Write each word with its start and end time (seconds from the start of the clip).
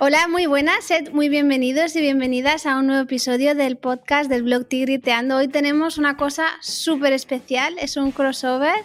Hola, 0.00 0.28
muy 0.28 0.46
buenas, 0.46 0.84
sed 0.84 1.10
muy 1.12 1.28
bienvenidos 1.28 1.96
y 1.96 2.00
bienvenidas 2.00 2.66
a 2.66 2.78
un 2.78 2.86
nuevo 2.86 3.02
episodio 3.02 3.56
del 3.56 3.76
podcast 3.76 4.30
del 4.30 4.44
blog 4.44 4.68
Tigriteando. 4.68 5.34
Hoy 5.34 5.48
tenemos 5.48 5.98
una 5.98 6.16
cosa 6.16 6.44
súper 6.60 7.12
especial, 7.12 7.74
es 7.80 7.96
un 7.96 8.12
crossover 8.12 8.76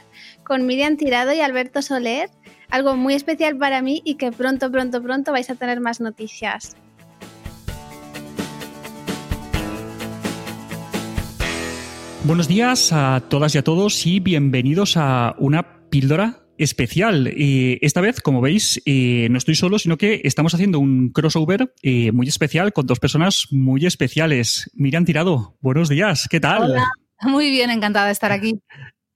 con 0.44 0.66
Miriam 0.66 0.98
Tirado 0.98 1.32
y 1.32 1.40
Alberto 1.40 1.84
Soler, 1.84 2.32
algo 2.72 2.96
muy 2.96 3.14
especial 3.14 3.56
para 3.60 3.84
mí 3.84 4.02
y 4.04 4.16
que 4.16 4.32
pronto, 4.32 4.72
pronto, 4.72 5.04
pronto 5.04 5.32
vais 5.32 5.52
a 5.52 5.56
tener 5.56 5.80
más 5.82 6.02
noticias. 6.02 6.76
Buenos 12.24 12.48
días 12.48 12.92
a 12.92 13.22
todas 13.30 13.54
y 13.54 13.60
a 13.60 13.64
todos 13.64 14.08
y 14.08 14.20
bienvenidos 14.20 14.98
a 14.98 15.36
una 15.38 15.90
píldora 15.92 16.43
especial. 16.58 17.34
y 17.36 17.80
esta 17.82 18.02
vez, 18.02 18.22
como 18.22 18.42
veis, 18.42 18.82
eh, 18.86 19.28
no 19.30 19.38
estoy 19.38 19.56
solo, 19.56 19.80
sino 19.80 19.98
que 19.98 20.22
estamos 20.24 20.54
haciendo 20.54 20.80
un 20.80 21.10
crossover 21.10 21.74
eh, 21.82 22.12
muy 22.12 22.28
especial 22.28 22.74
con 22.74 22.86
dos 22.86 23.00
personas 23.00 23.48
muy 23.52 23.86
especiales. 23.86 24.70
Miriam 24.74 25.06
Tirado, 25.06 25.58
buenos 25.62 25.90
días, 25.90 26.28
¿qué 26.30 26.40
tal? 26.40 26.72
Hola. 26.72 26.92
Muy 27.22 27.52
bien, 27.52 27.70
encantada 27.70 28.08
de 28.08 28.12
estar 28.12 28.32
aquí. 28.32 28.60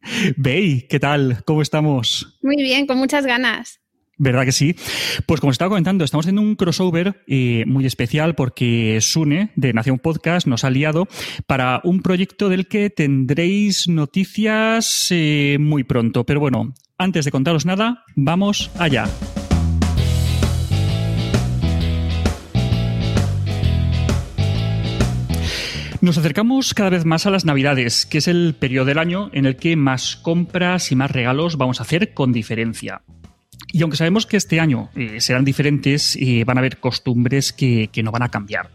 Bey, 0.37 0.87
¿qué 0.89 0.99
tal? 0.99 1.43
¿Cómo 1.45 1.61
estamos? 1.61 2.39
Muy 2.41 2.57
bien, 2.57 2.87
con 2.87 2.97
muchas 2.97 3.25
ganas. 3.25 3.81
¿Verdad 4.19 4.45
que 4.45 4.51
sí? 4.51 4.75
Pues 5.27 5.39
como 5.39 5.51
estaba 5.51 5.69
comentando, 5.69 6.03
estamos 6.03 6.25
haciendo 6.25 6.41
un 6.41 6.55
crossover 6.55 7.23
eh, 7.27 7.65
muy 7.67 7.85
especial 7.85 8.33
porque 8.33 8.97
Sune 8.99 9.51
de 9.55 9.73
Nación 9.73 9.99
Podcast 9.99 10.47
nos 10.47 10.63
ha 10.63 10.71
liado 10.71 11.07
para 11.45 11.81
un 11.83 12.01
proyecto 12.01 12.49
del 12.49 12.67
que 12.67 12.89
tendréis 12.89 13.87
noticias 13.87 15.07
eh, 15.11 15.57
muy 15.59 15.83
pronto. 15.83 16.25
Pero 16.25 16.39
bueno, 16.39 16.73
antes 16.97 17.25
de 17.25 17.31
contaros 17.31 17.65
nada, 17.65 18.03
vamos 18.15 18.71
allá. 18.77 19.07
Nos 25.99 26.17
acercamos 26.17 26.73
cada 26.73 26.91
vez 26.91 27.05
más 27.05 27.25
a 27.25 27.31
las 27.31 27.43
Navidades, 27.43 28.05
que 28.05 28.19
es 28.19 28.27
el 28.27 28.55
periodo 28.57 28.85
del 28.85 28.99
año 28.99 29.29
en 29.33 29.45
el 29.45 29.57
que 29.57 29.75
más 29.75 30.15
compras 30.15 30.91
y 30.91 30.95
más 30.95 31.11
regalos 31.11 31.57
vamos 31.57 31.79
a 31.79 31.83
hacer 31.83 32.13
con 32.13 32.31
diferencia. 32.31 33.01
Y 33.71 33.81
aunque 33.81 33.97
sabemos 33.97 34.25
que 34.25 34.37
este 34.37 34.59
año 34.59 34.89
eh, 34.95 35.19
serán 35.19 35.43
diferentes, 35.43 36.15
eh, 36.15 36.43
van 36.45 36.57
a 36.57 36.59
haber 36.59 36.77
costumbres 36.77 37.51
que, 37.51 37.89
que, 37.91 38.01
no 38.01 38.11
van 38.11 38.23
a 38.23 38.29
cambiar. 38.29 38.69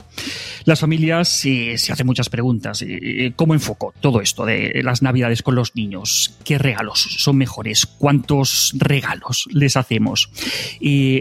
Las 0.64 0.80
familias 0.80 1.44
eh, 1.46 1.78
se 1.78 1.92
hacen 1.92 2.06
muchas 2.06 2.28
preguntas. 2.28 2.82
Eh, 2.86 3.32
¿Cómo 3.34 3.54
enfoco 3.54 3.94
todo 4.00 4.20
esto 4.20 4.44
de 4.44 4.82
las 4.84 5.00
navidades 5.00 5.42
con 5.42 5.54
los 5.54 5.74
niños? 5.74 6.36
¿Qué 6.44 6.58
regalos 6.58 7.00
son 7.18 7.38
mejores? 7.38 7.86
¿Cuántos 7.86 8.72
regalos 8.76 9.48
les 9.50 9.76
hacemos? 9.76 10.30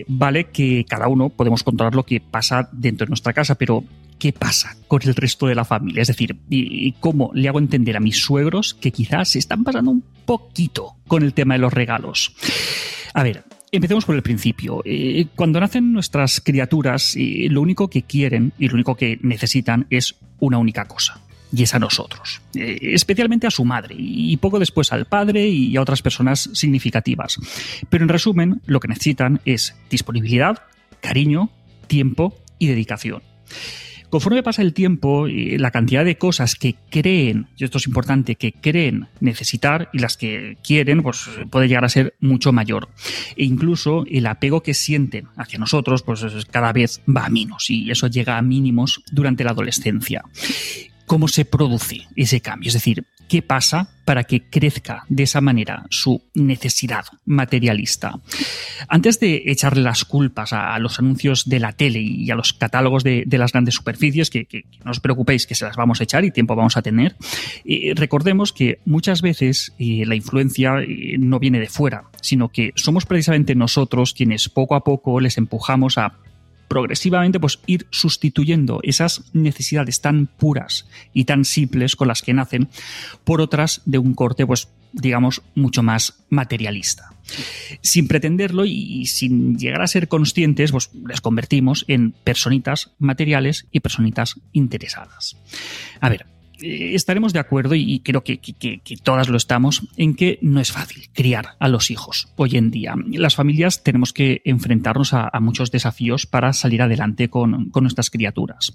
vale 0.07 0.45
que 0.45 0.85
cada 0.87 1.07
uno 1.07 1.29
podemos 1.29 1.63
controlar 1.63 1.95
lo 1.95 2.05
que 2.05 2.19
pasa 2.19 2.69
dentro 2.71 3.05
de 3.05 3.09
nuestra 3.09 3.33
casa, 3.33 3.55
pero 3.55 3.83
qué 4.19 4.33
pasa 4.33 4.75
con 4.87 5.01
el 5.03 5.15
resto 5.15 5.47
de 5.47 5.55
la 5.55 5.65
familia. 5.65 6.01
Es 6.01 6.07
decir, 6.09 6.35
cómo 6.99 7.31
le 7.33 7.47
hago 7.47 7.59
entender 7.59 7.95
a 7.95 7.99
mis 7.99 8.17
suegros 8.17 8.73
que 8.73 8.91
quizás 8.91 9.29
se 9.29 9.39
están 9.39 9.63
pasando 9.63 9.91
un 9.91 10.03
poquito 10.25 10.95
con 11.07 11.23
el 11.23 11.33
tema 11.33 11.53
de 11.53 11.59
los 11.59 11.73
regalos. 11.73 12.35
A 13.13 13.23
ver, 13.23 13.43
Empecemos 13.73 14.03
por 14.03 14.15
el 14.15 14.21
principio. 14.21 14.81
Eh, 14.83 15.27
cuando 15.33 15.61
nacen 15.61 15.93
nuestras 15.93 16.41
criaturas, 16.41 17.15
eh, 17.15 17.47
lo 17.49 17.61
único 17.61 17.89
que 17.89 18.01
quieren 18.01 18.51
y 18.59 18.67
lo 18.67 18.73
único 18.73 18.95
que 18.95 19.17
necesitan 19.21 19.87
es 19.89 20.15
una 20.39 20.57
única 20.57 20.83
cosa. 20.85 21.21
Y 21.53 21.63
es 21.63 21.73
a 21.73 21.79
nosotros, 21.79 22.41
eh, 22.53 22.77
especialmente 22.81 23.47
a 23.47 23.51
su 23.51 23.63
madre 23.63 23.95
y 23.97 24.35
poco 24.37 24.59
después 24.59 24.91
al 24.91 25.05
padre 25.05 25.47
y 25.47 25.75
a 25.77 25.81
otras 25.81 26.01
personas 26.01 26.49
significativas. 26.53 27.37
Pero 27.89 28.03
en 28.03 28.09
resumen, 28.09 28.61
lo 28.65 28.81
que 28.81 28.89
necesitan 28.89 29.39
es 29.45 29.75
disponibilidad, 29.89 30.63
cariño, 30.99 31.49
tiempo 31.87 32.37
y 32.59 32.67
dedicación. 32.67 33.21
Conforme 34.11 34.43
pasa 34.43 34.61
el 34.61 34.73
tiempo, 34.73 35.25
la 35.27 35.71
cantidad 35.71 36.03
de 36.03 36.17
cosas 36.17 36.55
que 36.55 36.75
creen, 36.89 37.47
y 37.55 37.63
esto 37.63 37.77
es 37.77 37.87
importante, 37.87 38.35
que 38.35 38.51
creen 38.51 39.07
necesitar 39.21 39.89
y 39.93 39.99
las 39.99 40.17
que 40.17 40.57
quieren, 40.61 41.01
pues 41.01 41.29
puede 41.49 41.69
llegar 41.69 41.85
a 41.85 41.89
ser 41.89 42.13
mucho 42.19 42.51
mayor. 42.51 42.89
E 43.37 43.45
incluso 43.45 44.03
el 44.09 44.27
apego 44.27 44.63
que 44.63 44.73
sienten 44.73 45.27
hacia 45.37 45.59
nosotros, 45.59 46.03
pues 46.03 46.25
cada 46.51 46.73
vez 46.73 47.01
va 47.07 47.27
a 47.27 47.29
menos 47.29 47.69
y 47.69 47.89
eso 47.89 48.07
llega 48.07 48.37
a 48.37 48.41
mínimos 48.41 49.01
durante 49.13 49.45
la 49.45 49.51
adolescencia. 49.51 50.25
¿Cómo 51.11 51.27
se 51.27 51.43
produce 51.43 52.07
ese 52.15 52.39
cambio? 52.39 52.69
Es 52.69 52.73
decir, 52.73 53.03
qué 53.27 53.41
pasa 53.41 53.89
para 54.05 54.23
que 54.23 54.49
crezca 54.49 55.03
de 55.09 55.23
esa 55.23 55.41
manera 55.41 55.85
su 55.89 56.23
necesidad 56.35 57.03
materialista. 57.25 58.17
Antes 58.87 59.19
de 59.19 59.43
echarle 59.47 59.83
las 59.83 60.05
culpas 60.05 60.53
a, 60.53 60.79
los 60.79 60.99
anuncios 60.99 61.49
de 61.49 61.59
la 61.59 61.73
tele 61.73 61.99
y 61.99 62.31
a 62.31 62.35
los 62.35 62.53
catálogos 62.53 63.03
de, 63.03 63.25
las 63.29 63.51
grandes 63.51 63.75
superficies, 63.75 64.29
que, 64.29 64.63
no 64.85 64.91
os 64.91 65.01
preocupéis 65.01 65.45
que 65.45 65.55
se 65.55 65.65
las 65.65 65.75
vamos 65.75 65.99
a 65.99 66.05
echar 66.05 66.23
y 66.23 66.31
tiempo 66.31 66.55
vamos 66.55 66.77
a 66.77 66.81
tener, 66.81 67.17
eh, 67.65 67.91
recordemos 67.93 68.53
que 68.53 68.79
muchas 68.85 69.21
veces 69.21 69.73
eh, 69.79 70.05
la 70.05 70.15
influencia 70.15 70.79
eh, 70.79 71.17
no 71.19 71.39
viene 71.39 71.59
de 71.59 71.67
fuera, 71.67 72.05
sino 72.21 72.47
que 72.47 72.71
somos 72.75 73.05
precisamente 73.05 73.53
nosotros 73.53 74.13
quienes 74.13 74.47
poco 74.47 74.75
a 74.75 74.85
poco 74.85 75.19
les 75.19 75.37
empujamos 75.37 75.97
a 75.97 76.13
progresivamente 76.71 77.37
pues 77.37 77.59
ir 77.65 77.85
sustituyendo 77.89 78.79
esas 78.83 79.23
necesidades 79.33 79.99
tan 79.99 80.27
puras 80.27 80.87
y 81.13 81.25
tan 81.25 81.43
simples 81.43 81.97
con 81.97 82.07
las 82.07 82.21
que 82.21 82.33
nacen 82.33 82.69
por 83.25 83.41
otras 83.41 83.81
de 83.83 83.97
un 83.97 84.13
corte 84.13 84.47
pues 84.47 84.69
digamos 84.93 85.41
mucho 85.53 85.83
más 85.83 86.23
materialista. 86.29 87.13
Sin 87.81 88.07
pretenderlo 88.07 88.63
y 88.63 89.05
sin 89.07 89.57
llegar 89.57 89.81
a 89.81 89.87
ser 89.87 90.07
conscientes, 90.07 90.71
pues 90.71 90.91
les 91.05 91.19
convertimos 91.19 91.83
en 91.89 92.13
personitas 92.23 92.91
materiales 92.99 93.67
y 93.73 93.81
personitas 93.81 94.39
interesadas. 94.53 95.35
A 95.99 96.07
ver, 96.07 96.25
estaremos 96.61 97.33
de 97.33 97.39
acuerdo, 97.39 97.75
y 97.75 97.99
creo 97.99 98.23
que, 98.23 98.39
todas 99.03 99.29
lo 99.29 99.37
estamos, 99.37 99.87
en 99.97 100.15
que 100.15 100.39
no 100.41 100.59
es 100.59 100.71
fácil 100.71 101.09
criar 101.13 101.55
a 101.59 101.67
los 101.67 101.91
hijos 101.91 102.29
hoy 102.35 102.57
en 102.57 102.71
día. 102.71 102.95
Las 103.11 103.35
familias 103.35 103.83
tenemos 103.83 104.13
que 104.13 104.41
enfrentarnos 104.45 105.13
a, 105.13 105.31
muchos 105.41 105.71
desafíos 105.71 106.27
para 106.27 106.53
salir 106.53 106.81
adelante 106.81 107.29
con, 107.29 107.69
con, 107.71 107.83
nuestras 107.83 108.11
criaturas. 108.11 108.73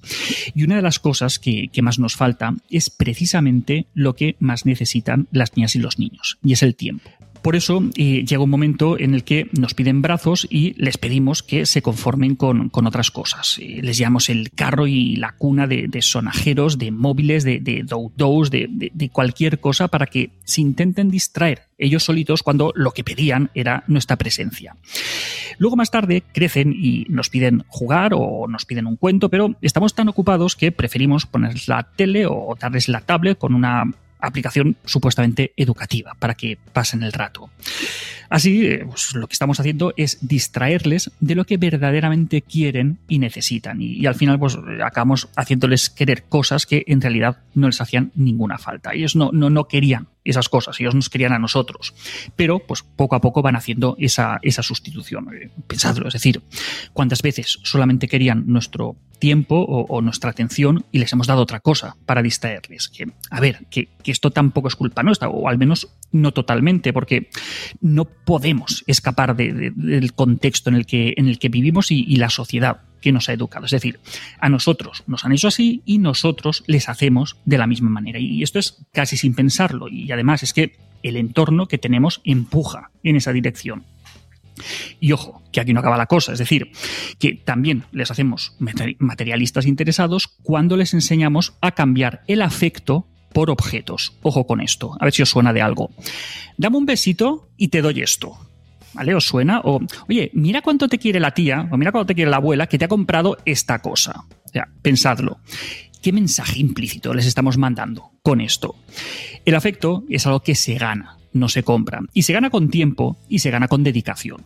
Y 0.54 0.64
una 0.64 0.76
de 0.76 0.82
las 0.82 0.98
cosas 0.98 1.38
que, 1.38 1.70
más 1.82 1.98
nos 1.98 2.16
falta 2.16 2.54
es 2.68 2.90
precisamente 2.90 3.86
lo 3.94 4.16
que 4.16 4.36
más 4.40 4.66
necesitan 4.66 5.28
las 5.30 5.56
niñas 5.56 5.76
y 5.76 5.78
los 5.78 5.98
niños, 5.98 6.38
y 6.42 6.52
es 6.52 6.62
el 6.62 6.74
tiempo. 6.74 7.10
Por 7.46 7.54
eso 7.54 7.80
eh, 7.94 8.24
llega 8.24 8.42
un 8.42 8.50
momento 8.50 8.98
en 8.98 9.14
el 9.14 9.22
que 9.22 9.48
nos 9.56 9.72
piden 9.72 10.02
brazos 10.02 10.48
y 10.50 10.74
les 10.82 10.98
pedimos 10.98 11.44
que 11.44 11.64
se 11.64 11.80
conformen 11.80 12.34
con, 12.34 12.72
otras 12.72 13.12
cosas. 13.12 13.60
Eh, 13.62 13.82
les 13.84 13.98
llamamos 13.98 14.28
el 14.30 14.50
carro 14.50 14.88
y 14.88 15.14
la 15.14 15.30
cuna 15.30 15.68
de, 15.68 15.88
sonajeros, 16.02 16.76
de 16.76 16.90
móviles, 16.90 17.44
de, 17.44 17.60
de 17.60 17.84
de, 17.84 18.90
de 18.92 19.08
cualquier 19.10 19.60
cosa 19.60 19.86
para 19.86 20.06
que 20.06 20.32
se 20.42 20.60
intenten 20.60 21.08
distraer 21.08 21.68
ellos 21.78 22.02
solitos 22.02 22.42
cuando 22.42 22.72
lo 22.74 22.90
que 22.90 23.04
pedían 23.04 23.50
era 23.54 23.84
nuestra 23.86 24.16
presencia. 24.16 24.74
Luego 25.58 25.76
más 25.76 25.92
tarde 25.92 26.24
crecen 26.32 26.74
y 26.76 27.06
nos 27.08 27.30
piden 27.30 27.62
jugar 27.68 28.10
o 28.12 28.48
nos 28.48 28.64
piden 28.64 28.88
un 28.88 28.96
cuento, 28.96 29.28
pero 29.28 29.54
estamos 29.62 29.94
tan 29.94 30.08
ocupados 30.08 30.56
que 30.56 30.72
preferimos 30.72 31.26
ponerles 31.26 31.68
la 31.68 31.84
tele 31.84 32.26
o 32.26 32.56
darles 32.58 32.88
la 32.88 33.02
tablet 33.02 33.38
con 33.38 33.54
una 33.54 33.84
aplicación 34.20 34.76
supuestamente 34.84 35.52
educativa 35.56 36.14
para 36.18 36.34
que 36.34 36.58
pasen 36.72 37.02
el 37.02 37.12
rato. 37.12 37.50
Así, 38.28 38.66
eh, 38.66 38.84
pues, 38.86 39.14
lo 39.14 39.26
que 39.28 39.34
estamos 39.34 39.60
haciendo 39.60 39.92
es 39.96 40.18
distraerles 40.20 41.10
de 41.20 41.34
lo 41.34 41.44
que 41.44 41.58
verdaderamente 41.58 42.42
quieren 42.42 42.98
y 43.08 43.18
necesitan. 43.18 43.80
Y, 43.80 44.04
al 44.06 44.14
final, 44.14 44.38
pues 44.38 44.58
acabamos 44.84 45.28
haciéndoles 45.36 45.90
querer 45.90 46.24
cosas 46.24 46.66
que 46.66 46.84
en 46.86 47.00
realidad 47.00 47.38
no 47.54 47.68
les 47.68 47.80
hacían 47.80 48.12
ninguna 48.14 48.58
falta. 48.58 48.94
Ellos 48.94 49.14
no, 49.16 49.30
no, 49.32 49.50
no 49.50 49.68
querían 49.68 50.08
esas 50.26 50.48
cosas, 50.48 50.78
ellos 50.80 50.94
nos 50.94 51.08
querían 51.08 51.32
a 51.32 51.38
nosotros. 51.38 51.94
Pero, 52.36 52.58
pues 52.60 52.82
poco 52.82 53.16
a 53.16 53.20
poco 53.20 53.42
van 53.42 53.56
haciendo 53.56 53.96
esa, 53.98 54.38
esa 54.42 54.62
sustitución. 54.62 55.28
Eh, 55.34 55.50
pensadlo, 55.66 56.08
es 56.08 56.14
decir, 56.14 56.42
cuántas 56.92 57.22
veces 57.22 57.58
solamente 57.62 58.08
querían 58.08 58.44
nuestro 58.46 58.96
tiempo 59.18 59.64
o, 59.64 60.02
nuestra 60.02 60.30
atención 60.30 60.84
y 60.92 60.98
les 60.98 61.12
hemos 61.12 61.26
dado 61.26 61.42
otra 61.42 61.60
cosa 61.60 61.96
para 62.04 62.22
distraerles. 62.22 62.88
Que, 62.88 63.06
a 63.30 63.40
ver, 63.40 63.66
que, 63.70 63.88
esto 64.04 64.30
tampoco 64.30 64.68
es 64.68 64.76
culpa 64.76 65.02
nuestra, 65.02 65.28
o 65.28 65.48
al 65.48 65.58
menos 65.58 65.88
no 66.12 66.32
totalmente, 66.32 66.92
porque 66.92 67.30
no 67.80 68.04
podemos 68.04 68.84
escapar 68.86 69.34
del 69.36 70.12
contexto 70.12 70.70
en 70.70 70.76
el 70.76 70.86
que, 70.86 71.14
en 71.16 71.28
el 71.28 71.38
que 71.38 71.48
vivimos 71.48 71.90
y 71.90 72.16
la 72.16 72.30
sociedad 72.30 72.82
que 73.06 73.12
nos 73.12 73.28
ha 73.28 73.32
educado. 73.32 73.66
Es 73.66 73.70
decir, 73.70 74.00
a 74.40 74.48
nosotros 74.48 75.04
nos 75.06 75.24
han 75.24 75.30
hecho 75.30 75.46
así 75.46 75.80
y 75.86 75.98
nosotros 75.98 76.64
les 76.66 76.88
hacemos 76.88 77.36
de 77.44 77.56
la 77.56 77.68
misma 77.68 77.88
manera. 77.88 78.18
Y 78.18 78.42
esto 78.42 78.58
es 78.58 78.84
casi 78.90 79.16
sin 79.16 79.32
pensarlo. 79.32 79.86
Y 79.86 80.10
además 80.10 80.42
es 80.42 80.52
que 80.52 80.76
el 81.04 81.16
entorno 81.16 81.68
que 81.68 81.78
tenemos 81.78 82.20
empuja 82.24 82.90
en 83.04 83.14
esa 83.14 83.32
dirección. 83.32 83.84
Y 84.98 85.12
ojo, 85.12 85.40
que 85.52 85.60
aquí 85.60 85.72
no 85.72 85.78
acaba 85.78 85.96
la 85.96 86.06
cosa, 86.06 86.32
es 86.32 86.40
decir, 86.40 86.72
que 87.20 87.34
también 87.34 87.84
les 87.92 88.10
hacemos 88.10 88.56
materialistas 88.98 89.66
interesados 89.66 90.26
cuando 90.42 90.76
les 90.76 90.92
enseñamos 90.92 91.54
a 91.60 91.76
cambiar 91.76 92.24
el 92.26 92.42
afecto 92.42 93.06
por 93.32 93.50
objetos. 93.50 94.14
Ojo 94.22 94.48
con 94.48 94.60
esto, 94.60 94.96
a 94.98 95.04
ver 95.04 95.14
si 95.14 95.22
os 95.22 95.30
suena 95.30 95.52
de 95.52 95.62
algo. 95.62 95.92
Dame 96.56 96.76
un 96.76 96.86
besito 96.86 97.50
y 97.56 97.68
te 97.68 97.82
doy 97.82 98.00
esto. 98.00 98.36
¿Vale? 98.96 99.14
¿Os 99.14 99.26
suena? 99.26 99.60
O, 99.64 99.80
oye, 100.08 100.30
mira 100.32 100.62
cuánto 100.62 100.88
te 100.88 100.98
quiere 100.98 101.20
la 101.20 101.32
tía, 101.32 101.68
o 101.70 101.76
mira 101.76 101.92
cuánto 101.92 102.06
te 102.06 102.14
quiere 102.14 102.30
la 102.30 102.38
abuela 102.38 102.66
que 102.66 102.78
te 102.78 102.86
ha 102.86 102.88
comprado 102.88 103.36
esta 103.44 103.80
cosa. 103.80 104.24
O 104.44 104.48
sea, 104.48 104.68
pensadlo. 104.82 105.38
¿Qué 106.02 106.12
mensaje 106.12 106.60
implícito 106.60 107.12
les 107.12 107.26
estamos 107.26 107.58
mandando 107.58 108.12
con 108.22 108.40
esto? 108.40 108.76
El 109.44 109.54
afecto 109.54 110.04
es 110.08 110.26
algo 110.26 110.40
que 110.40 110.54
se 110.54 110.74
gana 110.74 111.18
no 111.36 111.48
se 111.48 111.62
compra. 111.62 112.00
Y 112.12 112.22
se 112.22 112.32
gana 112.32 112.50
con 112.50 112.70
tiempo 112.70 113.16
y 113.28 113.40
se 113.40 113.50
gana 113.50 113.68
con 113.68 113.82
dedicación. 113.82 114.42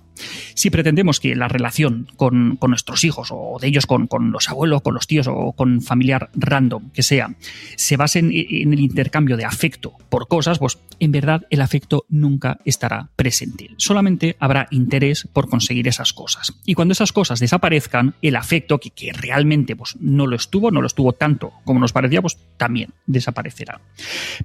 Si 0.55 0.71
pretendemos 0.71 1.21
que 1.21 1.35
la 1.35 1.49
relación 1.49 2.09
con, 2.17 2.59
nuestros 2.61 3.05
hijos 3.05 3.31
o 3.33 3.57
de 3.61 3.69
ellos 3.69 3.87
con, 3.87 4.09
los 4.33 4.49
abuelos, 4.49 4.83
con 4.83 4.95
los 4.95 5.07
tíos 5.07 5.27
o 5.29 5.53
con 5.53 5.81
familiar 5.81 6.31
random 6.35 6.91
que 6.91 7.03
sea, 7.03 7.35
se 7.77 7.97
base 7.97 8.19
en, 8.19 8.31
en, 8.33 8.73
el 8.73 8.81
intercambio 8.81 9.37
de 9.37 9.45
afecto 9.45 9.95
por 10.09 10.29
cosas, 10.29 10.59
pues 10.59 10.79
en 10.99 11.13
verdad 11.13 11.47
el 11.51 11.63
afecto 11.63 12.05
nunca 12.09 12.59
estará 12.65 13.09
presente. 13.17 13.71
Solamente 13.77 14.37
habrá 14.39 14.69
interés 14.71 15.29
por 15.33 15.49
conseguir 15.49 15.89
esas 15.89 16.13
cosas. 16.13 16.53
Y 16.65 16.75
cuando 16.75 16.93
esas 16.93 17.13
cosas 17.13 17.41
desaparezcan, 17.41 18.15
el 18.23 18.37
afecto, 18.37 18.79
que, 18.79 18.91
que 18.91 19.13
realmente 19.13 19.75
pues, 19.75 19.97
no 20.01 20.27
lo 20.27 20.37
estuvo, 20.37 20.71
no 20.71 20.81
lo 20.81 20.87
estuvo 20.87 21.13
tanto 21.13 21.53
como 21.65 21.81
nos 21.81 21.93
parecía, 21.93 22.23
pues 22.23 22.39
también 22.57 22.91
desaparecerá. 23.07 23.81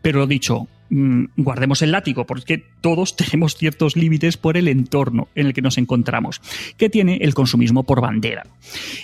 Pero 0.02 0.20
lo 0.20 0.28
dicho, 0.28 0.68
Mm, 0.90 1.26
guardemos 1.38 1.82
el 1.82 1.92
látigo, 1.92 2.26
porque 2.26 2.64
todos 2.82 3.16
tenemos 3.18 3.56
ciertos 3.56 3.96
límites 3.96 4.38
por 4.38 4.58
el 4.58 4.68
entorno 4.68 5.28
en 5.36 5.48
el 5.48 5.54
que 5.54 5.62
nos 5.62 5.78
encontramos, 5.78 6.42
que 6.78 6.90
tiene 6.90 7.18
el 7.22 7.34
consumismo 7.34 7.84
por 7.84 8.02
bandera. 8.02 8.44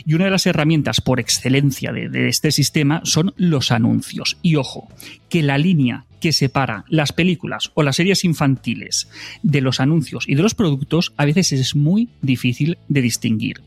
Y 0.05 0.13
una 0.13 0.25
de 0.25 0.31
las 0.31 0.45
herramientas 0.45 1.01
por 1.01 1.19
excelencia 1.19 1.91
de, 1.91 2.09
de 2.09 2.27
este 2.27 2.51
sistema 2.51 3.01
son 3.03 3.33
los 3.37 3.71
anuncios. 3.71 4.37
Y 4.41 4.55
ojo, 4.55 4.87
que 5.29 5.41
la 5.41 5.57
línea 5.57 6.05
que 6.21 6.31
separa 6.31 6.85
las 6.87 7.11
películas 7.11 7.71
o 7.73 7.83
las 7.83 7.97
series 7.97 8.23
infantiles 8.23 9.09
de 9.43 9.59
los 9.59 9.81
anuncios 9.81 10.23
y 10.27 10.35
de 10.35 10.43
los 10.43 10.55
productos 10.55 11.13
a 11.17 11.25
veces 11.25 11.51
es 11.51 11.75
muy 11.75 12.07
difícil 12.21 12.77
de 12.87 13.01
distinguir. 13.01 13.61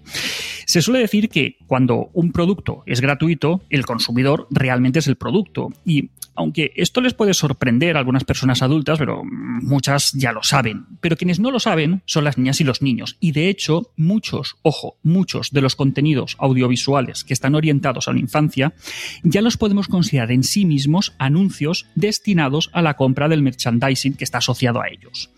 Se 0.64 0.80
suele 0.80 1.00
decir 1.00 1.28
que 1.28 1.58
cuando 1.66 2.08
un 2.14 2.32
producto 2.32 2.82
es 2.86 3.02
gratuito, 3.02 3.62
el 3.68 3.84
consumidor 3.84 4.46
realmente 4.50 5.00
es 5.00 5.06
el 5.08 5.16
producto 5.16 5.70
y 5.84 6.08
aunque 6.36 6.72
esto 6.76 7.00
les 7.00 7.14
puede 7.14 7.34
sorprender 7.34 7.96
a 7.96 8.00
algunas 8.00 8.24
personas 8.24 8.62
adultas, 8.62 8.98
pero 8.98 9.22
muchas 9.24 10.12
ya 10.14 10.32
lo 10.32 10.42
saben. 10.42 10.86
Pero 11.00 11.16
quienes 11.16 11.38
no 11.38 11.50
lo 11.50 11.60
saben 11.60 12.02
son 12.06 12.24
las 12.24 12.38
niñas 12.38 12.60
y 12.60 12.64
los 12.64 12.82
niños. 12.82 13.16
Y 13.20 13.32
de 13.32 13.48
hecho, 13.48 13.92
muchos, 13.96 14.56
ojo, 14.62 14.96
muchos 15.02 15.50
de 15.52 15.60
los 15.60 15.76
contenidos 15.76 16.36
audiovisuales 16.38 17.24
que 17.24 17.34
están 17.34 17.54
orientados 17.54 18.08
a 18.08 18.12
la 18.12 18.18
infancia 18.18 18.74
ya 19.22 19.42
los 19.42 19.56
podemos 19.56 19.88
considerar 19.88 20.32
en 20.32 20.42
sí 20.42 20.64
mismos 20.64 21.14
anuncios 21.18 21.86
destinados 21.94 22.43
a 22.72 22.82
la 22.82 22.94
compra 22.94 23.28
del 23.28 23.42
merchandising 23.42 24.14
que 24.14 24.24
está 24.24 24.38
asociado 24.38 24.80
a 24.80 24.88
ellos. 24.88 25.30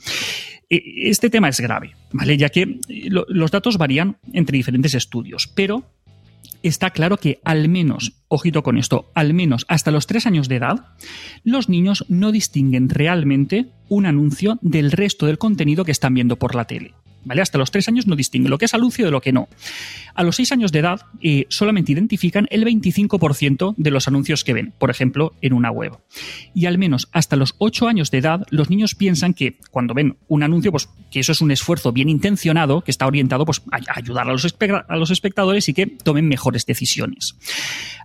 E, 0.69 1.11
este 1.11 1.31
tema 1.31 1.49
es 1.49 1.61
grave. 1.61 1.94
Ya 2.37 2.49
que 2.49 2.79
los 2.88 3.50
datos 3.50 3.79
varían 3.79 4.17
entre 4.32 4.56
diferentes 4.56 4.94
estudios, 4.94 5.49
pero 5.49 5.85
está 6.62 6.91
claro 6.91 7.17
que 7.17 7.41
al 7.44 7.69
menos, 7.69 8.12
ojito 8.29 8.62
con 8.62 8.79
esto, 8.79 9.11
al 9.14 9.35
menos 9.35 9.64
hasta 9.69 9.91
los 9.91 10.06
tres 10.06 10.26
años 10.26 10.49
de 10.49 10.56
edad, 10.56 10.87
los 11.44 11.69
niños 11.69 12.05
no 12.08 12.32
distinguen 12.32 12.88
realmente 12.88 13.67
un 13.88 14.06
anuncio 14.06 14.59
del 14.62 14.93
resto 14.93 15.26
del 15.26 15.38
contenido 15.38 15.85
que 15.85 15.93
están 15.93 16.14
viendo 16.14 16.37
por 16.37 16.55
la 16.55 16.67
tele. 16.67 16.94
Hasta 17.31 17.58
los 17.58 17.70
tres 17.70 17.88
años 17.88 18.06
no 18.06 18.17
distinguen 18.17 18.50
lo 18.50 18.58
que 18.58 18.64
es 18.64 18.75
anuncio 18.75 19.05
de 19.05 19.11
lo 19.11 19.20
que 19.20 19.32
no. 19.32 19.49
A 20.14 20.23
los 20.23 20.37
seis 20.37 20.52
años 20.52 20.73
de 20.73 20.78
edad 20.78 21.02
eh, 21.23 21.46
solamente 21.49 21.93
identifican 21.93 22.46
el 22.50 22.64
25% 22.64 23.75
de 23.76 23.90
los 23.90 24.08
anuncios 24.08 24.44
que 24.44 24.52
ven, 24.52 24.73
por 24.78 24.90
ejemplo, 24.90 25.34
en 25.43 25.52
una 25.52 25.70
web. 25.70 25.99
Y 26.55 26.67
al 26.67 26.78
menos 26.78 27.08
hasta 27.12 27.37
los 27.37 27.55
ocho 27.58 27.88
años 27.88 28.11
de 28.11 28.19
edad, 28.19 28.46
los 28.50 28.70
niños 28.70 28.94
piensan 28.94 29.34
que 29.34 29.58
cuando 29.70 29.94
ven 29.94 30.17
un 30.28 30.43
anuncio, 30.43 30.70
pues 30.70 30.88
que 31.11 31.20
eso 31.20 31.32
es 31.32 31.40
un 31.40 31.50
esfuerzo 31.50 31.93
bien 31.93 32.08
intencionado, 32.08 32.82
que 32.82 32.90
está 32.90 33.06
orientado 33.06 33.44
pues, 33.44 33.62
a 33.70 33.99
ayudar 33.99 34.28
a 34.28 34.32
los, 34.32 34.56
a 34.88 34.96
los 34.96 35.11
espectadores 35.11 35.69
y 35.69 35.75
que 35.75 35.87
tomen 35.87 36.28
mejores 36.28 36.67
decisiones. 36.67 37.37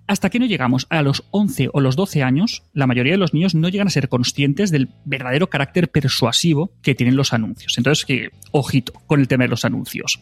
Hasta 0.07 0.29
que 0.29 0.39
no 0.39 0.45
llegamos 0.45 0.87
a 0.89 1.01
los 1.03 1.23
11 1.31 1.69
o 1.71 1.79
los 1.79 1.95
12 1.95 2.23
años, 2.23 2.63
la 2.73 2.87
mayoría 2.87 3.13
de 3.13 3.17
los 3.17 3.33
niños 3.33 3.55
no 3.55 3.69
llegan 3.69 3.87
a 3.87 3.91
ser 3.91 4.09
conscientes 4.09 4.71
del 4.71 4.89
verdadero 5.05 5.49
carácter 5.49 5.89
persuasivo 5.89 6.71
que 6.81 6.95
tienen 6.95 7.15
los 7.15 7.33
anuncios. 7.33 7.77
Entonces, 7.77 8.05
que, 8.05 8.29
ojito 8.51 8.93
con 9.11 9.19
el 9.19 9.27
tema 9.27 9.43
de 9.43 9.49
los 9.49 9.65
anuncios. 9.65 10.17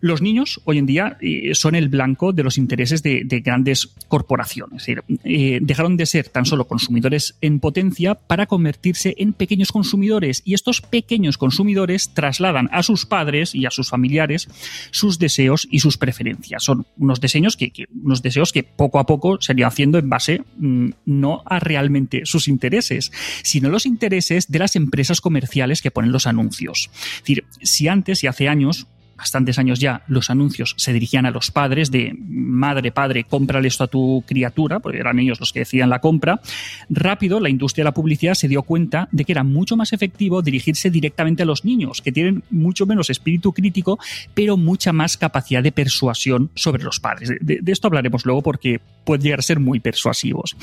Los 0.00 0.22
niños 0.22 0.60
hoy 0.64 0.78
en 0.78 0.86
día 0.86 1.16
eh, 1.20 1.54
son 1.54 1.74
el 1.74 1.88
blanco 1.88 2.32
de 2.32 2.42
los 2.42 2.58
intereses 2.58 3.02
de, 3.02 3.24
grandes 3.44 3.94
corporaciones. 4.08 4.86
Eh, 4.88 5.58
dejaron 5.62 5.96
de 5.96 6.06
ser 6.06 6.28
tan 6.28 6.44
solo 6.44 6.66
consumidores 6.66 7.36
en 7.40 7.60
potencia 7.60 8.14
para 8.14 8.46
convertirse 8.46 9.14
en 9.18 9.32
pequeños 9.32 9.72
consumidores 9.72 10.42
y 10.44 10.54
estos 10.54 10.80
pequeños 10.80 11.38
consumidores 11.38 12.10
trasladan 12.14 12.68
a 12.72 12.82
sus 12.82 13.06
padres 13.06 13.54
y 13.54 13.66
a 13.66 13.70
sus 13.70 13.88
familiares 13.88 14.48
sus 14.90 15.18
deseos 15.18 15.68
y 15.70 15.80
sus 15.80 15.98
preferencias. 15.98 16.64
Son 16.64 16.86
unos 16.96 17.20
deseos 17.20 17.56
que, 17.56 17.72
unos 18.02 18.22
deseos 18.22 18.52
que 18.52 18.62
poco 18.62 18.98
a 18.98 19.06
poco 19.06 19.40
se 19.40 19.52
irían 19.52 19.68
haciendo 19.68 19.98
en 19.98 20.08
base 20.08 20.42
mm, 20.56 20.90
no 21.06 21.42
a 21.46 21.60
realmente 21.60 22.22
sus 22.24 22.48
intereses, 22.48 23.12
sino 23.42 23.68
los 23.68 23.86
intereses 23.86 24.50
de 24.50 24.58
las 24.58 24.76
empresas 24.76 25.20
comerciales 25.20 25.82
que 25.82 25.90
ponen 25.90 26.12
los 26.12 26.26
anuncios. 26.26 26.90
Es 26.92 27.20
decir, 27.20 27.44
si 27.62 27.88
antes 27.88 28.24
y 28.24 28.26
hace 28.26 28.48
años 28.48 28.86
bastantes 29.18 29.58
años 29.58 29.80
ya, 29.80 30.02
los 30.06 30.30
anuncios 30.30 30.74
se 30.78 30.92
dirigían 30.92 31.26
a 31.26 31.32
los 31.32 31.50
padres 31.50 31.90
de 31.90 32.16
madre, 32.18 32.92
padre, 32.92 33.24
cómprale 33.24 33.66
esto 33.66 33.84
a 33.84 33.88
tu 33.88 34.22
criatura, 34.26 34.78
porque 34.78 34.98
eran 34.98 35.18
ellos 35.18 35.40
los 35.40 35.52
que 35.52 35.60
decían 35.60 35.90
la 35.90 36.00
compra. 36.00 36.40
Rápido, 36.88 37.40
la 37.40 37.48
industria 37.48 37.82
de 37.82 37.88
la 37.88 37.94
publicidad 37.94 38.34
se 38.34 38.46
dio 38.46 38.62
cuenta 38.62 39.08
de 39.10 39.24
que 39.24 39.32
era 39.32 39.42
mucho 39.42 39.76
más 39.76 39.92
efectivo 39.92 40.40
dirigirse 40.40 40.88
directamente 40.90 41.42
a 41.42 41.46
los 41.46 41.64
niños, 41.64 42.00
que 42.00 42.12
tienen 42.12 42.44
mucho 42.50 42.86
menos 42.86 43.10
espíritu 43.10 43.52
crítico, 43.52 43.98
pero 44.34 44.56
mucha 44.56 44.92
más 44.92 45.16
capacidad 45.16 45.62
de 45.62 45.72
persuasión 45.72 46.50
sobre 46.54 46.84
los 46.84 47.00
padres. 47.00 47.32
De, 47.40 47.60
esto 47.66 47.88
hablaremos 47.88 48.24
luego 48.24 48.42
porque 48.42 48.80
pueden 49.04 49.24
llegar 49.24 49.40
a 49.40 49.42
ser 49.42 49.58
muy 49.58 49.80
persuasivos. 49.80 50.56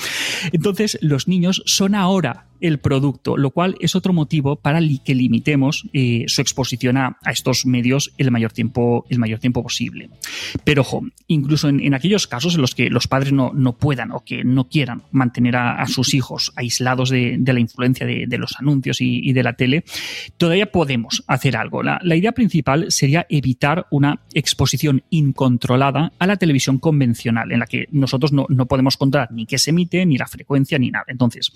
Entonces, 0.53 0.97
los 1.01 1.27
niños 1.27 1.61
son 1.65 1.93
ahora 1.93 2.45
el 2.65 2.79
producto, 2.79 3.37
lo 3.37 3.51
cual 3.51 3.75
es 3.79 3.95
otro 3.95 4.11
motivo 4.11 4.55
para 4.55 4.79
que 5.03 5.13
limitemos 5.15 5.87
eh, 5.93 6.25
su 6.27 6.41
exposición 6.41 6.97
a, 6.97 7.17
estos 7.27 7.65
medios 7.65 8.13
el 8.17 8.31
mayor 8.31 8.51
tiempo, 8.51 9.05
el 9.09 9.19
mayor 9.19 9.39
tiempo 9.39 9.61
posible. 9.61 10.09
Pero 10.63 10.81
ojo, 10.81 11.03
incluso 11.27 11.69
en, 11.69 11.93
aquellos 11.93 12.27
casos 12.27 12.55
en 12.55 12.61
los 12.61 12.73
que 12.73 12.89
los 12.89 13.07
padres 13.07 13.33
no, 13.33 13.51
no 13.53 13.73
puedan 13.73 14.11
o 14.11 14.23
que 14.23 14.43
no 14.43 14.67
quieran 14.67 15.03
mantener 15.11 15.55
a, 15.55 15.85
sus 15.87 16.13
hijos 16.13 16.51
aislados 16.55 17.09
de, 17.09 17.39
la 17.45 17.59
influencia 17.59 18.05
de, 18.05 18.37
los 18.37 18.59
anuncios 18.59 18.99
y, 18.99 19.31
de 19.33 19.43
la 19.43 19.53
tele, 19.53 19.83
todavía 20.37 20.71
podemos 20.71 21.23
hacer 21.27 21.55
algo. 21.55 21.83
La, 21.83 22.15
idea 22.15 22.31
principal 22.31 22.91
sería 22.91 23.25
evitar 23.29 23.85
una 23.91 24.21
exposición 24.33 25.03
incontrolada 25.09 26.13
a 26.17 26.27
la 26.27 26.37
televisión 26.37 26.79
convencional, 26.79 27.51
en 27.51 27.59
la 27.59 27.67
que 27.67 27.87
nosotros 27.91 28.31
no, 28.31 28.45
no 28.49 28.65
podemos 28.65 28.97
controlar 28.97 29.31
ni 29.31 29.45
qué 29.45 29.57
se 29.57 29.71
emite, 29.71 30.05
ni 30.05 30.17
la 30.17 30.27
frecuencia, 30.27 30.79
ni 30.79 30.89
nada. 30.89 31.05
Entonces, 31.07 31.51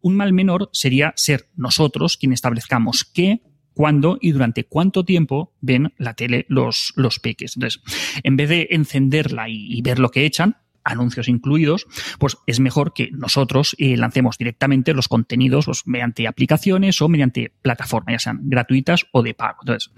un 0.00 0.16
mal 0.16 0.32
menor 0.32 0.53
sería 0.72 1.12
ser 1.16 1.48
nosotros 1.56 2.16
quien 2.16 2.32
establezcamos 2.32 3.04
qué, 3.04 3.42
cuándo 3.74 4.18
y 4.20 4.32
durante 4.32 4.64
cuánto 4.64 5.04
tiempo 5.04 5.52
ven 5.60 5.92
la 5.98 6.14
tele 6.14 6.46
los, 6.48 6.92
los 6.96 7.18
peques. 7.20 7.56
Entonces, 7.56 7.82
en 8.22 8.36
vez 8.36 8.48
de 8.48 8.68
encenderla 8.70 9.48
y, 9.48 9.82
ver 9.82 9.98
lo 9.98 10.10
que 10.10 10.24
echan, 10.24 10.56
anuncios 10.86 11.28
incluidos, 11.28 11.86
pues 12.18 12.36
es 12.46 12.60
mejor 12.60 12.92
que 12.92 13.08
nosotros 13.10 13.74
eh, 13.78 13.96
lancemos 13.96 14.36
directamente 14.36 14.92
los 14.92 15.08
contenidos 15.08 15.64
pues, 15.64 15.86
mediante 15.86 16.28
aplicaciones 16.28 17.00
o 17.00 17.08
mediante 17.08 17.52
plataformas, 17.62 18.12
ya 18.12 18.18
sean 18.18 18.40
gratuitas 18.44 19.06
o 19.12 19.22
de 19.22 19.32
pago. 19.32 19.60
Entonces, 19.62 19.90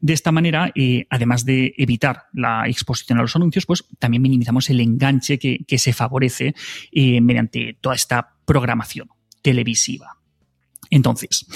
de 0.00 0.12
esta 0.12 0.32
manera, 0.32 0.72
eh, 0.74 1.06
además 1.08 1.46
de 1.46 1.74
evitar 1.78 2.24
la 2.34 2.68
exposición 2.68 3.18
a 3.18 3.22
los 3.22 3.34
anuncios, 3.34 3.64
pues 3.64 3.84
también 3.98 4.22
minimizamos 4.22 4.68
el 4.68 4.80
enganche 4.80 5.38
que, 5.38 5.78
se 5.78 5.92
favorece 5.92 6.54
eh, 6.92 7.20
mediante 7.20 7.76
toda 7.80 7.94
esta 7.94 8.36
programación 8.44 9.08
televisiva. 9.46 10.15
Entonces, 10.90 11.46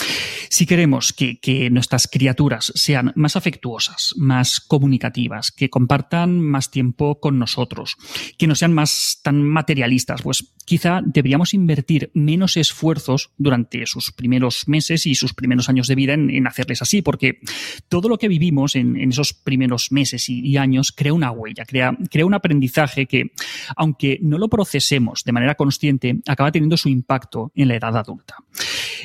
si 0.49 0.67
queremos 0.67 1.13
que, 1.13 1.69
nuestras 1.71 2.09
criaturas 2.09 2.73
sean 2.75 3.13
más 3.15 3.37
afectuosas, 3.37 4.15
más 4.17 4.61
comunicativas, 4.61 5.53
que 5.53 5.71
compartan 5.71 6.41
más 6.41 6.71
tiempo 6.71 7.21
con 7.21 7.39
nosotros, 7.39 7.97
que 8.39 8.47
no 8.47 8.55
sean 8.55 8.73
más 8.73 9.21
tan 9.23 9.43
materialistas, 9.43 10.23
pues 10.23 10.53
quizá 10.65 11.01
deberíamos 11.05 11.55
invertir 11.55 12.11
menos 12.15 12.57
esfuerzos 12.57 13.31
durante 13.39 13.87
sus 13.87 14.13
primeros 14.13 14.69
meses 14.69 15.07
y 15.07 15.15
sus 15.15 15.35
primeros 15.35 15.69
años 15.69 15.87
de 15.87 15.95
vida 15.95 16.15
en, 16.15 16.47
hacerles 16.47 16.83
así, 16.83 17.03
porque 17.03 17.41
todo 17.89 18.09
lo 18.09 18.19
que 18.19 18.29
vivimos 18.29 18.77
en, 18.77 18.97
esos 18.97 19.33
primeros 19.33 19.93
meses 19.93 20.29
y, 20.29 20.57
años 20.57 20.93
crea 20.93 21.13
una 21.13 21.31
huella, 21.31 21.65
crea, 21.65 21.97
crea 22.11 22.27
un 22.27 22.35
aprendizaje 22.35 23.07
que, 23.07 23.33
aunque 23.77 24.19
no 24.23 24.39
lo 24.39 24.49
procesemos 24.49 25.25
de 25.25 25.33
manera 25.33 25.55
consciente, 25.55 26.21
acaba 26.27 26.53
teniendo 26.53 26.77
su 26.77 26.89
impacto 26.89 27.53
en 27.55 27.69
la 27.69 27.77
edad 27.77 27.97
adulta 27.97 28.37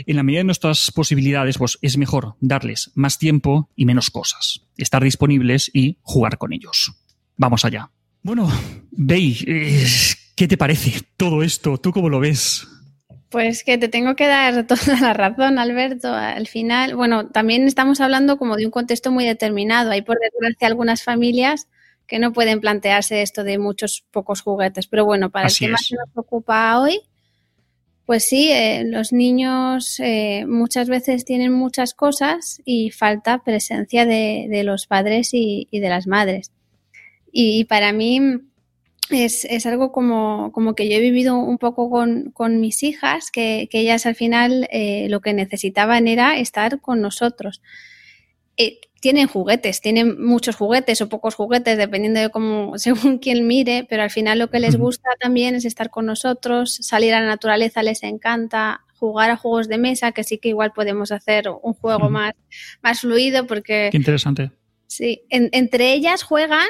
en 0.05 0.15
la 0.15 0.23
medida 0.23 0.39
de 0.39 0.45
nuestras 0.45 0.91
posibilidades, 0.91 1.57
pues 1.57 1.77
es 1.81 1.97
mejor 1.97 2.35
darles 2.39 2.91
más 2.95 3.19
tiempo 3.19 3.69
y 3.75 3.85
menos 3.85 4.09
cosas, 4.09 4.61
estar 4.77 5.03
disponibles 5.03 5.69
y 5.73 5.97
jugar 6.01 6.37
con 6.37 6.53
ellos. 6.53 6.93
Vamos 7.37 7.65
allá. 7.65 7.91
Bueno, 8.21 8.49
Bey, 8.91 9.37
eh, 9.47 9.85
¿qué 10.35 10.47
te 10.47 10.57
parece 10.57 11.01
todo 11.17 11.43
esto? 11.43 11.77
¿Tú 11.77 11.91
cómo 11.91 12.09
lo 12.09 12.19
ves? 12.19 12.67
Pues 13.29 13.63
que 13.63 13.77
te 13.77 13.89
tengo 13.89 14.15
que 14.15 14.27
dar 14.27 14.65
toda 14.67 14.99
la 14.99 15.13
razón, 15.13 15.59
Alberto. 15.59 16.13
Al 16.13 16.47
final, 16.47 16.95
bueno, 16.95 17.27
también 17.27 17.67
estamos 17.67 18.01
hablando 18.01 18.37
como 18.37 18.55
de 18.55 18.65
un 18.65 18.71
contexto 18.71 19.11
muy 19.11 19.25
determinado. 19.25 19.91
Hay, 19.91 20.01
por 20.01 20.17
desgracia, 20.19 20.67
algunas 20.67 21.03
familias 21.03 21.67
que 22.07 22.19
no 22.19 22.33
pueden 22.33 22.61
plantearse 22.61 23.21
esto 23.21 23.43
de 23.43 23.57
muchos 23.57 24.05
pocos 24.11 24.41
juguetes. 24.41 24.87
Pero 24.87 25.05
bueno, 25.05 25.31
para 25.31 25.47
el 25.47 25.57
tema 25.57 25.77
que 25.77 25.95
nos 25.95 26.09
ocupa 26.15 26.79
hoy, 26.79 27.01
pues 28.05 28.25
sí, 28.25 28.51
eh, 28.51 28.83
los 28.85 29.11
niños 29.11 29.99
eh, 29.99 30.45
muchas 30.47 30.89
veces 30.89 31.25
tienen 31.25 31.51
muchas 31.51 31.93
cosas 31.93 32.61
y 32.63 32.91
falta 32.91 33.43
presencia 33.43 34.05
de, 34.05 34.61
los 34.63 34.85
padres 34.85 35.29
y, 35.33 35.67
de 35.71 35.89
las 35.89 36.05
madres. 36.05 36.51
Y, 37.31 37.65
para 37.65 37.91
mí 37.93 38.21
es, 39.09 39.65
algo 39.65 39.91
como, 39.91 40.51
como, 40.51 40.75
que 40.75 40.87
yo 40.87 40.97
he 40.97 41.01
vivido 41.01 41.35
un 41.35 41.57
poco 41.57 41.89
con, 41.89 42.59
mis 42.59 42.83
hijas, 42.83 43.31
que, 43.31 43.67
ellas 43.71 44.05
al 44.05 44.15
final 44.15 44.67
eh, 44.71 45.07
lo 45.09 45.21
que 45.21 45.33
necesitaban 45.33 46.07
era 46.07 46.37
estar 46.37 46.81
con 46.81 47.01
nosotros 47.01 47.61
tienen 49.05 49.27
juguetes, 49.27 49.81
tienen 49.81 50.19
muchos 50.19 50.55
juguetes 50.55 50.99
o 50.99 51.09
pocos 51.09 51.35
juguetes, 51.35 51.77
dependiendo 51.77 52.19
de 52.21 52.31
cómo, 52.31 52.75
según 52.79 53.19
quien 53.19 53.45
mire, 53.45 53.85
pero 53.87 54.01
al 54.01 54.09
final 54.09 54.39
lo 54.39 54.49
que 54.49 54.59
les 54.59 54.77
gusta 54.77 55.11
también 55.19 55.53
es 55.53 55.63
estar 55.63 55.91
con 55.91 56.07
nosotros, 56.07 56.79
salir 56.81 57.13
a 57.13 57.21
la 57.21 57.27
naturaleza 57.27 57.83
les 57.83 58.01
encanta, 58.01 58.81
jugar 58.97 59.29
a 59.29 59.37
juegos 59.37 59.67
de 59.67 59.77
mesa, 59.77 60.11
que 60.11 60.23
sí 60.23 60.39
que 60.39 60.49
igual 60.49 60.71
podemos 60.73 61.11
hacer 61.11 61.49
un 61.61 61.73
juego 61.75 62.09
más, 62.09 62.33
más 62.81 63.01
fluido 63.01 63.45
porque... 63.45 63.89
Qué 63.91 63.97
interesante. 63.97 64.49
Sí, 64.87 65.21
entre 65.29 65.93
ellas 65.93 66.23
juegan, 66.23 66.67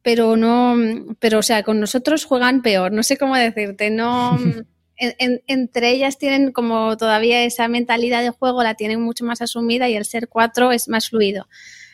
pero 0.00 0.38
no, 0.38 0.76
pero 1.18 1.40
o 1.40 1.42
sea, 1.42 1.64
con 1.64 1.80
nosotros 1.80 2.24
juegan 2.24 2.62
peor, 2.62 2.92
no 2.92 3.02
sé 3.02 3.18
cómo 3.18 3.36
decirte, 3.36 3.90
no... 3.90 4.38
entre 4.96 5.90
ellas 5.90 6.18
tienen 6.18 6.52
como 6.52 6.96
todavía 6.96 7.42
esa 7.44 7.68
mentalidad 7.68 8.22
de 8.22 8.30
juego, 8.30 8.62
la 8.62 8.74
tienen 8.74 9.00
mucho 9.00 9.24
más 9.24 9.42
asumida 9.42 9.88
y 9.88 9.96
el 9.96 10.04
ser 10.04 10.28
cuatro 10.28 10.72
es 10.72 10.88
más 10.88 11.10
fluido. 11.10 11.48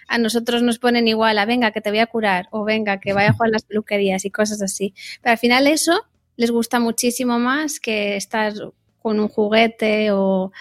A 0.06 0.18
nosotros 0.18 0.62
nos 0.62 0.78
ponen 0.78 1.06
igual 1.08 1.38
a 1.38 1.46
venga 1.46 1.70
que 1.70 1.80
te 1.80 1.90
voy 1.90 2.00
a 2.00 2.06
curar 2.06 2.48
o 2.50 2.64
venga 2.64 2.98
que 2.98 3.12
vaya 3.12 3.30
a 3.30 3.32
jugar 3.32 3.50
las 3.50 3.62
peluquerías 3.62 4.24
y 4.24 4.30
cosas 4.30 4.60
así. 4.60 4.92
Pero 5.22 5.32
al 5.32 5.38
final 5.38 5.66
eso 5.66 6.04
les 6.36 6.50
gusta 6.50 6.80
muchísimo 6.80 7.38
más 7.38 7.80
que 7.80 8.16
estar 8.16 8.52
con 9.00 9.20
un 9.20 9.28
juguete 9.28 10.10
o 10.10 10.52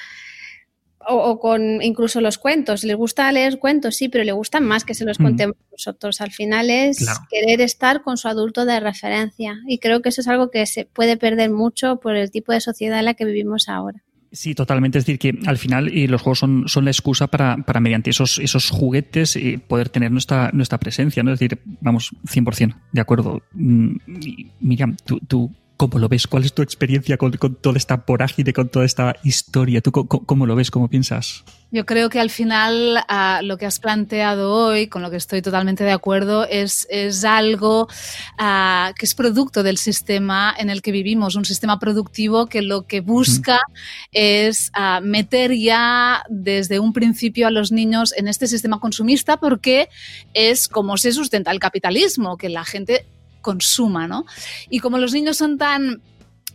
o, 1.10 1.40
con 1.40 1.82
incluso 1.82 2.22
los 2.22 2.38
cuentos. 2.38 2.84
Le 2.84 2.94
gusta 2.94 3.32
leer 3.32 3.60
cuentos, 3.60 3.96
sí, 3.96 4.10
pero 4.10 4.24
le 4.24 4.32
gustan 4.32 4.66
más 4.66 4.86
que 4.86 4.94
se 4.94 5.06
los 5.06 5.20
mm. 5.20 5.24
contemos 5.24 5.56
nosotros. 5.72 6.22
Al 6.22 6.32
final 6.32 6.70
es 6.70 7.06
querer 7.30 7.62
estar 7.62 8.02
con 8.02 8.18
su 8.18 8.28
adulto 8.28 8.66
de 8.66 8.80
referencia. 8.80 9.60
Y 9.68 9.80
creo 9.80 10.02
que 10.02 10.10
eso 10.10 10.22
es 10.22 10.28
algo 10.28 10.52
que 10.52 10.66
se 10.66 10.86
puede 10.86 11.18
perder 11.18 11.50
mucho 11.50 12.00
por 12.00 12.16
el 12.16 12.32
tipo 12.32 12.52
de 12.52 12.62
sociedad 12.62 13.00
en 13.00 13.06
la 13.06 13.14
que 13.14 13.26
vivimos 13.26 13.70
ahora. 13.70 14.04
Sí, 14.32 14.54
totalmente. 14.54 15.00
Es 15.00 15.06
decir, 15.06 15.20
que 15.20 15.40
al 15.48 15.58
final 15.58 15.92
y 15.92 16.08
los 16.08 16.22
juegos 16.22 16.40
son, 16.40 16.66
son 16.68 16.86
la 16.86 16.92
excusa 16.92 17.28
para, 17.28 17.58
para 17.58 17.80
mediante 17.80 18.12
esos, 18.12 18.38
esos 18.38 18.70
juguetes 18.70 19.36
eh, 19.36 19.60
poder 19.66 19.90
tener 19.90 20.12
nuestra, 20.12 20.52
nuestra 20.54 20.78
presencia. 20.78 21.24
¿no? 21.24 21.34
Es 21.34 21.40
decir, 21.40 21.60
vamos, 21.82 22.12
100%, 22.26 22.76
de 22.92 23.02
acuerdo. 23.02 23.42
Mm, 23.54 23.96
Miriam, 24.60 24.96
tú, 25.04 25.20
tú 25.28 25.52
¿Cómo 25.80 25.98
lo 25.98 26.10
ves? 26.10 26.28
¿Cuál 26.28 26.44
es 26.44 26.52
tu 26.52 26.62
experiencia 26.62 27.16
con, 27.16 27.32
toda 27.32 27.78
esta 27.78 28.04
vorágine, 28.06 28.52
con 28.52 28.68
toda 28.68 28.84
esta 28.84 29.16
historia? 29.24 29.80
¿Tú 29.80 29.94
cómo, 29.94 30.46
lo 30.46 30.54
ves? 30.54 30.72
¿Cómo 30.72 30.90
piensas? 30.90 31.46
Yo 31.72 31.86
creo 31.86 32.10
que 32.10 32.20
al 32.20 32.30
final 32.30 33.02
ah, 33.08 33.40
lo 33.46 33.58
que 33.58 33.66
has 33.66 33.80
planteado 33.80 34.52
hoy, 34.54 34.88
con 34.88 35.02
lo 35.02 35.10
que 35.10 35.16
estoy 35.16 35.42
totalmente 35.42 35.86
de 35.86 35.94
acuerdo, 35.94 36.46
es, 36.46 36.86
es 36.90 37.24
algo 37.24 37.88
ah, 38.38 38.92
que 39.00 39.06
es 39.06 39.16
producto 39.16 39.64
del 39.64 39.78
sistema 39.78 40.54
en 40.60 40.70
el 40.70 40.82
que 40.82 40.92
vivimos, 40.92 41.36
un 41.36 41.46
sistema 41.46 41.80
productivo 41.80 42.48
que 42.48 42.62
lo 42.62 42.86
que 42.86 43.00
busca 43.00 43.62
es 44.12 44.72
ah, 44.74 45.00
meter 45.02 45.54
ya 45.56 46.26
desde 46.28 46.82
un 46.82 46.92
principio 46.92 47.48
a 47.48 47.52
los 47.52 47.72
niños 47.72 48.14
en 48.18 48.28
este 48.28 48.48
sistema 48.48 48.82
consumista 48.82 49.38
porque 49.38 49.88
es 50.34 50.68
como 50.68 50.98
se 50.98 51.14
sustenta 51.14 51.52
el 51.52 51.60
capitalismo, 51.60 52.36
que 52.36 52.50
la 52.50 52.66
gente 52.66 53.06
consuma, 53.42 54.08
¿no? 54.08 54.26
Y 54.70 54.80
como 54.80 54.98
los 54.98 55.14
niños 55.14 55.38
son 55.38 55.58
tan 55.58 56.02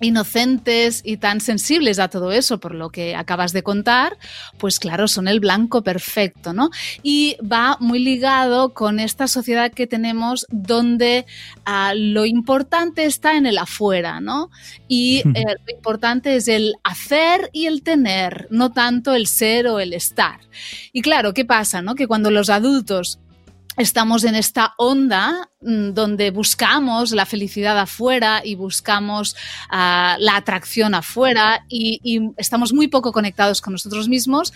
inocentes 0.00 1.02
y 1.04 1.18
tan 1.18 1.40
sensibles 1.40 1.98
a 1.98 2.08
todo 2.08 2.32
eso, 2.32 2.58
por 2.58 2.74
lo 2.74 2.90
que 2.90 3.14
acabas 3.14 3.52
de 3.52 3.62
contar, 3.62 4.18
pues 4.58 4.78
claro, 4.78 5.06
son 5.06 5.28
el 5.28 5.40
blanco 5.40 5.82
perfecto, 5.82 6.52
¿no? 6.52 6.70
Y 7.02 7.36
va 7.40 7.76
muy 7.80 8.00
ligado 8.00 8.74
con 8.74 8.98
esta 8.98 9.28
sociedad 9.28 9.72
que 9.72 9.86
tenemos 9.86 10.46
donde 10.50 11.26
ah, 11.64 11.94
lo 11.94 12.26
importante 12.26 13.04
está 13.04 13.36
en 13.36 13.46
el 13.46 13.58
afuera, 13.58 14.20
¿no? 14.20 14.50
Y 14.88 15.22
eh, 15.34 15.44
lo 15.66 15.74
importante 15.74 16.36
es 16.36 16.48
el 16.48 16.74
hacer 16.82 17.50
y 17.52 17.66
el 17.66 17.82
tener, 17.82 18.48
no 18.50 18.72
tanto 18.72 19.14
el 19.14 19.26
ser 19.26 19.68
o 19.68 19.78
el 19.78 19.92
estar. 19.92 20.40
Y 20.92 21.02
claro, 21.02 21.34
¿qué 21.34 21.44
pasa, 21.44 21.82
no? 21.82 21.94
Que 21.94 22.08
cuando 22.08 22.30
los 22.30 22.50
adultos 22.50 23.20
estamos 23.76 24.24
en 24.24 24.34
esta 24.34 24.74
onda 24.78 25.50
mm, 25.60 25.92
donde 25.92 26.30
buscamos 26.30 27.12
la 27.12 27.26
felicidad 27.26 27.78
afuera 27.78 28.42
y 28.44 28.54
buscamos 28.54 29.36
ah, 29.70 30.16
la 30.20 30.36
atracción 30.36 30.94
afuera 30.94 31.64
y, 31.68 32.00
estamos 32.36 32.72
muy 32.72 32.88
poco 32.88 33.12
conectados 33.12 33.60
con 33.60 33.72
nosotros 33.72 34.08
mismos. 34.08 34.52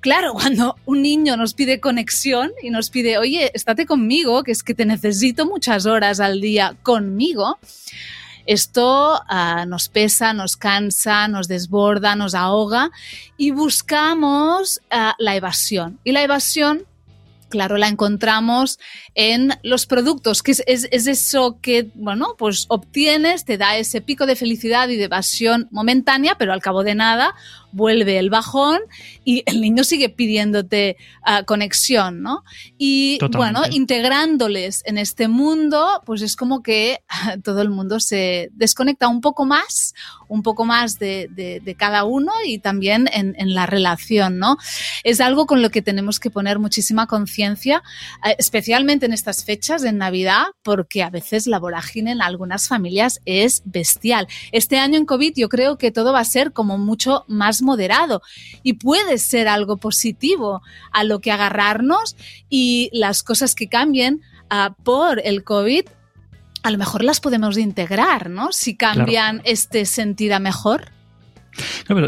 Claro, 0.00 0.32
cuando 0.34 0.76
un 0.84 1.02
niño 1.02 1.36
nos 1.36 1.54
pide 1.54 1.80
conexión 1.80 2.52
y 2.62 2.70
nos 2.70 2.90
pide, 2.90 3.18
oye, 3.18 3.50
estate 3.54 3.86
conmigo, 3.86 4.42
que 4.42 4.52
es 4.52 4.62
que 4.62 4.74
te 4.74 4.84
necesito 4.84 5.46
muchas 5.46 5.86
horas 5.86 6.20
al 6.20 6.40
día 6.40 6.76
conmigo, 6.82 7.58
esto 8.46 9.20
ah, 9.28 9.64
nos 9.66 9.88
pesa, 9.88 10.32
nos 10.32 10.56
cansa, 10.56 11.26
nos 11.28 11.48
desborda, 11.48 12.14
nos 12.14 12.34
ahoga 12.34 12.90
y 13.36 13.50
buscamos 13.50 14.80
ah, 14.90 15.14
la 15.18 15.34
evasión. 15.34 15.98
Y 16.04 16.12
la 16.12 16.22
evasión 16.22 16.86
claro, 17.48 17.76
la 17.76 17.88
encontramos 17.88 18.78
en 19.14 19.52
los 19.62 19.86
productos, 19.86 20.42
que 20.42 20.52
es, 20.52 20.62
eso 20.90 21.58
que, 21.60 21.90
bueno, 21.94 22.34
pues 22.38 22.66
obtienes, 22.68 23.44
te 23.44 23.58
da 23.58 23.76
ese 23.76 24.00
pico 24.00 24.26
de 24.26 24.36
felicidad 24.36 24.88
y 24.88 24.96
de 24.96 25.04
evasión 25.04 25.68
momentánea, 25.70 26.36
pero 26.38 26.52
al 26.52 26.60
cabo 26.60 26.82
de 26.82 26.94
nada 26.94 27.34
vuelve 27.76 28.18
el 28.18 28.30
bajón 28.30 28.80
y 29.22 29.42
el 29.44 29.60
niño 29.60 29.84
sigue 29.84 30.08
pidiéndote 30.08 30.96
ah, 31.22 31.42
conexión, 31.42 32.22
¿no? 32.22 32.42
Y 32.78 33.18
bueno, 33.32 33.62
integrándoles 33.70 34.82
en 34.86 34.96
este 34.96 35.28
mundo, 35.28 36.02
pues 36.06 36.22
es 36.22 36.36
como 36.36 36.62
que 36.62 37.02
todo 37.44 37.60
el 37.60 37.68
mundo 37.68 38.00
se 38.00 38.48
desconecta 38.54 39.08
un 39.08 39.20
poco 39.20 39.44
más, 39.44 39.94
un 40.28 40.42
poco 40.42 40.64
más 40.64 40.98
de, 40.98 41.76
cada 41.78 42.04
uno 42.04 42.32
y 42.46 42.58
también 42.58 43.08
en, 43.12 43.34
la 43.54 43.66
relación, 43.66 44.38
¿no? 44.38 44.56
Es 45.04 45.20
algo 45.20 45.46
con 45.46 45.62
lo 45.62 45.70
que 45.70 45.82
tenemos 45.82 46.18
que 46.18 46.30
poner 46.30 46.58
muchísima 46.58 47.06
conciencia, 47.06 47.82
eh, 48.24 48.34
especialmente 48.38 49.06
en 49.06 49.12
estas 49.12 49.44
fechas, 49.44 49.84
en 49.84 49.98
Navidad, 49.98 50.46
porque 50.62 51.02
a 51.02 51.10
veces 51.10 51.46
la 51.46 51.58
vorágine 51.58 52.12
en 52.12 52.22
algunas 52.22 52.68
familias 52.68 53.20
es 53.24 53.62
bestial. 53.66 54.26
Este 54.52 54.78
año 54.78 54.98
en 54.98 55.06
COVID 55.06 55.34
yo 55.36 55.48
creo 55.48 55.76
que 55.78 55.90
todo 55.90 56.12
va 56.12 56.20
a 56.20 56.24
ser 56.24 56.52
como 56.52 56.78
mucho 56.78 57.24
más 57.28 57.62
moderado 57.66 58.22
y 58.62 58.74
puede 58.74 59.18
ser 59.18 59.48
algo 59.48 59.76
positivo 59.76 60.62
a 60.92 61.04
lo 61.04 61.20
que 61.20 61.30
agarrarnos 61.30 62.16
y 62.48 62.88
las 62.94 63.22
cosas 63.22 63.54
que 63.54 63.68
cambien 63.68 64.22
ah, 64.48 64.74
por 64.82 65.20
el 65.22 65.44
COVID 65.44 65.84
a 66.62 66.70
lo 66.72 66.78
mejor 66.78 67.04
las 67.04 67.20
podemos 67.20 67.56
integrar, 67.58 68.28
¿no? 68.28 68.50
Si 68.50 68.76
cambian 68.76 69.40
este 69.44 69.86
sentido 69.86 70.34
a 70.34 70.40
mejor 70.40 70.90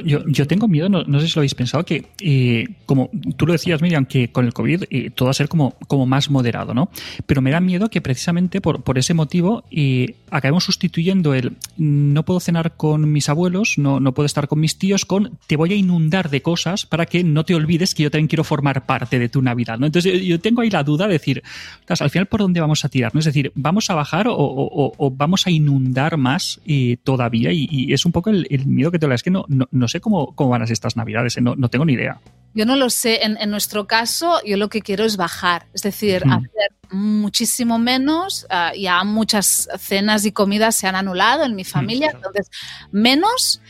yo, 0.04 0.46
tengo 0.46 0.68
miedo, 0.68 0.88
no, 0.88 1.20
sé 1.20 1.28
si 1.28 1.34
lo 1.34 1.40
habéis 1.40 1.54
pensado, 1.54 1.84
que 1.84 2.06
eh, 2.20 2.66
como 2.86 3.10
tú 3.36 3.46
lo 3.46 3.52
decías, 3.52 3.82
Miriam, 3.82 4.06
que 4.06 4.30
con 4.30 4.46
el 4.46 4.52
COVID 4.52 4.84
eh, 4.90 5.10
todo 5.10 5.26
va 5.26 5.30
a 5.30 5.34
ser 5.34 5.48
como, 5.48 5.72
como 5.86 6.06
más 6.06 6.30
moderado, 6.30 6.74
¿no? 6.74 6.90
Pero 7.26 7.42
me 7.42 7.50
da 7.50 7.60
miedo 7.60 7.88
que 7.88 8.00
precisamente 8.00 8.60
por, 8.60 8.82
por 8.82 8.98
ese 8.98 9.14
motivo 9.14 9.64
eh, 9.70 10.16
acabemos 10.30 10.64
sustituyendo 10.64 11.34
el 11.34 11.56
no 11.76 12.24
puedo 12.24 12.40
cenar 12.40 12.76
con 12.76 13.10
mis 13.10 13.28
abuelos, 13.28 13.74
no, 13.78 14.00
no 14.00 14.12
puedo 14.14 14.26
estar 14.26 14.48
con 14.48 14.60
mis 14.60 14.78
tíos, 14.78 15.04
con 15.04 15.38
te 15.46 15.56
voy 15.56 15.72
a 15.72 15.76
inundar 15.76 16.30
de 16.30 16.42
cosas 16.42 16.86
para 16.86 17.06
que 17.06 17.24
no 17.24 17.44
te 17.44 17.54
olvides 17.54 17.94
que 17.94 18.04
yo 18.04 18.10
también 18.10 18.28
quiero 18.28 18.44
formar 18.44 18.86
parte 18.86 19.18
de 19.18 19.28
tu 19.28 19.42
Navidad, 19.42 19.78
¿no? 19.78 19.86
Entonces 19.86 20.22
yo, 20.24 20.40
tengo 20.40 20.62
ahí 20.62 20.70
la 20.70 20.82
duda 20.82 21.06
de 21.06 21.14
decir, 21.14 21.42
al 21.88 22.10
final, 22.10 22.26
¿por 22.26 22.40
dónde 22.40 22.60
vamos 22.60 22.84
a 22.84 22.88
tirar? 22.88 23.14
¿no? 23.14 23.20
Es 23.20 23.26
decir, 23.26 23.52
¿vamos 23.54 23.90
a 23.90 23.94
bajar 23.94 24.26
o, 24.28 25.12
vamos 25.16 25.46
a 25.46 25.50
inundar 25.50 26.16
más 26.16 26.60
todavía? 27.02 27.52
Y, 27.52 27.92
es 27.92 28.04
un 28.04 28.12
poco 28.12 28.30
el, 28.30 28.46
miedo 28.66 28.90
que 28.90 28.98
te 28.98 29.06
es 29.14 29.22
que 29.22 29.30
no 29.30 29.38
no, 29.49 29.88
sé 29.88 30.00
cómo, 30.00 30.35
cómo, 30.35 30.50
van 30.50 30.62
a 30.62 30.66
ser 30.66 30.75
estas 30.75 30.97
navidades, 30.97 31.37
¿eh? 31.37 31.40
no, 31.40 31.57
tengo 31.68 31.85
ni 31.85 31.95
idea. 31.95 32.21
Yo 32.54 32.64
no 32.64 32.76
lo 32.76 32.90
sé. 32.90 33.21
En, 33.23 33.50
nuestro 33.50 33.87
caso, 33.87 34.40
yo 34.45 34.57
lo 34.57 34.68
que 34.68 34.80
quiero 34.80 35.04
es 35.04 35.16
bajar, 35.16 35.66
es 35.75 35.83
decir, 35.83 36.23
hacer 36.25 36.73
muchísimo 36.90 37.78
menos. 37.78 38.47
Ah, 38.50 38.73
ya 38.76 39.04
muchas 39.04 39.68
cenas 39.78 40.25
y 40.25 40.33
comidas 40.33 40.76
se 40.76 40.87
han 40.87 40.97
anulado 40.97 41.45
en 41.45 41.54
mi 41.54 41.64
familia, 41.64 42.11
entonces 42.14 42.50
menos 42.90 43.61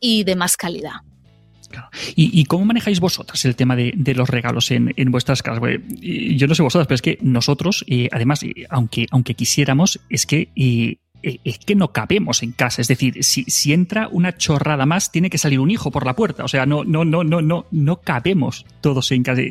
y 0.00 0.24
de 0.24 0.36
más 0.36 0.56
calidad. 0.56 1.00
¿Y, 2.16 2.44
cómo 2.46 2.64
manejáis 2.64 2.98
vosotras 2.98 3.44
el 3.44 3.54
tema 3.54 3.76
de, 3.76 4.14
los 4.14 4.28
regalos 4.28 4.70
en, 4.70 4.92
vuestras 5.10 5.42
casas? 5.42 5.62
yo 6.00 6.46
no 6.46 6.54
sé 6.54 6.62
vosotras, 6.62 6.86
pero 6.86 6.94
es 6.94 7.02
que 7.02 7.18
nosotros, 7.20 7.84
además, 8.10 8.40
aunque, 8.70 9.06
aunque 9.10 9.34
quisiéramos, 9.34 10.00
es 10.08 10.26
que 10.26 10.50
eh, 10.56 10.96
es 11.22 11.58
que 11.58 11.74
no 11.74 11.92
cabemos 11.92 12.42
en 12.42 12.52
casa. 12.52 12.80
Es 12.80 12.88
decir, 12.88 13.24
si, 13.24 13.44
si, 13.44 13.72
entra 13.72 14.08
una 14.08 14.36
chorrada 14.36 14.86
más, 14.86 15.10
tiene 15.10 15.30
que 15.30 15.38
salir 15.38 15.60
un 15.60 15.70
hijo 15.70 15.90
por 15.90 16.06
la 16.06 16.14
puerta. 16.14 16.44
O 16.44 16.48
sea, 16.48 16.66
no, 16.66 16.84
no, 16.84 17.04
no, 17.04 17.24
no, 17.24 17.40
no, 17.40 17.66
no 17.70 18.00
cabemos 18.00 18.66
todos 18.80 19.10
en 19.12 19.22
casa. 19.22 19.42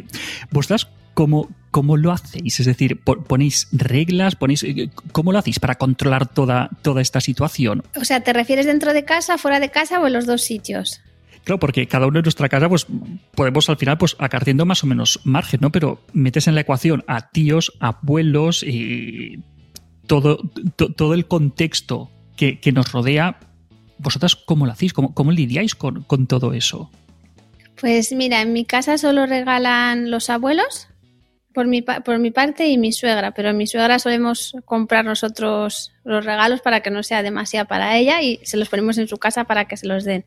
¿Vosotras 0.52 0.88
cómo, 1.14 1.50
cómo 1.72 1.98
lo 1.98 2.12
hacéis? 2.12 2.60
Es 2.60 2.66
decir, 2.66 3.02
¿ponéis 3.02 3.68
reglas? 3.72 4.36
Ponéis, 4.36 4.64
eh, 4.64 4.90
¿Cómo 5.12 5.32
lo 5.32 5.40
hacéis 5.40 5.60
para 5.60 5.76
controlar 5.76 6.28
toda, 6.28 6.70
toda 6.82 7.02
esta 7.02 7.22
situación? 7.22 7.84
O 7.96 8.06
sea, 8.06 8.22
¿te 8.22 8.34
refieres 8.34 8.66
dentro 8.66 8.94
de 8.94 9.04
casa, 9.04 9.38
fuera 9.38 9.60
de 9.60 9.70
casa 9.70 10.00
o 10.00 10.08
en 10.08 10.14
los 10.14 10.26
dos 10.26 10.42
sitios? 10.44 11.02
Claro, 11.44 11.60
porque 11.60 11.88
cada 11.88 12.08
uno 12.08 12.20
en 12.20 12.24
nuestra 12.24 12.50
casa, 12.50 12.68
pues 12.68 12.86
podemos 13.34 13.70
al 13.70 13.78
final, 13.78 13.98
pues 13.98 14.18
acarciendo 14.20 14.66
más 14.66 14.84
o 14.84 14.88
menos 14.88 15.22
margen, 15.24 15.62
¿no? 15.62 15.72
Pero 15.72 16.02
metes 16.12 16.48
en 16.48 16.56
la 16.56 16.62
ecuación 16.62 17.06
a 17.08 17.32
tíos, 17.32 17.72
abuelos 17.80 18.64
y 18.64 19.40
todo, 20.08 20.40
todo 20.76 21.14
el 21.14 21.28
contexto 21.28 22.10
que, 22.36 22.60
nos 22.72 22.92
rodea, 22.92 23.40
¿vosotras 23.98 24.36
cómo 24.36 24.66
lo 24.66 24.72
hacéis? 24.72 24.94
¿Cómo, 24.94 25.14
cómo 25.14 25.32
lidiáis 25.32 25.76
con, 25.76 26.28
todo 26.28 26.54
eso? 26.54 26.90
Pues 27.80 28.12
mira, 28.12 28.42
en 28.42 28.54
mi 28.54 28.66
casa 28.66 28.98
solo 28.98 29.26
regalan 29.26 30.10
los 30.10 30.30
abuelos, 30.30 30.88
por 31.54 31.68
mi, 31.68 31.82
por 31.82 32.20
mi 32.20 32.30
parte 32.30 32.68
y 32.68 32.78
mi 32.78 32.92
suegra, 32.92 33.32
pero 33.32 33.50
en 33.50 33.58
mi 33.58 33.66
suegra 33.66 33.98
solemos 33.98 34.56
comprar 34.66 35.06
nosotros 35.06 35.92
los 36.04 36.24
regalos 36.24 36.62
para 36.62 36.82
que 36.82 36.92
no 36.92 37.02
sea 37.02 37.24
demasiado 37.24 37.68
para 37.68 37.98
ella 37.98 38.22
y 38.22 38.40
se 38.44 38.58
los 38.58 38.70
ponemos 38.70 38.98
en 39.00 39.08
su 39.08 39.18
casa 39.18 39.46
para 39.46 39.66
que 39.66 39.78
se 39.78 39.88
los 39.88 40.04
den. 40.04 40.26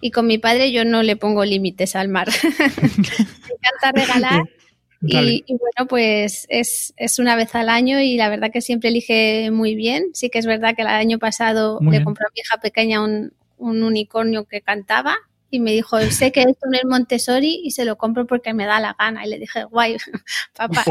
Y 0.00 0.12
con 0.12 0.26
mi 0.28 0.38
padre 0.38 0.70
yo 0.70 0.84
no 0.84 1.02
le 1.02 1.16
pongo 1.16 1.44
límites 1.44 1.96
al 1.96 2.08
mar. 2.08 2.28
me 2.42 2.50
encanta 2.78 3.92
regalar 3.92 4.42
y, 5.00 5.44
bueno, 5.48 5.88
pues 5.88 6.46
es, 6.48 6.92
una 7.18 7.36
vez 7.36 7.54
al 7.54 7.68
año 7.68 8.00
y 8.00 8.16
la 8.16 8.28
verdad 8.28 8.50
que 8.52 8.60
siempre 8.60 8.88
elige 8.88 9.50
muy 9.50 9.74
bien. 9.74 10.10
Sí 10.14 10.30
que 10.30 10.38
es 10.38 10.46
verdad 10.46 10.74
que 10.74 10.82
el 10.82 10.88
año 10.88 11.18
pasado 11.18 11.78
le 11.80 12.02
compró 12.02 12.26
a 12.26 12.32
mi 12.34 12.40
hija 12.40 12.58
pequeña 12.58 13.02
un, 13.02 13.32
unicornio 13.58 14.44
que 14.44 14.60
cantaba 14.60 15.16
y 15.50 15.60
me 15.60 15.72
dijo, 15.72 15.98
sé 16.00 16.30
que 16.30 16.42
esto 16.42 16.68
no 16.70 16.76
es 16.76 16.84
Montessori 16.84 17.60
y 17.64 17.72
se 17.72 17.84
lo 17.84 17.96
compro 17.96 18.26
porque 18.26 18.54
me 18.54 18.66
da 18.66 18.80
la 18.80 18.94
gana. 18.98 19.26
Y 19.26 19.30
le 19.30 19.38
dije, 19.38 19.64
guay, 19.64 19.96
papá 20.56 20.84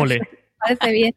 parece 0.57 0.91
bien. 0.91 1.13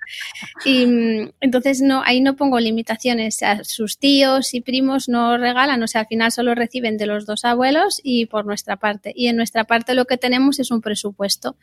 Y 0.65 0.87
mm, 0.87 1.33
entonces 1.41 1.81
no, 1.81 2.03
ahí 2.05 2.21
no 2.21 2.37
pongo 2.37 2.61
limitaciones. 2.61 3.43
A 3.43 3.65
sus 3.65 3.99
tíos 3.99 4.55
y 4.55 4.61
primos 4.61 5.09
no 5.09 5.39
regalan, 5.39 5.83
o 5.83 5.89
sea, 5.89 6.03
al 6.03 6.07
final 6.07 6.33
solo 6.33 6.55
reciben 6.55 6.97
de 6.97 7.07
los 7.07 7.27
dos 7.27 7.45
abuelos 7.45 8.01
y 8.03 8.27
por 8.27 8.47
nuestra 8.47 8.77
parte. 8.77 9.13
Y 9.15 9.29
en 9.29 9.37
nuestra 9.37 9.65
parte 9.65 9.95
lo 9.95 10.05
que 10.05 10.17
tenemos 10.17 10.59
es 10.59 10.71
un 10.71 10.81
presupuesto. 10.81 11.57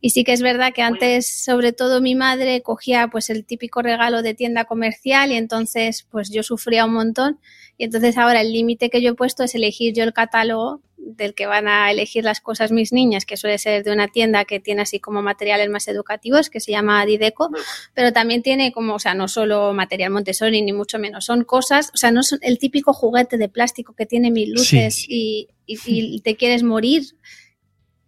Y 0.00 0.10
sí 0.10 0.24
que 0.24 0.32
es 0.32 0.42
verdad 0.42 0.72
que 0.74 0.82
antes, 0.82 1.26
sobre 1.26 1.72
todo 1.72 2.00
mi 2.00 2.14
madre, 2.14 2.62
cogía 2.62 3.08
pues 3.08 3.30
el 3.30 3.44
típico 3.44 3.82
regalo 3.82 4.22
de 4.22 4.34
tienda 4.34 4.64
comercial 4.64 5.32
y 5.32 5.36
entonces 5.36 6.06
pues 6.10 6.30
yo 6.30 6.42
sufría 6.42 6.84
un 6.84 6.94
montón. 6.94 7.38
Y 7.78 7.84
entonces 7.84 8.18
ahora 8.18 8.40
el 8.42 8.52
límite 8.52 8.90
que 8.90 9.00
yo 9.00 9.12
he 9.12 9.14
puesto 9.14 9.44
es 9.44 9.54
elegir 9.54 9.94
yo 9.94 10.04
el 10.04 10.12
catálogo 10.12 10.82
del 11.02 11.34
que 11.34 11.46
van 11.46 11.68
a 11.68 11.90
elegir 11.90 12.24
las 12.24 12.40
cosas 12.40 12.72
mis 12.72 12.92
niñas, 12.92 13.24
que 13.24 13.36
suele 13.36 13.58
ser 13.58 13.84
de 13.84 13.92
una 13.92 14.08
tienda 14.08 14.44
que 14.44 14.60
tiene 14.60 14.82
así 14.82 15.00
como 15.00 15.22
materiales 15.22 15.68
más 15.68 15.88
educativos, 15.88 16.50
que 16.50 16.60
se 16.60 16.72
llama 16.72 17.04
Dideco, 17.06 17.50
pero 17.94 18.12
también 18.12 18.42
tiene 18.42 18.72
como, 18.72 18.94
o 18.94 18.98
sea, 18.98 19.14
no 19.14 19.28
solo 19.28 19.72
material 19.72 20.10
Montessori, 20.10 20.62
ni 20.62 20.72
mucho 20.72 20.98
menos, 20.98 21.24
son 21.24 21.44
cosas, 21.44 21.90
o 21.94 21.96
sea, 21.96 22.10
no 22.10 22.22
son 22.22 22.38
el 22.42 22.58
típico 22.58 22.92
juguete 22.92 23.38
de 23.38 23.48
plástico 23.48 23.94
que 23.94 24.06
tiene 24.06 24.30
mil 24.30 24.52
luces 24.52 25.04
y, 25.08 25.48
te 26.24 26.36
quieres 26.36 26.62
morir. 26.62 27.02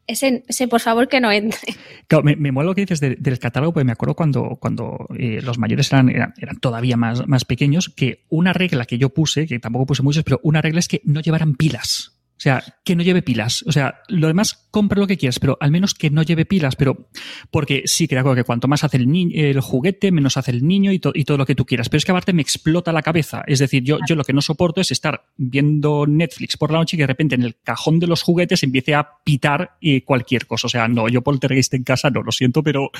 Ese, 0.04 0.42
ese, 0.48 0.66
por 0.66 0.80
favor, 0.80 1.08
que 1.08 1.20
no 1.20 1.30
entre. 1.30 1.74
Claro, 2.08 2.24
me, 2.24 2.34
me 2.34 2.50
mola 2.50 2.66
lo 2.66 2.74
que 2.74 2.80
dices 2.80 3.00
del 3.00 3.38
catálogo, 3.38 3.72
porque 3.72 3.84
me 3.84 3.92
acuerdo 3.92 4.16
cuando, 4.16 4.58
cuando 4.60 5.06
eh, 5.16 5.40
los 5.42 5.58
mayores 5.58 5.92
eran, 5.92 6.08
eran, 6.08 6.34
eran, 6.38 6.58
todavía 6.58 6.96
más, 6.96 7.26
más 7.28 7.44
pequeños, 7.44 7.88
que 7.88 8.24
una 8.28 8.52
regla 8.52 8.84
que 8.84 8.98
yo 8.98 9.10
puse, 9.10 9.46
que 9.46 9.60
tampoco 9.60 9.86
puse 9.86 10.02
muchos, 10.02 10.24
pero 10.24 10.40
una 10.42 10.60
regla 10.60 10.80
es 10.80 10.88
que 10.88 11.02
no 11.04 11.20
llevaran 11.20 11.54
pilas. 11.54 12.21
O 12.36 12.42
sea, 12.42 12.64
que 12.84 12.96
no 12.96 13.04
lleve 13.04 13.22
pilas. 13.22 13.62
O 13.68 13.72
sea, 13.72 14.02
lo 14.08 14.26
demás 14.26 14.66
compra 14.72 14.98
lo 14.98 15.06
que 15.06 15.16
quieras, 15.16 15.38
pero 15.38 15.56
al 15.60 15.70
menos 15.70 15.94
que 15.94 16.10
no 16.10 16.22
lleve 16.22 16.44
pilas. 16.44 16.74
Pero 16.74 17.08
porque 17.52 17.82
sí, 17.86 18.08
creo 18.08 18.34
que 18.34 18.42
cuanto 18.42 18.66
más 18.66 18.82
hace 18.82 18.96
el, 18.96 19.08
el 19.34 19.60
juguete, 19.60 20.10
menos 20.10 20.36
hace 20.36 20.50
el 20.50 20.66
niño 20.66 20.90
y, 20.92 21.00
y, 21.14 21.24
todo 21.24 21.38
lo 21.38 21.46
que 21.46 21.54
tú 21.54 21.64
quieras. 21.64 21.88
Pero 21.88 21.98
es 21.98 22.04
que 22.04 22.10
aparte 22.10 22.32
me 22.32 22.42
explota 22.42 22.92
la 22.92 23.02
cabeza. 23.02 23.44
Es 23.46 23.60
decir, 23.60 23.84
yo, 23.84 23.98
yo 24.08 24.16
lo 24.16 24.24
que 24.24 24.32
no 24.32 24.42
soporto 24.42 24.80
es 24.80 24.90
estar 24.90 25.24
viendo 25.36 26.04
Netflix 26.08 26.56
por 26.56 26.72
la 26.72 26.78
noche 26.78 26.96
y 26.96 26.98
que 26.98 27.04
de 27.04 27.08
repente 27.08 27.36
en 27.36 27.44
el 27.44 27.56
cajón 27.62 28.00
de 28.00 28.08
los 28.08 28.22
juguetes 28.22 28.62
empiece 28.64 28.94
a 28.94 29.08
pitar 29.22 29.76
eh, 29.80 30.02
cualquier 30.02 30.46
cosa. 30.48 30.66
O 30.66 30.70
sea, 30.70 30.88
no, 30.88 31.08
yo 31.08 31.22
poltergeist 31.22 31.74
en 31.74 31.84
casa 31.84 32.10
no, 32.10 32.22
lo 32.22 32.32
siento, 32.32 32.64
pero, 32.64 32.90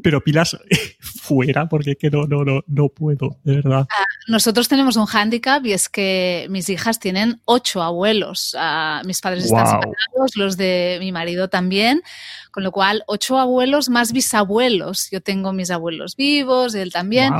pero 0.00 0.22
pilas 0.22 0.56
fuera 1.00 1.68
porque 1.68 1.96
que 1.96 2.08
no, 2.08 2.26
no, 2.26 2.44
no, 2.44 2.60
no 2.68 2.88
puedo, 2.88 3.38
de 3.42 3.56
verdad. 3.56 3.86
Ah, 3.90 4.04
nosotros 4.28 4.68
tenemos 4.68 4.96
un 4.96 5.06
hándicap 5.06 5.64
y 5.66 5.72
es 5.72 5.88
que 5.88 6.46
mis 6.50 6.68
hijas 6.68 7.00
tienen 7.00 7.40
ocho 7.46 7.82
abuelos. 7.82 8.54
Uh, 8.54 8.91
mis 9.04 9.20
padres 9.20 9.44
están 9.44 9.66
separados, 9.66 10.36
los 10.36 10.56
de 10.56 10.98
mi 11.00 11.12
marido 11.12 11.48
también, 11.48 12.02
con 12.50 12.62
lo 12.62 12.72
cual 12.72 13.04
ocho 13.06 13.38
abuelos 13.38 13.88
más 13.88 14.12
bisabuelos. 14.12 15.08
Yo 15.10 15.20
tengo 15.20 15.52
mis 15.52 15.70
abuelos 15.70 16.16
vivos, 16.16 16.74
él 16.74 16.92
también. 16.92 17.32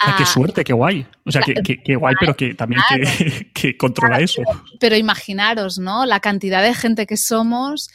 Ah, 0.00 0.14
qué 0.16 0.24
suerte, 0.24 0.62
qué 0.62 0.72
guay. 0.72 1.06
O 1.24 1.32
sea, 1.32 1.42
qué, 1.42 1.96
guay, 1.96 2.14
pero 2.20 2.36
que 2.36 2.54
también 2.54 2.80
que, 3.52 3.76
controla 3.78 4.20
eso. 4.20 4.42
Pero, 4.78 4.96
imaginaros, 4.96 5.78
¿no? 5.78 6.06
La 6.06 6.20
cantidad 6.20 6.62
de 6.62 6.74
gente 6.74 7.06
que 7.06 7.16
somos 7.16 7.90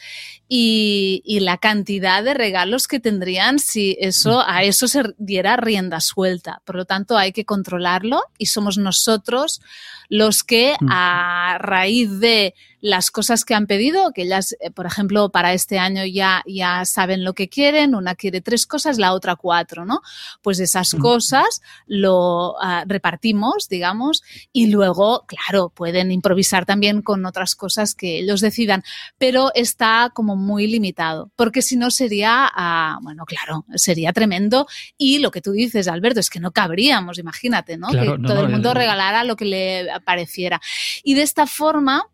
y, 0.48 1.22
la 1.40 1.58
cantidad 1.58 2.22
de 2.22 2.34
regalos 2.34 2.86
que 2.86 3.00
tendrían 3.00 3.58
si 3.58 3.96
eso, 4.00 4.42
a 4.46 4.62
eso 4.62 4.88
se 4.88 5.02
diera 5.18 5.56
rienda 5.56 6.00
suelta. 6.00 6.62
Por 6.64 6.76
lo 6.76 6.84
tanto, 6.84 7.16
hay 7.16 7.32
que 7.32 7.44
controlarlo 7.44 8.22
y 8.38 8.46
somos 8.46 8.78
nosotros 8.78 9.60
los 10.08 10.44
que 10.44 10.76
a 10.88 11.56
raíz 11.58 12.20
de 12.20 12.54
las 12.84 13.10
cosas 13.10 13.46
que 13.46 13.54
han 13.54 13.66
pedido, 13.66 14.12
que 14.12 14.24
ellas, 14.24 14.54
por 14.74 14.84
ejemplo, 14.84 15.30
para 15.30 15.54
este 15.54 15.78
año 15.78 16.04
ya, 16.04 16.42
ya 16.46 16.84
saben 16.84 17.24
lo 17.24 17.32
que 17.32 17.48
quieren, 17.48 17.94
una 17.94 18.14
quiere 18.14 18.42
tres 18.42 18.66
cosas, 18.66 18.98
la 18.98 19.14
otra 19.14 19.36
cuatro, 19.36 19.86
¿no? 19.86 20.02
Pues 20.42 20.60
esas 20.60 20.94
cosas 20.94 21.62
lo 21.86 22.56
ah, 22.60 22.84
repartimos, 22.86 23.70
digamos, 23.70 24.22
y 24.52 24.66
luego, 24.66 25.24
claro, 25.26 25.70
pueden 25.70 26.12
improvisar 26.12 26.66
también 26.66 27.00
con 27.00 27.24
otras 27.24 27.54
cosas 27.54 27.94
que 27.94 28.18
ellos 28.18 28.42
decidan, 28.42 28.84
pero 29.16 29.50
está 29.54 30.10
como 30.12 30.33
muy 30.36 30.66
limitado, 30.66 31.30
porque 31.36 31.62
si 31.62 31.76
no 31.76 31.90
sería, 31.90 32.50
ah, 32.54 32.98
bueno, 33.02 33.24
claro, 33.24 33.64
sería 33.74 34.12
tremendo 34.12 34.66
y 34.96 35.18
lo 35.18 35.30
que 35.30 35.40
tú 35.40 35.52
dices, 35.52 35.88
Alberto, 35.88 36.20
es 36.20 36.30
que 36.30 36.40
no 36.40 36.52
cabríamos, 36.52 37.18
imagínate, 37.18 37.76
¿no? 37.76 37.88
que 37.88 38.18
todo 38.26 38.42
el 38.42 38.48
mundo 38.48 38.74
regalara 38.74 39.24
lo 39.24 39.36
que 39.36 39.44
le 39.44 39.88
pareciera. 40.04 40.60
Y 41.02 41.14
de 41.14 41.22
esta 41.22 41.46
forma, 41.46 42.06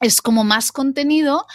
es 0.00 0.22
como 0.22 0.44
más 0.44 0.72
contenido, 0.72 1.46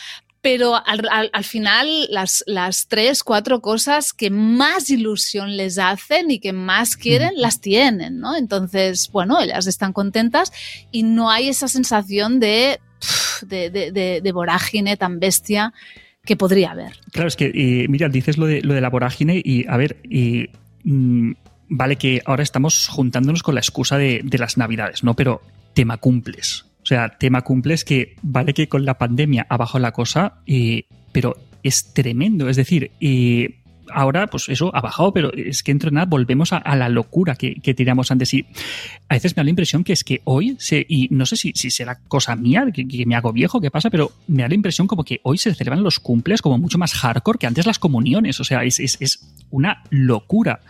pero 0.46 0.80
al, 0.86 1.44
final 1.44 2.06
las, 2.12 2.44
las, 2.46 2.88
tres, 2.88 3.24
cuatro 3.24 3.62
cosas 3.62 4.14
que 4.14 4.30
más 4.30 4.92
ilusión 4.92 5.58
les 5.58 5.80
hacen 5.80 6.30
y 6.30 6.40
que 6.40 6.54
más 6.54 6.96
quieren, 6.96 7.32
las 7.36 7.62
tienen, 7.62 8.20
¿no? 8.20 8.36
Entonces, 8.38 9.10
bueno, 9.12 9.42
ellas 9.42 9.66
están 9.66 9.92
contentas 9.92 10.52
y 10.92 11.02
no 11.02 11.32
hay 11.32 11.50
esa 11.50 11.68
sensación 11.68 12.40
de, 12.40 12.80
de, 13.42 14.32
vorágine 14.34 14.98
tan 14.98 15.20
bestia 15.20 15.74
que 16.24 16.36
podría 16.36 16.72
haber. 16.72 16.94
Claro, 17.12 17.28
es 17.28 17.36
que, 17.36 17.52
y, 17.54 17.88
mira, 17.88 18.10
dices 18.10 18.38
lo 18.38 18.46
de, 18.46 18.62
lo 18.62 18.74
de 18.74 18.82
la 18.82 18.90
vorágine 18.90 19.42
y, 19.44 19.68
a 19.68 19.78
ver, 19.78 19.98
y, 20.04 20.50
mm, 20.84 21.34
vale 21.70 21.96
que 21.98 22.22
ahora 22.26 22.44
estamos 22.44 22.88
juntándonos 22.88 23.44
con 23.44 23.56
la 23.56 23.62
excusa 23.62 23.98
de, 23.98 24.24
las 24.38 24.58
navidades, 24.58 25.04
¿no? 25.04 25.14
Pero 25.14 25.42
tema 25.74 25.98
cumples. 25.98 26.66
O 26.84 26.86
sea, 26.86 27.10
tema 27.18 27.42
cumples 27.42 27.84
que 27.84 28.16
vale 28.22 28.54
que 28.54 28.68
con 28.68 28.86
la 28.86 28.98
pandemia 28.98 29.48
ha 29.50 29.58
bajado 29.58 29.80
la 29.80 29.92
cosa, 29.92 30.40
eh, 30.46 30.86
pero 31.12 31.36
es 31.64 31.94
tremendo. 31.94 32.48
Es 32.48 32.58
decir, 32.58 32.92
eh, 33.00 33.62
ahora, 33.92 34.28
pues 34.28 34.50
eso 34.50 34.76
ha 34.76 34.82
bajado, 34.82 35.14
pero 35.14 35.34
es 35.34 35.64
que 35.64 35.72
entre 35.72 35.92
nada 35.92 36.06
volvemos 36.06 36.54
a, 36.54 36.76
la 36.76 36.90
locura 36.90 37.36
que, 37.36 37.56
que, 37.56 37.74
teníamos 37.74 38.12
antes. 38.12 38.34
Y 38.34 38.46
a 39.10 39.16
veces 39.16 39.36
me 39.36 39.42
da 39.42 39.44
la 39.46 39.50
impresión 39.50 39.84
que 39.84 39.94
es 39.94 40.04
que 40.04 40.22
hoy, 40.26 40.56
se, 40.60 40.86
y 40.88 41.08
no 41.12 41.26
sé 41.26 41.36
si, 41.36 41.52
si 41.56 41.70
será 41.70 42.00
cosa 42.08 42.36
mía, 42.36 42.66
que, 42.74 43.06
me 43.06 43.16
hago 43.16 43.32
viejo, 43.34 43.62
qué 43.62 43.72
pasa, 43.72 43.90
pero 43.90 44.12
me 44.28 44.44
da 44.44 44.50
la 44.50 44.56
impresión 44.56 44.88
como 44.88 45.04
que 45.04 45.20
hoy 45.24 45.38
se 45.38 45.54
celebran 45.54 45.84
los 45.84 46.00
cumples 46.00 46.42
como 46.42 46.58
mucho 46.58 46.78
más 46.78 46.94
hardcore 46.94 47.40
que 47.40 47.48
antes 47.48 47.66
las 47.66 47.80
comuniones. 47.80 48.40
O 48.40 48.44
sea, 48.44 48.64
es, 48.64 49.20
una 49.52 49.84
locura. 49.90 50.62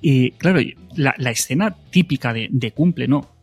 Y 0.00 0.32
claro, 0.32 0.60
la, 0.96 1.14
la 1.18 1.30
escena 1.30 1.74
típica 1.90 2.32
de, 2.32 2.48
de 2.50 2.72
cumple, 2.72 3.06
¿no? 3.06 3.33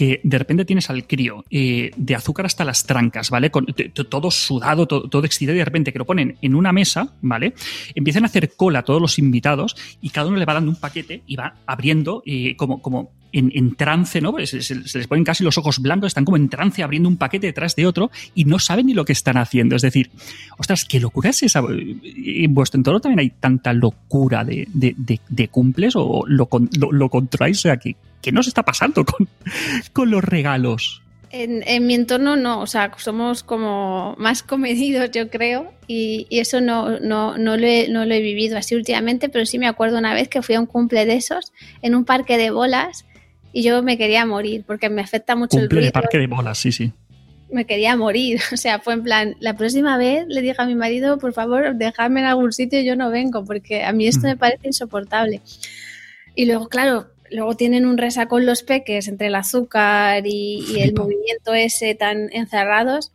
Que 0.00 0.18
de 0.24 0.38
repente 0.38 0.64
tienes 0.64 0.88
al 0.88 1.06
crío 1.06 1.44
eh, 1.50 1.90
de 1.94 2.14
azúcar 2.14 2.46
hasta 2.46 2.64
las 2.64 2.86
trancas, 2.86 3.28
¿vale? 3.28 3.50
Con, 3.50 3.66
todo 4.08 4.30
sudado, 4.30 4.86
todo, 4.86 5.24
excitado, 5.26 5.56
y 5.56 5.58
de 5.58 5.64
repente 5.66 5.92
que 5.92 5.98
lo 5.98 6.06
ponen 6.06 6.38
en 6.40 6.54
una 6.54 6.72
mesa, 6.72 7.12
¿vale? 7.20 7.52
Empiezan 7.94 8.22
a 8.22 8.28
hacer 8.28 8.54
cola 8.56 8.82
todos 8.82 8.98
los 8.98 9.18
invitados 9.18 9.76
y 10.00 10.08
cada 10.08 10.28
uno 10.28 10.38
le 10.38 10.46
va 10.46 10.54
dando 10.54 10.70
un 10.70 10.78
paquete 10.78 11.22
y 11.26 11.36
va 11.36 11.54
abriendo 11.66 12.22
eh, 12.24 12.56
como, 12.56 12.80
como 12.80 13.10
en, 13.30 13.74
trance, 13.74 14.22
¿no? 14.22 14.32
Pues 14.32 14.48
se, 14.48 14.74
les 14.74 15.06
ponen 15.06 15.22
casi 15.22 15.44
los 15.44 15.58
ojos 15.58 15.80
blancos, 15.80 16.06
están 16.06 16.24
como 16.24 16.38
en 16.38 16.48
trance 16.48 16.82
abriendo 16.82 17.10
un 17.10 17.18
paquete 17.18 17.48
detrás 17.48 17.76
de 17.76 17.86
otro 17.86 18.10
y 18.34 18.46
no 18.46 18.58
saben 18.58 18.86
ni 18.86 18.94
lo 18.94 19.04
que 19.04 19.12
están 19.12 19.36
haciendo. 19.36 19.76
Es 19.76 19.82
decir, 19.82 20.10
ostras, 20.56 20.86
qué 20.86 20.98
locura 20.98 21.28
es 21.28 21.42
esa. 21.42 21.62
¿En 21.68 22.54
vuestro 22.54 22.78
entorno 22.78 23.00
también 23.00 23.18
hay 23.18 23.30
tanta 23.38 23.74
locura 23.74 24.46
de, 24.46 24.66
de, 24.72 25.48
cumples 25.48 25.92
o 25.94 26.24
lo, 26.26 26.48
lo, 26.72 27.10
que 27.10 27.96
¿qué 28.20 28.32
nos 28.32 28.48
está 28.48 28.62
pasando 28.62 29.04
con, 29.04 29.28
con 29.92 30.10
los 30.10 30.24
regalos? 30.24 31.02
En, 31.32 31.86
mi 31.86 31.94
entorno 31.94 32.34
no, 32.34 32.60
o 32.60 32.66
sea, 32.66 32.90
somos 32.96 33.44
como 33.44 34.16
más 34.18 34.42
comedidos, 34.42 35.12
yo 35.12 35.30
creo, 35.30 35.72
y, 35.86 36.26
eso 36.30 36.60
no, 36.60 36.98
no, 36.98 37.38
no, 37.38 37.56
lo 37.56 37.66
he, 37.68 37.88
no 37.88 38.04
lo 38.04 38.14
he 38.14 38.20
vivido 38.20 38.58
así 38.58 38.74
últimamente, 38.74 39.28
pero 39.28 39.46
sí 39.46 39.56
me 39.56 39.68
acuerdo 39.68 39.98
una 39.98 40.12
vez 40.12 40.28
que 40.28 40.42
fui 40.42 40.56
a 40.56 40.60
un 40.60 40.66
cumple 40.66 41.06
de 41.06 41.14
esos 41.14 41.52
en 41.82 41.94
un 41.94 42.04
parque 42.04 42.36
de 42.36 42.50
bolas 42.50 43.04
y 43.52 43.62
yo 43.62 43.80
me 43.84 43.96
quería 43.96 44.26
morir 44.26 44.64
porque 44.66 44.90
me 44.90 45.02
afecta 45.02 45.36
mucho 45.36 45.60
el 45.60 45.70
ruido. 45.70 45.84
de 45.84 45.92
parque 45.92 46.18
de 46.18 46.26
bolas, 46.26 46.58
sí, 46.58 46.72
sí. 46.72 46.92
Me 47.52 47.64
quería 47.64 47.96
morir, 47.96 48.40
o 48.52 48.56
sea, 48.56 48.80
fue 48.80 48.94
en 48.94 49.04
plan, 49.04 49.36
la 49.38 49.56
próxima 49.56 49.96
vez 49.98 50.24
le 50.26 50.42
dije 50.42 50.56
a 50.58 50.66
mi 50.66 50.74
marido, 50.74 51.18
por 51.18 51.32
favor, 51.32 51.76
dejadme 51.76 52.20
en 52.20 52.26
algún 52.26 52.52
sitio 52.52 52.80
y 52.80 52.84
yo 52.84 52.96
no 52.96 53.08
vengo 53.08 53.44
porque 53.44 53.84
a 53.84 53.92
mí 53.92 54.08
esto 54.08 54.26
me 54.26 54.36
parece 54.36 54.66
insoportable. 54.66 55.42
Y 56.34 56.46
luego, 56.46 56.68
claro, 56.68 57.08
luego 57.30 57.56
tienen 57.56 57.86
un 57.86 57.98
resacón 57.98 58.46
los 58.46 58.62
peques 58.62 59.08
entre 59.08 59.28
el 59.28 59.34
azúcar 59.34 60.26
y, 60.26 60.80
el 60.80 60.94
movimiento 60.94 61.54
ese 61.54 61.94
tan 61.94 62.28
encerrados 62.32 63.12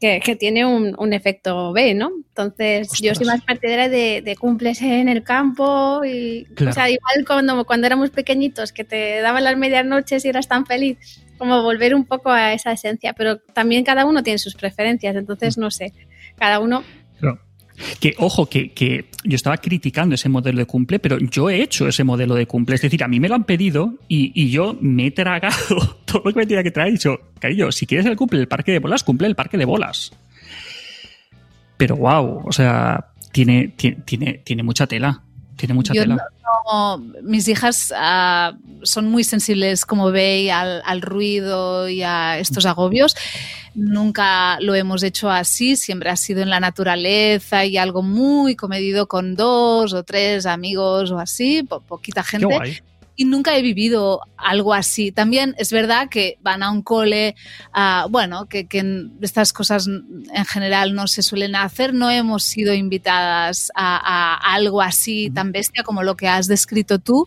que, 0.00 0.36
tiene 0.38 0.66
un, 0.66 1.12
efecto 1.12 1.72
B, 1.72 1.94
¿no? 1.94 2.10
Entonces, 2.28 2.90
yo 3.00 3.14
soy 3.14 3.26
más 3.26 3.42
partidaria 3.42 3.88
de, 3.88 4.20
de, 4.22 4.36
cumples 4.36 4.82
en 4.82 5.08
el 5.08 5.22
campo 5.22 6.04
y, 6.04 6.46
o 6.66 6.72
sea, 6.72 6.90
igual 6.90 7.24
cuando, 7.26 7.64
cuando 7.64 7.86
éramos 7.86 8.10
pequeñitos 8.10 8.72
que 8.72 8.84
te 8.84 9.20
daban 9.20 9.44
las 9.44 9.56
medianoches 9.56 10.24
y 10.24 10.28
eras 10.28 10.48
tan 10.48 10.66
feliz, 10.66 10.98
como 11.38 11.62
volver 11.62 11.94
un 11.94 12.04
poco 12.04 12.30
a 12.30 12.52
esa 12.52 12.72
esencia, 12.72 13.12
pero 13.12 13.38
también 13.38 13.84
cada 13.84 14.04
uno 14.04 14.22
tiene 14.22 14.38
sus 14.38 14.54
preferencias, 14.54 15.16
entonces 15.16 15.56
no 15.56 15.70
sé, 15.70 15.92
cada 16.36 16.58
uno 16.60 16.82
que, 18.00 18.14
ojo, 18.18 18.46
que, 18.48 19.06
yo 19.24 19.34
estaba 19.34 19.56
criticando 19.58 20.14
ese 20.14 20.28
modelo 20.28 20.58
de 20.58 20.66
cumple, 20.66 20.98
pero 20.98 21.18
yo 21.18 21.50
he 21.50 21.62
hecho 21.62 21.88
ese 21.88 22.04
modelo 22.04 22.34
de 22.34 22.46
cumple. 22.46 22.76
Es 22.76 22.82
decir, 22.82 23.02
a 23.02 23.08
mí 23.08 23.20
me 23.20 23.28
lo 23.28 23.34
han 23.34 23.44
pedido 23.44 23.94
y, 24.08 24.50
yo 24.50 24.76
me 24.80 25.06
he 25.06 25.10
tragado 25.10 25.56
todo 26.04 26.22
lo 26.24 26.32
que 26.32 26.38
me 26.38 26.46
tenía 26.46 26.62
que 26.62 26.70
traer 26.70 26.90
y 26.90 26.92
dicho, 26.92 27.20
cariño, 27.38 27.72
si 27.72 27.86
quieres 27.86 28.06
el 28.06 28.16
cumple 28.16 28.38
del 28.38 28.48
parque 28.48 28.72
de 28.72 28.78
bolas, 28.78 29.04
cumple 29.04 29.26
el 29.26 29.34
parque 29.34 29.58
de 29.58 29.64
bolas. 29.64 30.12
Pero 31.76 31.96
wow, 31.96 32.42
o 32.46 32.52
sea, 32.52 33.08
tiene, 33.32 33.68
tiene, 33.76 34.40
tiene, 34.44 34.62
mucha 34.62 34.86
tela. 34.86 35.22
Tiene 35.56 35.74
mucha 35.74 35.92
tela. 35.92 36.28
mis 37.22 37.48
hijas 37.48 37.92
ah, 37.96 38.52
son 38.82 39.10
muy 39.10 39.24
sensibles, 39.24 39.84
como 39.84 40.10
veis, 40.10 40.52
al, 40.52 40.82
al 40.84 41.02
ruido 41.02 41.88
y 41.88 42.02
a 42.02 42.38
estos 42.38 42.66
agobios. 42.66 43.16
Nunca 43.74 44.58
lo 44.60 44.74
hemos 44.74 45.02
hecho 45.02 45.30
así, 45.30 45.76
siempre 45.76 46.10
ha 46.10 46.16
sido 46.16 46.42
en 46.42 46.50
la 46.50 46.60
naturaleza 46.60 47.64
y 47.64 47.76
algo 47.76 48.02
muy 48.02 48.56
comedido 48.56 49.06
con 49.06 49.34
dos 49.34 49.92
o 49.92 50.02
tres 50.02 50.46
amigos 50.46 51.10
o 51.10 51.18
así, 51.18 51.62
poquita 51.62 52.22
gente 52.22 52.82
y 53.16 53.24
nunca 53.24 53.56
he 53.56 53.62
vivido 53.62 54.20
algo 54.36 54.74
así. 54.74 55.10
También 55.10 55.54
es 55.58 55.72
verdad 55.72 56.08
que 56.10 56.38
van 56.42 56.62
a 56.62 56.70
un 56.70 56.82
cole, 56.82 57.34
uh, 57.74 58.08
bueno, 58.10 58.46
que, 58.46 58.66
que, 58.66 59.08
estas 59.22 59.54
cosas 59.54 59.86
en 59.88 60.44
general 60.44 60.94
no 60.94 61.06
se 61.06 61.22
suelen 61.22 61.56
hacer. 61.56 61.94
No 61.94 62.10
hemos 62.10 62.44
sido 62.44 62.74
invitadas 62.74 63.72
a, 63.74 63.96
a 63.96 64.54
algo 64.54 64.82
así 64.82 65.30
tan 65.30 65.50
bestia 65.50 65.82
como 65.82 66.02
lo 66.02 66.14
que 66.16 66.28
has 66.28 66.46
descrito 66.46 66.98
tú. 66.98 67.26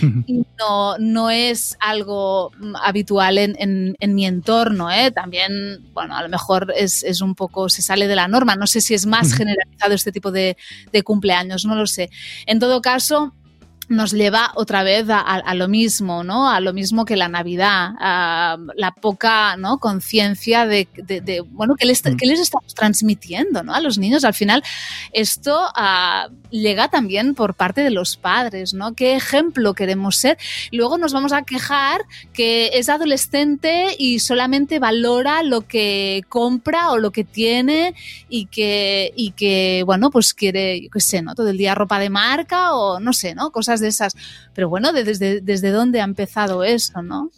Y 0.28 0.44
no, 0.58 0.98
no 0.98 1.30
es 1.30 1.76
algo 1.78 2.50
habitual 2.82 3.38
en, 3.38 3.54
en, 3.58 3.96
en 4.00 4.14
mi 4.14 4.26
entorno. 4.26 4.90
¿eh? 4.90 5.10
También, 5.10 5.84
bueno, 5.92 6.16
a 6.16 6.22
lo 6.22 6.28
mejor 6.28 6.72
es, 6.76 7.04
es, 7.04 7.20
un 7.20 7.34
poco, 7.34 7.68
se 7.68 7.82
sale 7.82 8.08
de 8.08 8.16
la 8.16 8.26
norma. 8.26 8.56
No 8.56 8.66
sé 8.66 8.80
si 8.80 8.94
es 8.94 9.06
más 9.06 9.34
generalizado 9.34 9.94
este 9.94 10.10
tipo 10.10 10.32
de, 10.32 10.56
de 10.90 11.02
cumpleaños, 11.02 11.64
no 11.64 11.74
lo 11.74 11.86
sé. 11.86 12.10
En 12.46 12.58
todo 12.58 12.80
caso, 12.80 13.34
nos 13.88 14.12
lleva 14.12 14.50
otra 14.54 14.82
vez 14.82 15.06
a, 15.08 15.54
lo 15.54 15.68
mismo, 15.68 16.24
¿no? 16.24 16.50
A 16.50 16.60
lo 16.60 16.72
mismo 16.72 17.04
que 17.04 17.16
la 17.16 17.28
Navidad, 17.28 17.90
a 18.00 18.58
la 18.74 18.92
poca 18.92 19.56
¿no? 19.56 19.78
conciencia 19.78 20.66
de, 20.66 20.88
bueno, 21.50 21.76
¿qué 21.76 21.86
les, 21.86 22.04
mm. 22.04 22.16
les, 22.20 22.40
estamos 22.40 22.74
transmitiendo, 22.74 23.62
¿no? 23.62 23.74
A 23.74 23.80
los 23.80 23.98
niños. 23.98 24.24
Al 24.24 24.34
final, 24.34 24.62
esto 25.12 25.66
uh, 25.66 26.32
llega 26.50 26.88
también 26.88 27.34
por 27.34 27.54
parte 27.54 27.82
de 27.82 27.90
los 27.90 28.16
padres, 28.16 28.74
¿no? 28.74 28.94
¿Qué 28.94 29.14
ejemplo 29.14 29.74
queremos 29.74 30.16
ser? 30.16 30.36
Luego 30.72 30.98
nos 30.98 31.12
vamos 31.12 31.32
a 31.32 31.42
quejar 31.42 32.02
que 32.32 32.70
es 32.74 32.88
adolescente 32.88 33.94
y 33.98 34.18
solamente 34.18 34.80
valora 34.80 35.44
lo 35.44 35.60
que 35.62 36.24
compra 36.28 36.90
o 36.90 36.98
lo 36.98 37.12
que 37.12 37.24
tiene 37.24 37.94
y 38.28 38.46
que, 38.46 39.12
y 39.14 39.30
que 39.32 39.84
bueno, 39.86 40.10
pues 40.10 40.34
quiere, 40.34 40.80
yo 40.80 40.90
qué 40.90 41.00
sé, 41.00 41.22
¿no? 41.22 41.36
Todo 41.36 41.50
el 41.50 41.58
día 41.58 41.76
ropa 41.76 42.00
de 42.00 42.10
marca 42.10 42.74
o 42.74 42.98
no 42.98 43.12
sé, 43.12 43.34
¿no? 43.34 43.52
Cosas 43.52 43.75
de 43.80 43.88
esas. 43.88 44.16
Pero 44.54 44.68
bueno, 44.68 44.92
desde, 44.92 45.40
desde 45.40 45.70
dónde 45.70 46.00
ha 46.00 46.04
empezado 46.04 46.64
eso, 46.64 47.02
¿no? 47.02 47.30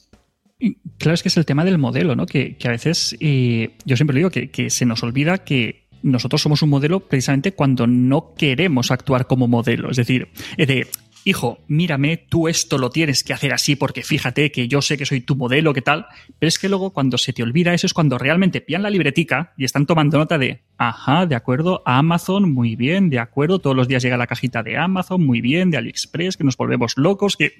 Claro, 0.99 1.15
es 1.15 1.23
que 1.23 1.29
es 1.29 1.37
el 1.37 1.47
tema 1.47 1.65
del 1.65 1.79
modelo, 1.79 2.17
¿no? 2.17 2.27
Que, 2.27 2.57
a 2.65 2.69
veces, 2.69 3.17
eh, 3.21 3.77
yo 3.85 3.97
siempre 3.97 4.17
digo 4.17 4.31
que, 4.31 4.51
que 4.51 4.71
se 4.71 4.87
nos 4.87 5.03
olvida 5.03 5.39
que 5.39 5.89
nosotros 6.03 6.43
somos 6.43 6.63
un 6.63 6.71
modelo 6.71 7.01
precisamente 7.01 7.53
cuando 7.53 7.87
no 7.87 8.35
queremos 8.35 8.91
actuar 8.91 9.27
como 9.27 9.49
modelo. 9.49 9.91
Es 9.91 9.97
decir, 9.97 10.29
de, 10.57 10.87
hijo, 11.25 11.61
mírame, 11.69 12.17
tú 12.17 12.49
esto 12.49 12.79
lo 12.79 12.91
tienes 12.91 13.25
que 13.25 13.33
hacer 13.33 13.53
así 13.53 13.77
porque 13.77 14.03
fíjate 14.03 14.51
que 14.51 14.69
yo 14.69 14.83
sé 14.83 14.97
que 14.97 15.07
soy 15.07 15.21
tu 15.21 15.37
modelo, 15.37 15.75
qué 15.75 15.83
tal. 15.83 16.07
Pero 16.39 16.49
es 16.49 16.59
que 16.59 16.69
luego 16.69 16.93
cuando 16.93 17.19
se 17.19 17.33
te 17.33 17.43
olvida 17.43 17.75
eso 17.75 17.87
es 17.87 17.95
cuando 17.95 18.19
realmente 18.19 18.61
pillan 18.61 18.83
la 18.83 18.91
libretica 18.91 19.53
y 19.57 19.65
están 19.65 19.87
tomando 19.87 20.19
nota 20.19 20.39
de, 20.39 20.63
ajá, 20.77 21.27
de 21.27 21.35
acuerdo, 21.35 21.83
Amazon, 21.85 22.53
muy 22.53 22.77
bien, 22.77 23.11
de 23.11 23.19
acuerdo, 23.19 23.59
todos 23.59 23.77
los 23.77 23.89
días 23.89 24.03
llega 24.03 24.17
la 24.17 24.27
cajita 24.27 24.63
de 24.63 24.77
Amazon, 24.77 25.25
muy 25.25 25.41
bien, 25.41 25.71
de 25.71 25.79
AliExpress, 25.79 26.37
que 26.37 26.45
nos 26.45 26.57
volvemos 26.57 26.95
locos. 26.97 27.37
Que... 27.37 27.55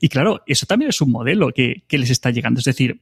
Y 0.00 0.08
claro, 0.08 0.42
eso 0.46 0.66
también 0.66 0.90
es 0.90 1.00
un 1.00 1.10
modelo 1.10 1.50
que, 1.52 1.84
les 1.88 2.10
está 2.10 2.30
llegando. 2.30 2.58
Es 2.58 2.64
decir, 2.64 3.00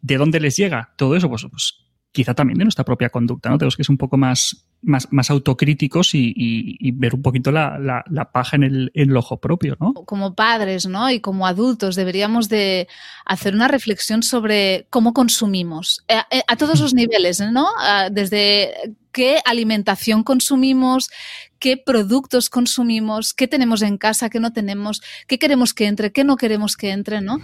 ¿de 0.00 0.16
dónde 0.16 0.40
les 0.40 0.56
llega 0.56 0.92
todo 0.96 1.16
eso? 1.16 1.28
Pues, 1.28 1.46
pues 1.50 1.86
quizá 2.16 2.34
también 2.34 2.58
de 2.58 2.64
nuestra 2.64 2.84
propia 2.84 3.10
conducta, 3.10 3.50
¿no? 3.50 3.58
Tenemos 3.58 3.76
que 3.76 3.84
ser 3.84 3.92
un 3.92 3.98
poco 3.98 4.16
más, 4.16 4.66
más, 4.86 5.08
más 5.10 5.30
autocríticos 5.30 6.10
y, 6.14 6.90
ver 6.92 7.14
un 7.14 7.22
poquito 7.22 7.52
la, 7.52 7.78
la, 7.78 8.30
paja 8.30 8.56
en 8.56 8.62
el, 8.62 8.90
en 8.94 9.10
el, 9.10 9.16
ojo 9.16 9.38
propio, 9.38 9.76
¿no? 9.80 9.92
Como 9.92 10.34
padres, 10.34 10.86
¿no? 10.86 11.10
Y 11.10 11.20
como 11.20 11.46
adultos 11.46 11.96
deberíamos 11.96 12.48
de 12.48 12.88
hacer 13.24 13.54
una 13.54 13.68
reflexión 13.68 14.22
sobre 14.22 14.86
cómo 14.88 15.12
consumimos 15.12 16.04
eh, 16.08 16.18
eh, 16.30 16.42
a 16.46 16.56
todos 16.56 16.80
los 16.80 16.94
niveles, 16.94 17.40
¿no? 17.40 17.66
Ah, 17.78 18.08
desde 18.10 18.96
qué 19.12 19.40
alimentación 19.46 20.22
consumimos, 20.22 21.10
qué 21.58 21.78
productos 21.78 22.50
consumimos, 22.50 23.32
qué 23.32 23.48
tenemos 23.48 23.80
en 23.80 23.96
casa, 23.96 24.28
qué 24.28 24.40
no 24.40 24.52
tenemos, 24.52 25.00
qué 25.26 25.38
queremos 25.38 25.72
que 25.72 25.86
entre, 25.86 26.12
qué 26.12 26.22
no 26.22 26.36
queremos 26.36 26.76
que 26.76 26.90
entre, 26.90 27.22
¿no? 27.22 27.38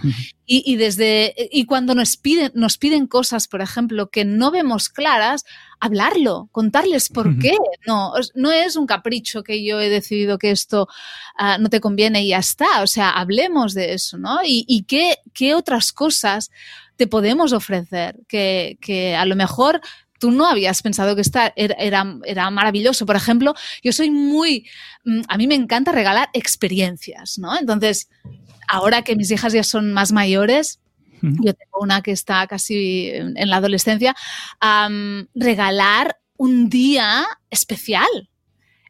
Y, 0.45 0.75
desde, 0.75 1.33
y 1.51 1.65
cuando 1.65 1.95
nos 1.95 2.15
piden, 2.15 2.51
nos 2.53 2.77
piden 2.77 3.07
cosas, 3.07 3.47
por 3.47 3.61
ejemplo, 3.61 4.11
que 4.11 4.23
no 4.23 4.51
vemos 4.51 4.89
claras, 4.89 5.45
hablarlo, 5.79 6.49
contarles 6.51 7.09
por 7.09 7.37
qué. 7.39 7.57
No, 7.85 8.13
no 8.35 8.51
es 8.51 8.75
un 8.75 8.87
capricho 8.87 9.43
que 9.43 9.63
yo 9.63 9.79
he 9.79 9.89
decidido 9.89 10.37
que 10.37 10.51
esto 10.51 10.87
ah, 11.37 11.57
no 11.57 11.69
te 11.69 11.81
conviene 11.81 12.23
y 12.23 12.29
ya 12.29 12.39
está. 12.39 12.81
O 12.81 12.87
sea, 12.87 13.09
hablemos 13.11 13.73
de 13.73 13.93
eso, 13.93 14.17
¿no? 14.17 14.39
Y, 14.43 14.83
qué, 14.87 15.17
qué 15.33 15.55
otras 15.55 15.91
cosas 15.91 16.51
te 16.95 17.07
podemos 17.07 17.53
ofrecer 17.53 18.17
que, 18.27 18.77
que 18.81 19.15
a 19.15 19.25
lo 19.25 19.35
mejor 19.35 19.81
tú 20.23 20.31
no 20.31 20.45
habías 20.45 20.81
pensado 20.81 21.15
que 21.15 21.21
esta 21.21 21.51
era, 21.57 22.05
era, 22.23 22.49
maravilloso. 22.49 23.05
Por 23.05 23.17
ejemplo, 23.17 23.53
yo 23.83 23.91
soy 23.91 24.09
muy, 24.09 24.65
mm, 25.03 25.23
a 25.27 25.37
mí 25.37 25.47
me 25.47 25.55
encanta 25.55 25.91
regalar 25.91 26.29
experiencias, 26.31 27.37
¿no? 27.37 27.59
Entonces, 27.59 28.09
ahora 28.69 29.01
que 29.01 29.17
mis 29.17 29.31
hijas 29.31 29.51
ya 29.51 29.65
son 29.65 29.91
más 29.91 30.13
mayores, 30.13 30.79
yo 31.23 31.53
tengo 31.53 31.79
una 31.79 32.01
que 32.01 32.11
está 32.11 32.45
casi 32.47 33.09
en 33.13 33.49
la 33.49 33.57
adolescencia, 33.57 34.15
regalar 35.33 36.17
un 36.37 36.69
día 36.69 37.25
especial, 37.49 38.29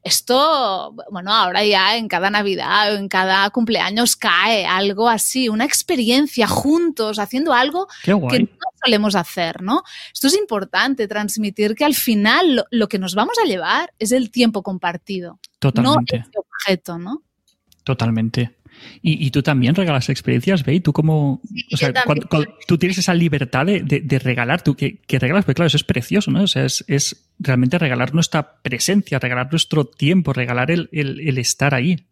esto, 0.03 0.93
bueno, 1.11 1.33
ahora 1.33 1.63
ya 1.63 1.95
en 1.95 2.09
cada 2.09 2.29
Navidad 2.29 2.93
o 2.93 2.97
en 2.97 3.07
cada 3.07 3.49
cumpleaños 3.51 4.17
cae 4.17 4.65
algo 4.65 5.07
así, 5.07 5.47
una 5.47 5.63
experiencia 5.63 6.45
juntos, 6.45 7.19
haciendo 7.19 7.53
algo 7.53 7.87
que 8.03 8.11
no 8.11 8.47
solemos 8.83 9.15
hacer, 9.15 9.61
¿no? 9.61 9.81
Esto 10.13 10.27
es 10.27 10.37
importante, 10.37 11.07
transmitir 11.07 11.73
que 11.73 11.85
al 11.85 11.95
final 11.95 12.65
lo, 12.69 12.89
que 12.89 12.99
nos 12.99 13.15
vamos 13.15 13.37
a 13.41 13.47
llevar 13.47 13.93
es 13.97 14.11
el 14.11 14.29
tiempo 14.29 14.61
compartido. 14.61 15.39
Totalmente. 15.59 16.17
No 16.17 16.25
el 16.25 16.31
objeto, 16.37 16.97
¿no? 16.97 17.23
Totalmente. 17.85 18.57
Y, 19.01 19.31
tú 19.31 19.43
también 19.43 19.75
regalas 19.75 20.09
experiencias, 20.09 20.63
¿veis? 20.63 20.81
Tú 20.81 20.93
como... 20.93 21.41
o 21.71 21.77
sea, 21.77 21.93
cuando, 22.05 22.27
tú 22.67 22.77
tienes 22.77 22.97
esa 22.97 23.13
libertad 23.13 23.65
de, 23.65 24.21
regalar, 24.23 24.63
tú 24.63 24.75
que, 24.75 24.99
regalas, 25.07 25.45
pues 25.45 25.55
claro, 25.55 25.67
eso 25.67 25.77
es 25.77 25.83
precioso, 25.83 26.31
¿no? 26.31 26.43
O 26.43 26.47
sea, 26.47 26.65
es, 26.65 27.25
realmente 27.39 27.77
regalar 27.77 28.13
nuestra 28.13 28.61
presencia, 28.61 29.19
regalar 29.19 29.49
nuestro 29.51 29.85
tiempo, 29.85 30.33
regalar 30.33 30.71
el, 30.71 30.89
estar 31.37 31.73
ahí. 31.73 32.05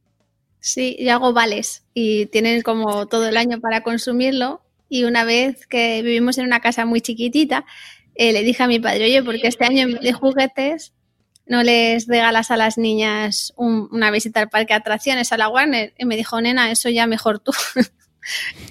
Sí, 0.60 0.97
yo 0.99 1.13
hago 1.13 1.34
vales 1.34 1.84
y 1.93 2.27
tienen 2.27 2.62
como 2.62 3.07
todo 3.07 3.27
el 3.27 3.38
año 3.38 3.60
para 3.60 3.81
consumirlo. 3.81 4.62
Y 4.89 5.05
una 5.05 5.23
vez 5.23 5.65
que 5.67 6.01
vivimos 6.03 6.38
en 6.38 6.45
una 6.45 6.60
casa 6.60 6.86
muy 6.86 7.01
chiquitita, 7.01 7.65
eh, 8.15 8.34
le 8.34 8.43
dije 8.43 8.62
a 8.62 8.67
mi 8.67 8.79
padre, 8.79 9.05
oye, 9.05 9.23
porque 9.23 9.47
este 9.47 9.65
año 9.65 9.88
de 9.88 10.13
juguetes 10.13 10.93
no 11.45 11.63
les 11.63 12.08
regalas 12.08 12.51
a 12.51 12.58
las 12.58 12.77
niñas 12.77 13.54
una 13.58 14.12
visita 14.12 14.39
al 14.39 14.49
parque 14.49 14.73
de 14.73 14.80
atracciones, 14.80 15.32
a 15.32 15.38
la 15.38 15.49
Warner. 15.49 15.93
Y 15.97 16.06
me 16.06 16.15
dijo, 16.15 16.39
nena, 16.39 16.71
eso 16.71 16.89
ya 16.89 17.08
mejor 17.08 17.39
tú. 17.39 17.51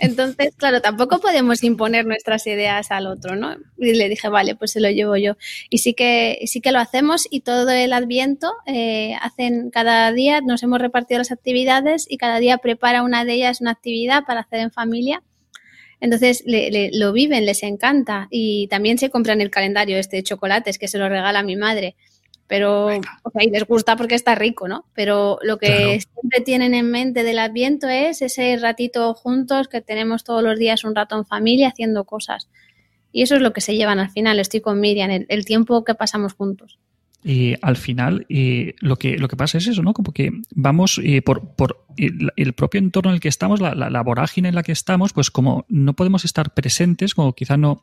Entonces, 0.00 0.54
claro, 0.56 0.80
tampoco 0.80 1.18
podemos 1.20 1.62
imponer 1.64 2.06
nuestras 2.06 2.46
ideas 2.46 2.90
al 2.90 3.06
otro, 3.06 3.36
¿no? 3.36 3.56
Y 3.78 3.94
le 3.94 4.08
dije, 4.08 4.28
vale, 4.28 4.54
pues 4.54 4.72
se 4.72 4.80
lo 4.80 4.90
llevo 4.90 5.16
yo. 5.16 5.36
Y 5.68 5.78
sí 5.78 5.94
que, 5.94 6.38
sí 6.46 6.60
que 6.60 6.72
lo 6.72 6.78
hacemos 6.78 7.26
y 7.30 7.40
todo 7.40 7.68
el 7.70 7.92
adviento 7.92 8.52
eh, 8.66 9.14
hacen 9.20 9.70
cada 9.70 10.12
día, 10.12 10.40
nos 10.40 10.62
hemos 10.62 10.80
repartido 10.80 11.18
las 11.18 11.32
actividades 11.32 12.06
y 12.08 12.16
cada 12.16 12.38
día 12.38 12.58
prepara 12.58 13.02
una 13.02 13.24
de 13.24 13.34
ellas 13.34 13.60
una 13.60 13.72
actividad 13.72 14.24
para 14.24 14.40
hacer 14.40 14.60
en 14.60 14.70
familia. 14.70 15.22
Entonces 16.00 16.44
lo 16.46 17.12
viven, 17.12 17.44
les 17.44 17.62
encanta 17.62 18.26
y 18.30 18.68
también 18.68 18.96
se 18.96 19.10
compran 19.10 19.42
el 19.42 19.50
calendario 19.50 19.98
este 19.98 20.16
de 20.16 20.22
chocolates 20.22 20.78
que 20.78 20.88
se 20.88 20.96
lo 20.96 21.10
regala 21.10 21.42
mi 21.42 21.56
madre 21.56 21.94
pero 22.50 22.86
o 22.86 23.30
sea, 23.30 23.44
y 23.44 23.48
les 23.48 23.64
gusta 23.64 23.94
porque 23.94 24.16
está 24.16 24.34
rico, 24.34 24.66
¿no? 24.66 24.84
Pero 24.92 25.38
lo 25.40 25.56
que 25.56 26.00
siempre 26.00 26.40
tienen 26.44 26.74
en 26.74 26.90
mente 26.90 27.22
del 27.22 27.38
Adviento 27.38 27.88
es 27.88 28.22
ese 28.22 28.56
ratito 28.56 29.14
juntos 29.14 29.68
que 29.68 29.80
tenemos 29.80 30.24
todos 30.24 30.42
los 30.42 30.58
días 30.58 30.82
un 30.82 30.96
rato 30.96 31.16
en 31.16 31.24
familia 31.24 31.68
haciendo 31.68 32.02
cosas. 32.02 32.48
Y 33.12 33.22
eso 33.22 33.36
es 33.36 33.40
lo 33.40 33.52
que 33.52 33.60
se 33.60 33.76
llevan 33.76 34.00
al 34.00 34.10
final, 34.10 34.40
estoy 34.40 34.60
con 34.60 34.80
Miriam, 34.80 35.24
el 35.28 35.44
tiempo 35.44 35.84
que 35.84 35.94
pasamos 35.94 36.32
juntos. 36.32 36.80
Y 37.22 37.54
al 37.60 37.76
final 37.76 38.26
lo, 38.80 38.96
que, 38.96 39.18
lo 39.18 39.28
que 39.28 39.36
pasa 39.36 39.58
es 39.58 39.66
eso, 39.66 39.82
¿no? 39.82 39.92
Como 39.92 40.12
que 40.12 40.32
vamos 40.54 41.00
por, 41.24 41.54
por 41.54 41.84
el, 41.96 42.52
propio 42.54 42.78
entorno 42.78 43.10
en 43.10 43.14
el 43.16 43.20
que 43.20 43.28
estamos, 43.28 43.60
la, 43.60 43.74
la, 43.74 44.02
vorágine 44.02 44.48
en 44.48 44.54
la 44.54 44.62
que 44.62 44.72
estamos, 44.72 45.12
pues 45.12 45.30
como 45.30 45.64
no 45.68 45.94
podemos 45.94 46.24
estar 46.24 46.54
presentes, 46.54 47.14
como 47.14 47.34
quizá 47.34 47.56
no, 47.56 47.82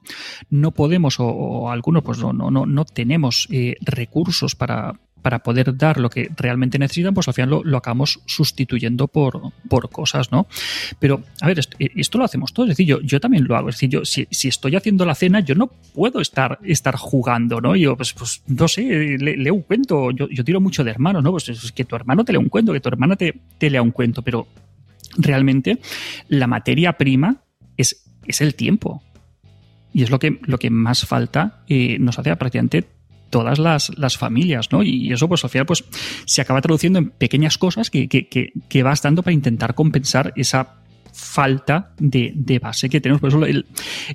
no 0.50 0.72
podemos 0.72 1.18
o, 1.20 1.70
algunos 1.70 2.04
pues 2.04 2.18
no, 2.20 2.34
no, 2.34 2.50
no 2.50 2.86
tenemos 2.86 3.48
eh, 3.52 3.76
recursos 3.82 4.56
para, 4.56 5.00
para 5.22 5.40
poder 5.40 5.76
dar 5.76 6.00
lo 6.00 6.10
que 6.10 6.30
realmente 6.36 6.80
necesitan, 6.80 7.14
pues 7.14 7.28
al 7.28 7.34
final 7.34 7.62
lo, 7.64 7.78
acabamos 7.78 8.22
sustituyendo 8.26 9.08
por, 9.08 9.52
por, 9.68 9.90
cosas, 9.90 10.32
¿no? 10.32 10.48
Pero, 11.00 11.24
a 11.42 11.48
ver, 11.48 11.60
eh, 11.80 11.90
esto, 11.96 12.18
lo 12.18 12.24
hacemos 12.24 12.54
todos, 12.54 12.70
es 12.70 12.78
decir, 12.78 12.88
yo, 12.88 13.02
yo 13.02 13.20
también 13.20 13.46
lo 13.46 13.56
hago, 13.56 13.70
es 13.70 13.76
decir, 13.76 13.90
yo 13.90 14.06
si, 14.06 14.28
estoy 14.30 14.76
haciendo 14.76 15.06
la 15.06 15.16
cena, 15.16 15.40
yo 15.40 15.56
no 15.56 15.68
puedo 15.94 16.22
estar, 16.22 16.60
estar 16.64 16.96
jugando, 16.96 17.62
¿no? 17.62 17.76
Yo, 17.76 17.98
pues, 17.98 18.14
pues 18.14 18.42
no 18.48 18.68
sé, 18.68 19.18
leo 19.18 19.54
un 19.54 19.62
cuento, 19.64 20.12
yo, 20.12 20.30
yo, 20.30 20.44
tiro 20.44 20.62
mucho 20.62 20.84
de 20.84 20.92
hermanos, 20.92 21.24
¿no? 21.24 21.32
Pues 21.32 21.50
es 21.50 21.72
que 21.72 21.86
tu 21.86 21.96
hermano 21.96 22.24
te 22.24 22.32
lea 22.32 22.40
un 22.40 22.50
cuento, 22.50 22.74
que 22.74 22.80
tu 22.80 22.90
hermana 22.90 23.16
te, 23.16 23.40
te 23.58 23.70
lea 23.70 23.82
un 23.82 23.92
cuento, 23.92 24.22
pero 24.22 24.48
realmente 25.18 25.80
la 26.28 26.48
materia 26.48 26.94
prima 26.94 27.44
es, 27.76 28.06
es 28.26 28.42
el 28.42 28.56
tiempo. 28.56 29.04
Y 29.94 30.04
es 30.04 30.12
lo 30.12 30.20
que, 30.20 30.40
lo 30.44 30.58
que 30.58 30.70
más 30.70 31.06
falta 31.06 31.64
eh, 31.68 31.98
nos 32.00 32.20
hace 32.20 32.36
prácticamente 32.36 32.86
todas 33.30 33.60
las, 33.60 33.98
las, 33.98 34.18
familias, 34.18 34.72
¿no? 34.72 34.84
Y 34.84 35.12
eso, 35.12 35.28
pues 35.28 35.44
al 35.44 35.50
final, 35.50 35.66
pues 35.66 35.84
se 36.26 36.42
acaba 36.42 36.62
traduciendo 36.62 37.00
en 37.00 37.10
pequeñas 37.10 37.58
cosas 37.58 37.90
que, 37.90 38.08
que, 38.08 38.28
que, 38.28 38.54
que 38.70 38.84
vas 38.84 39.02
dando 39.02 39.24
para 39.24 39.34
intentar 39.34 39.76
compensar 39.76 40.34
esa 40.36 40.78
falta 41.18 41.92
de, 41.98 42.32
de, 42.36 42.60
base 42.60 42.90
que 42.90 43.02
tenemos. 43.02 43.20
Por 43.20 43.30
eso 43.30 43.46
el, 43.46 43.66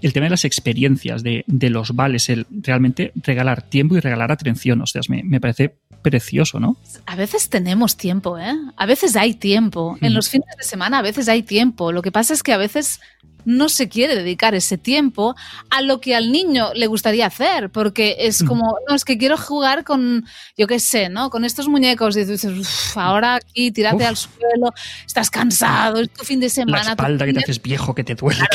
el 0.00 0.12
tema 0.12 0.24
de 0.24 0.30
las 0.30 0.44
experiencias, 0.44 1.22
de, 1.22 1.44
de, 1.48 1.68
los 1.68 1.94
vales, 1.94 2.28
el 2.28 2.46
realmente 2.50 3.12
regalar 3.16 3.62
tiempo 3.62 3.96
y 3.96 4.00
regalar 4.00 4.30
atención, 4.30 4.80
o 4.80 4.86
sea, 4.86 5.02
me, 5.08 5.22
me, 5.24 5.40
parece 5.40 5.74
precioso, 6.02 6.60
¿no? 6.60 6.76
A 7.06 7.16
veces 7.16 7.48
tenemos 7.48 7.96
tiempo, 7.96 8.38
¿eh? 8.38 8.54
A 8.76 8.86
veces 8.86 9.16
hay 9.16 9.34
tiempo. 9.34 9.98
En 10.00 10.12
mm. 10.12 10.14
los 10.14 10.30
fines 10.30 10.56
de 10.56 10.64
semana 10.64 10.98
a 10.98 11.02
veces 11.02 11.28
hay 11.28 11.42
tiempo. 11.42 11.92
Lo 11.92 12.02
que 12.02 12.12
pasa 12.12 12.34
es 12.34 12.42
que 12.42 12.52
a 12.52 12.58
veces 12.58 13.00
no 13.44 13.68
se 13.68 13.88
quiere 13.88 14.14
dedicar 14.14 14.54
ese 14.54 14.78
tiempo 14.78 15.34
a 15.70 15.82
lo 15.82 16.00
que 16.00 16.14
al 16.14 16.32
niño 16.32 16.72
le 16.74 16.86
gustaría 16.86 17.26
hacer, 17.26 17.70
porque 17.70 18.16
es 18.18 18.42
como, 18.42 18.76
no, 18.88 18.94
es 18.94 19.04
que 19.04 19.18
quiero 19.18 19.36
jugar 19.36 19.84
con, 19.84 20.24
yo 20.56 20.66
qué 20.66 20.80
sé, 20.80 21.08
¿no? 21.08 21.30
Con 21.30 21.44
estos 21.44 21.68
muñecos 21.68 22.16
y 22.16 22.24
dices, 22.24 22.96
ahora 22.96 23.36
aquí, 23.36 23.70
tírate 23.70 24.04
al 24.04 24.16
suelo, 24.16 24.72
estás 25.06 25.30
cansado, 25.30 26.00
es 26.00 26.10
tu 26.10 26.24
fin 26.24 26.40
de 26.40 26.48
semana. 26.48 26.84
La 26.84 26.90
espalda 26.90 27.26
que 27.26 27.32
te 27.32 27.40
haces 27.40 27.62
viejo, 27.62 27.94
que 27.94 28.04
te 28.04 28.14
duele. 28.14 28.40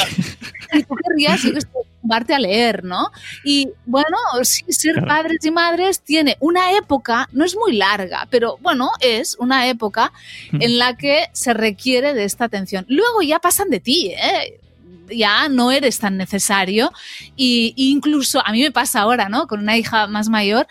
Y 0.73 0.83
tú 0.83 0.95
querrías 0.95 1.41
jugarte 2.01 2.33
a 2.33 2.39
leer, 2.39 2.83
¿no? 2.83 3.11
Y 3.43 3.69
bueno, 3.85 4.17
sí, 4.43 4.63
ser 4.67 5.05
padres 5.05 5.43
y 5.43 5.51
madres 5.51 6.01
tiene 6.01 6.37
una 6.39 6.77
época, 6.77 7.29
no 7.31 7.45
es 7.45 7.55
muy 7.55 7.75
larga, 7.75 8.27
pero 8.29 8.57
bueno, 8.61 8.91
es 8.99 9.35
una 9.39 9.67
época 9.69 10.11
en 10.51 10.77
la 10.77 10.97
que 10.97 11.27
se 11.33 11.53
requiere 11.53 12.13
de 12.13 12.23
esta 12.25 12.45
atención. 12.45 12.85
Luego 12.87 13.21
ya 13.21 13.39
pasan 13.39 13.69
de 13.69 13.79
ti, 13.79 14.13
¿eh? 14.13 14.59
Ya 15.09 15.49
no 15.49 15.71
eres 15.71 15.99
tan 15.99 16.17
necesario. 16.17 16.91
Y 17.35 17.73
incluso 17.75 18.45
a 18.45 18.51
mí 18.51 18.61
me 18.61 18.71
pasa 18.71 19.01
ahora, 19.01 19.29
¿no? 19.29 19.47
Con 19.47 19.59
una 19.59 19.77
hija 19.77 20.07
más 20.07 20.29
mayor 20.29 20.67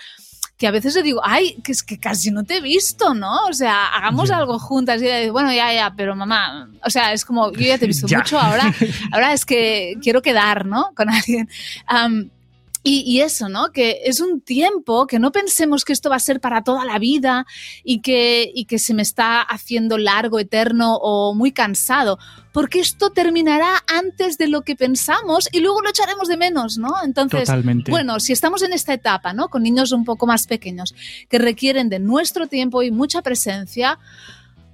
que 0.57 0.67
a 0.67 0.71
veces 0.71 0.95
le 0.95 1.03
digo, 1.03 1.21
ay, 1.23 1.57
que 1.63 1.73
es 1.73 1.83
que 1.83 1.99
casi 1.99 2.31
no 2.31 2.45
te 2.45 2.57
he 2.57 2.61
visto, 2.63 3.13
¿no? 3.13 3.47
O 3.47 3.53
sea, 3.53 3.89
hagamos 3.89 4.31
algo 4.31 4.59
juntas. 4.59 5.03
Y 5.03 5.05
ella 5.05 5.19
dice, 5.19 5.31
bueno, 5.31 5.53
ya, 5.53 5.73
ya, 5.73 5.93
pero 5.95 6.17
mamá, 6.17 6.71
o 6.83 6.89
sea, 6.89 7.13
es 7.13 7.25
como, 7.25 7.53
yo 7.53 7.61
ya 7.61 7.79
te 7.79 7.85
he 7.85 7.89
visto 7.89 8.07
mucho, 8.17 8.39
ahora, 8.39 8.73
ahora 9.13 9.35
es 9.35 9.45
que 9.45 9.97
quiero 10.01 10.23
quedar, 10.23 10.65
¿no? 10.65 10.93
Con 10.97 11.11
alguien. 11.11 11.49
Y, 12.89 13.21
eso, 13.21 13.49
¿no? 13.49 13.73
Que 13.73 14.03
es 14.05 14.21
un 14.21 14.41
tiempo 14.41 15.09
que 15.09 15.19
no 15.19 15.33
pensemos 15.33 15.85
que 15.85 15.93
esto 15.93 16.09
va 16.09 16.15
a 16.15 16.21
ser 16.21 16.41
para 16.41 16.63
toda 16.63 16.85
la 16.85 17.01
vida 17.01 17.45
y 17.83 18.01
que, 18.01 18.49
y 18.55 18.67
que 18.67 18.79
se 18.79 18.95
me 18.95 19.03
está 19.03 19.43
haciendo 19.43 19.99
largo, 19.99 20.39
eterno 20.39 20.95
o 20.95 21.35
muy 21.35 21.51
cansado, 21.51 22.17
porque 22.53 22.79
esto 22.79 23.11
terminará 23.11 23.83
antes 23.89 24.39
de 24.39 24.47
lo 24.47 24.63
que 24.63 24.77
pensamos 24.77 25.49
y 25.51 25.59
luego 25.59 25.83
lo 25.83 25.91
echaremos 25.91 26.29
de 26.29 26.37
menos, 26.37 26.79
¿no? 26.79 26.95
Entonces, 27.03 27.51
bueno, 27.89 28.21
si 28.21 28.33
estamos 28.33 28.63
en 28.63 28.73
esta 28.73 28.95
etapa, 28.95 29.33
¿no? 29.33 29.49
Con 29.49 29.65
niños 29.65 29.91
un 29.91 30.05
poco 30.05 30.29
más 30.29 30.47
pequeños 30.47 30.95
que 31.29 31.39
requieren 31.39 31.89
de 31.89 31.99
nuestro 31.99 32.47
tiempo 32.47 32.85
y 32.85 32.93
mucha 32.93 33.21
presencia, 33.21 33.99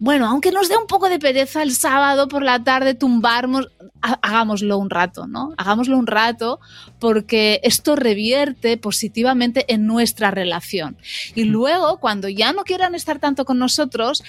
bueno, 0.02 0.26
aunque 0.26 0.50
nos 0.50 0.68
dé 0.68 0.76
un 0.76 0.88
poco 0.88 1.08
de 1.08 1.20
pereza 1.20 1.62
el 1.62 1.72
sábado 1.72 2.26
por 2.26 2.42
la 2.42 2.64
tarde 2.64 2.94
tumbarnos, 2.94 3.68
hagámoslo 4.00 4.76
un 4.76 4.90
rato, 4.90 5.28
¿no? 5.28 5.54
Hagámoslo 5.56 5.96
un 5.96 6.08
rato 6.08 6.58
porque 6.98 7.60
esto 7.62 7.94
revierte 7.94 8.76
positivamente 8.78 9.64
en 9.72 9.86
nuestra 9.86 10.32
relación. 10.32 10.96
Y 11.36 11.44
luego, 11.44 11.98
cuando 11.98 12.28
ya 12.28 12.52
no 12.52 12.64
quieran 12.64 12.96
estar 12.96 13.20
tanto 13.20 13.44
con 13.44 13.60
nosotros, 13.60 14.24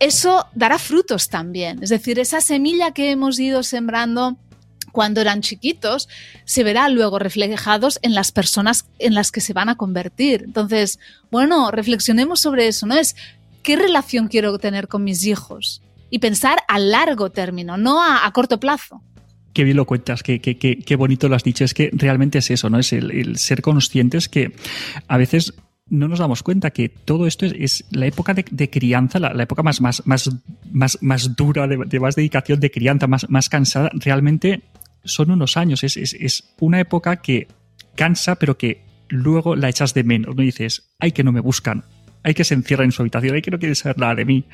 eso 0.00 0.44
dará 0.54 0.78
frutos 0.78 1.30
también. 1.30 1.82
Es 1.82 1.88
decir, 1.88 2.18
esa 2.18 2.42
semilla 2.42 2.90
que 2.90 3.10
hemos 3.10 3.40
ido 3.40 3.62
sembrando 3.62 4.36
cuando 4.92 5.22
eran 5.22 5.40
chiquitos, 5.40 6.10
se 6.44 6.62
verá 6.62 6.90
luego 6.90 7.18
reflejados 7.18 7.98
en 8.02 8.14
las 8.14 8.32
personas 8.32 8.84
en 8.98 9.14
las 9.14 9.32
que 9.32 9.40
se 9.40 9.54
van 9.54 9.70
a 9.70 9.76
convertir. 9.76 10.42
Entonces, 10.44 10.98
bueno, 11.30 11.70
reflexionemos 11.70 12.40
sobre 12.40 12.68
eso, 12.68 12.86
¿no? 12.86 12.96
Es 12.96 13.16
qué 13.64 13.74
relación 13.74 14.28
quiero 14.28 14.56
tener 14.58 14.86
con 14.86 15.02
mis 15.02 15.26
hijos 15.26 15.82
y 16.10 16.20
pensar 16.20 16.58
a 16.68 16.78
largo 16.78 17.30
término, 17.30 17.76
no 17.76 18.00
a, 18.00 18.30
corto 18.32 18.60
plazo. 18.60 19.02
Qué 19.52 19.64
bien 19.64 19.76
lo 19.76 19.86
cuentas, 19.86 20.22
qué, 20.22 20.40
qué, 20.40 20.56
qué, 20.56 20.96
bonito 20.96 21.28
lo 21.28 21.34
has 21.34 21.42
dicho. 21.42 21.64
Es 21.64 21.74
que 21.74 21.90
realmente 21.92 22.38
es 22.38 22.50
eso, 22.50 22.70
¿no? 22.70 22.78
Es 22.78 22.92
el, 22.92 23.36
ser 23.36 23.62
conscientes 23.62 24.28
que 24.28 24.52
a 25.08 25.16
veces 25.16 25.54
no 25.88 26.08
nos 26.08 26.18
damos 26.18 26.42
cuenta 26.42 26.70
que 26.70 26.88
todo 26.88 27.26
esto 27.26 27.46
es, 27.46 27.84
la 27.90 28.06
época 28.06 28.34
de, 28.34 28.70
crianza, 28.70 29.18
la, 29.18 29.42
época 29.42 29.62
más, 29.62 29.80
más, 29.80 30.06
más, 30.06 30.30
más, 30.70 30.98
más 31.02 31.36
dura, 31.36 31.66
de, 31.66 32.00
más 32.00 32.16
dedicación 32.16 32.60
de 32.60 32.70
crianza, 32.70 33.06
más, 33.06 33.28
más 33.28 33.48
cansada, 33.48 33.90
realmente 33.94 34.62
son 35.04 35.30
unos 35.30 35.56
años. 35.56 35.84
Es, 35.84 35.96
es, 35.96 36.14
es, 36.14 36.54
una 36.60 36.80
época 36.80 37.16
que 37.16 37.48
cansa, 37.94 38.36
pero 38.36 38.58
que 38.58 38.82
luego 39.08 39.56
la 39.56 39.68
echas 39.68 39.94
de 39.94 40.04
menos. 40.04 40.34
No 40.34 40.42
dices, 40.42 40.90
ay, 40.98 41.12
que 41.12 41.24
no 41.24 41.32
me 41.32 41.40
buscan, 41.40 41.84
hay 42.24 42.34
que 42.34 42.42
se 42.42 42.54
encierra 42.54 42.84
en 42.84 42.90
su 42.90 43.02
habitación, 43.02 43.36
hay 43.36 43.42
que 43.42 43.50
no 43.50 43.58
quiere 43.58 43.74
saber 43.74 43.98
nada 43.98 44.14
de 44.16 44.24
mí. 44.24 44.44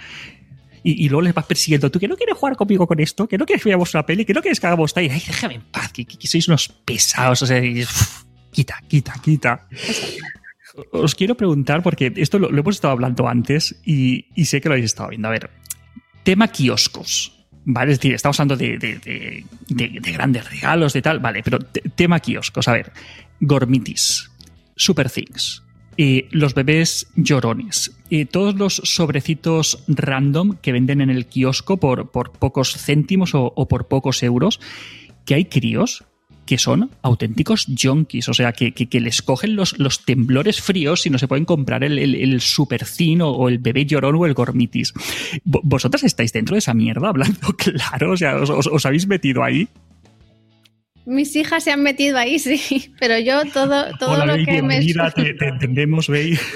Y, 0.82 1.08
luego 1.10 1.22
les 1.22 1.34
vas 1.34 1.44
persiguiendo. 1.44 1.90
¿Tú 1.90 2.00
que 2.00 2.08
no 2.08 2.16
quieres 2.16 2.36
jugar 2.36 2.56
conmigo 2.56 2.86
con 2.86 3.00
esto? 3.00 3.28
¿Que 3.28 3.36
no 3.36 3.44
quieres 3.44 3.62
que 3.62 3.68
veamos 3.68 3.92
una 3.92 4.06
peli? 4.06 4.24
¿Que 4.24 4.32
no 4.32 4.40
quieres 4.40 4.58
que 4.58 4.66
hagamos 4.66 4.94
tal? 4.94 5.04
Ay, 5.04 5.22
déjame 5.26 5.56
en 5.56 5.62
paz, 5.62 5.92
que, 5.92 6.06
sois 6.26 6.48
unos 6.48 6.68
pesados. 6.68 7.42
O 7.42 7.46
sea, 7.46 7.60
quita, 8.50 8.82
quita, 8.88 9.14
quita. 9.22 9.68
Os 10.92 11.14
quiero 11.14 11.34
preguntar, 11.36 11.82
porque 11.82 12.10
esto 12.16 12.38
lo, 12.38 12.48
hemos 12.48 12.76
estado 12.76 12.92
hablando 12.92 13.28
antes 13.28 13.78
y, 13.84 14.24
sé 14.42 14.62
que 14.62 14.70
lo 14.70 14.72
habéis 14.72 14.86
estado 14.86 15.10
viendo. 15.10 15.28
A 15.28 15.32
ver, 15.32 15.50
tema 16.22 16.48
kioscos. 16.48 17.36
¿Vale? 17.62 17.92
Es 17.92 17.98
decir, 17.98 18.14
estamos 18.14 18.40
hablando 18.40 18.56
de, 18.56 18.78
de 18.78 20.12
grandes 20.12 20.50
regalos, 20.50 20.94
de 20.94 21.02
tal, 21.02 21.20
vale, 21.20 21.42
pero 21.42 21.58
tema 21.58 22.20
kioscos. 22.20 22.66
A 22.68 22.72
ver, 22.72 22.90
Gormitis, 23.38 24.30
Super 24.76 25.10
Things, 25.10 25.62
los 25.96 26.54
bebés 26.54 27.08
llorones. 27.16 27.92
Todos 28.30 28.54
los 28.54 28.80
sobrecitos 28.84 29.84
random 29.88 30.56
que 30.62 30.72
venden 30.72 31.00
en 31.00 31.10
el 31.10 31.26
kiosco 31.26 31.78
por, 31.78 32.10
por 32.10 32.32
pocos 32.32 32.74
céntimos 32.76 33.32
o, 33.34 33.68
por 33.68 33.88
pocos 33.88 34.22
euros, 34.22 34.60
que 35.24 35.34
hay 35.34 35.44
críos 35.44 36.04
que 36.46 36.58
son 36.58 36.90
auténticos 37.02 37.66
junkies, 37.80 38.28
o 38.28 38.34
sea, 38.34 38.52
que, 38.52 38.72
que, 38.72 39.00
les 39.00 39.22
cogen 39.22 39.54
los, 39.54 39.78
los, 39.78 40.04
temblores 40.04 40.60
fríos 40.60 41.06
y 41.06 41.10
no 41.10 41.16
se 41.16 41.28
pueden 41.28 41.44
comprar 41.44 41.84
el, 41.84 41.96
el, 41.96 42.16
el 42.16 42.40
supercino 42.40 43.30
o 43.30 43.48
el 43.48 43.58
bebé 43.58 43.86
llorón 43.86 44.16
o 44.16 44.26
el 44.26 44.34
gormitis. 44.34 44.92
¿Vosotras 45.44 46.02
estáis 46.02 46.32
dentro 46.32 46.54
de 46.54 46.58
esa 46.58 46.74
mierda 46.74 47.08
hablando 47.08 47.38
claro? 47.56 48.12
O 48.12 48.16
sea, 48.16 48.36
os 48.36 48.86
habéis 48.86 49.06
metido 49.06 49.44
ahí? 49.44 49.68
Mis 51.06 51.34
hijas 51.36 51.64
se 51.64 51.72
han 51.72 51.82
metido 51.82 52.18
ahí, 52.18 52.38
sí, 52.38 52.92
pero 52.98 53.18
yo 53.18 53.44
todo, 53.52 53.86
todo 53.98 54.26
lo 54.26 54.34
que 54.44 54.62
me... 54.62 54.80
te, 54.80 55.34
te 55.34 55.48
entendemos, 55.48 56.08
Bey. 56.08 56.38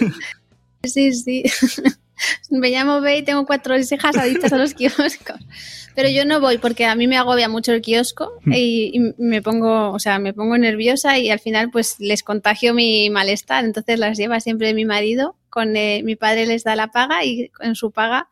Sí, 0.84 1.12
sí. 1.12 1.42
Me 2.50 2.70
llamo 2.70 3.00
Bey, 3.00 3.22
tengo 3.22 3.46
cuatro 3.46 3.76
hijas 3.76 4.16
adictas 4.16 4.52
a 4.52 4.58
los 4.58 4.74
kioscos. 4.74 5.40
Pero 5.94 6.08
yo 6.08 6.24
no 6.24 6.40
voy 6.40 6.58
porque 6.58 6.86
a 6.86 6.94
mí 6.94 7.06
me 7.06 7.16
agobia 7.16 7.48
mucho 7.48 7.72
el 7.72 7.80
kiosco 7.80 8.32
mm. 8.44 8.52
y, 8.54 9.14
me 9.18 9.42
pongo, 9.42 9.92
o 9.92 9.98
sea, 9.98 10.18
me 10.18 10.32
pongo 10.32 10.58
nerviosa 10.58 11.18
y 11.18 11.30
al 11.30 11.38
final 11.38 11.70
pues 11.70 11.96
les 12.00 12.22
contagio 12.22 12.74
mi 12.74 13.10
malestar. 13.10 13.64
Entonces 13.64 13.98
las 13.98 14.18
lleva 14.18 14.40
siempre 14.40 14.74
mi 14.74 14.84
marido, 14.84 15.36
con 15.50 15.76
eh, 15.76 16.02
mi 16.04 16.16
padre 16.16 16.46
les 16.46 16.64
da 16.64 16.76
la 16.76 16.88
paga 16.88 17.24
y 17.24 17.50
en 17.60 17.74
su 17.74 17.92
paga 17.92 18.28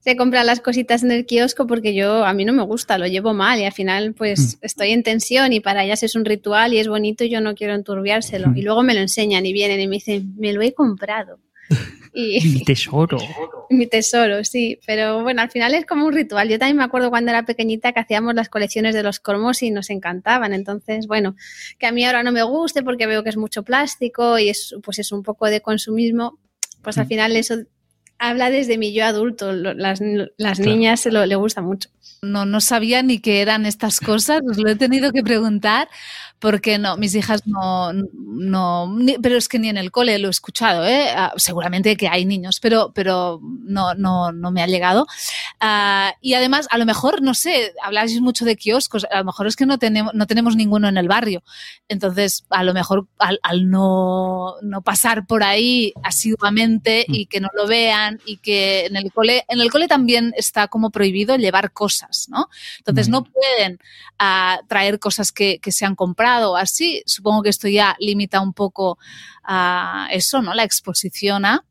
se 0.00 0.16
compran 0.16 0.46
las 0.46 0.60
cositas 0.60 1.02
en 1.02 1.10
el 1.10 1.26
kiosco 1.26 1.66
porque 1.66 1.94
yo 1.94 2.24
a 2.24 2.32
mí 2.32 2.44
no 2.44 2.52
me 2.52 2.62
gusta, 2.62 2.98
lo 2.98 3.06
llevo 3.06 3.34
mal 3.34 3.58
y 3.60 3.64
al 3.64 3.72
final 3.72 4.14
pues 4.14 4.56
mm. 4.56 4.64
estoy 4.64 4.90
en 4.92 5.02
tensión 5.02 5.52
y 5.52 5.60
para 5.60 5.84
ellas 5.84 6.02
es 6.02 6.14
un 6.14 6.24
ritual 6.24 6.72
y 6.72 6.78
es 6.78 6.88
bonito 6.88 7.24
y 7.24 7.30
yo 7.30 7.40
no 7.40 7.54
quiero 7.54 7.74
enturbiárselo. 7.74 8.52
Y 8.54 8.62
luego 8.62 8.82
me 8.82 8.94
lo 8.94 9.00
enseñan 9.00 9.44
y 9.46 9.52
vienen 9.52 9.80
y 9.80 9.88
me 9.88 9.96
dicen, 9.96 10.34
me 10.36 10.52
lo 10.52 10.62
he 10.62 10.72
comprado. 10.72 11.40
Y, 12.14 12.40
mi 12.48 12.64
tesoro. 12.64 13.18
mi 13.70 13.86
tesoro, 13.86 14.42
sí. 14.42 14.80
Pero 14.86 15.22
bueno, 15.22 15.42
al 15.42 15.50
final 15.50 15.74
es 15.74 15.86
como 15.86 16.06
un 16.06 16.12
ritual. 16.12 16.48
Yo 16.48 16.58
también 16.58 16.76
me 16.76 16.82
acuerdo 16.82 17.10
cuando 17.10 17.30
era 17.30 17.44
pequeñita 17.44 17.92
que 17.92 18.00
hacíamos 18.00 18.34
las 18.34 18.48
colecciones 18.48 18.94
de 18.94 19.04
los 19.04 19.20
cromos 19.20 19.62
y 19.62 19.70
nos 19.70 19.90
encantaban. 19.90 20.52
Entonces, 20.52 21.06
bueno, 21.06 21.36
que 21.78 21.86
a 21.86 21.92
mí 21.92 22.04
ahora 22.04 22.24
no 22.24 22.32
me 22.32 22.42
guste 22.42 22.82
porque 22.82 23.06
veo 23.06 23.22
que 23.22 23.28
es 23.28 23.36
mucho 23.36 23.62
plástico 23.62 24.38
y 24.38 24.48
es, 24.48 24.74
pues 24.82 24.98
es 24.98 25.12
un 25.12 25.22
poco 25.22 25.46
de 25.46 25.60
consumismo, 25.60 26.40
pues 26.82 26.98
al 26.98 27.04
mm. 27.04 27.08
final 27.08 27.36
eso 27.36 27.54
habla 28.18 28.50
desde 28.50 28.78
mi 28.78 28.92
yo 28.92 29.04
adulto. 29.04 29.52
Las, 29.52 30.00
niñas 30.00 31.00
se 31.00 31.10
lo, 31.10 31.24
le 31.26 31.36
gusta 31.36 31.62
mucho. 31.62 31.88
No, 32.22 32.44
no 32.44 32.60
sabía 32.60 33.02
ni 33.02 33.20
qué 33.20 33.40
eran 33.42 33.64
estas 33.64 34.00
cosas, 34.00 34.40
os 34.48 34.58
lo 34.58 34.68
he 34.68 34.74
tenido 34.74 35.12
que 35.12 35.22
preguntar 35.22 35.88
porque 36.38 36.78
no, 36.78 36.96
mis 36.96 37.14
hijas 37.14 37.46
no, 37.46 37.92
no 37.92 38.96
pero 39.22 39.36
es 39.36 39.48
que 39.48 39.58
ni 39.58 39.68
en 39.68 39.76
el 39.76 39.90
cole 39.90 40.18
lo 40.18 40.28
he 40.28 40.30
escuchado, 40.30 40.86
¿eh? 40.86 41.08
Ah, 41.10 41.32
seguramente 41.36 41.96
que 41.96 42.08
hay 42.08 42.24
niños, 42.24 42.60
pero, 42.60 42.92
pero 42.94 43.40
no, 43.42 43.94
no, 43.94 44.30
no 44.30 44.50
me 44.50 44.62
ha 44.62 44.66
llegado. 44.66 45.06
Ah, 45.60 46.14
y 46.20 46.34
además, 46.34 46.68
a 46.70 46.78
lo 46.78 46.86
mejor, 46.86 47.22
no 47.22 47.34
sé, 47.34 47.72
habláis 47.82 48.20
mucho 48.20 48.44
de 48.44 48.56
kioscos, 48.56 49.06
a 49.10 49.18
lo 49.18 49.24
mejor 49.24 49.46
es 49.48 49.56
que 49.56 49.66
no 49.66 49.78
tenemos, 49.78 50.14
no 50.14 50.26
tenemos 50.26 50.54
ninguno 50.54 50.88
en 50.88 50.96
el 50.96 51.08
barrio. 51.08 51.42
Entonces, 51.88 52.44
a 52.50 52.62
lo 52.62 52.72
mejor 52.72 53.08
al, 53.18 53.68
no, 53.68 54.54
no, 54.62 54.82
pasar 54.82 55.26
por 55.26 55.42
ahí 55.42 55.92
asiduamente 56.04 57.04
mm. 57.08 57.14
y 57.14 57.26
que 57.26 57.40
no 57.40 57.48
lo 57.54 57.66
vean 57.66 58.20
y 58.24 58.36
que 58.36 58.86
en 58.86 58.96
el 58.96 59.12
cole, 59.12 59.44
en 59.48 59.60
el 59.60 59.70
cole 59.70 59.88
también 59.88 60.32
está 60.36 60.68
como 60.68 60.90
prohibido 60.90 61.36
llevar 61.36 61.72
cosas, 61.72 62.28
¿no? 62.28 62.48
Entonces, 62.78 63.08
no 63.08 63.24
pueden 63.24 63.78
ah, 64.18 64.60
traer 64.68 65.00
cosas 65.00 65.32
que, 65.32 65.58
que 65.58 65.72
se 65.72 65.84
han 65.84 65.96
comprado 65.96 66.27
así, 66.56 67.02
supongo 67.06 67.42
que 67.42 67.50
esto 67.50 67.68
ya 67.68 67.96
limita 67.98 68.40
un 68.40 68.52
poco 68.52 68.98
a 69.44 70.08
eso, 70.10 70.42
¿no? 70.42 70.54
La 70.54 70.64
exposición 70.64 71.44
a... 71.44 71.64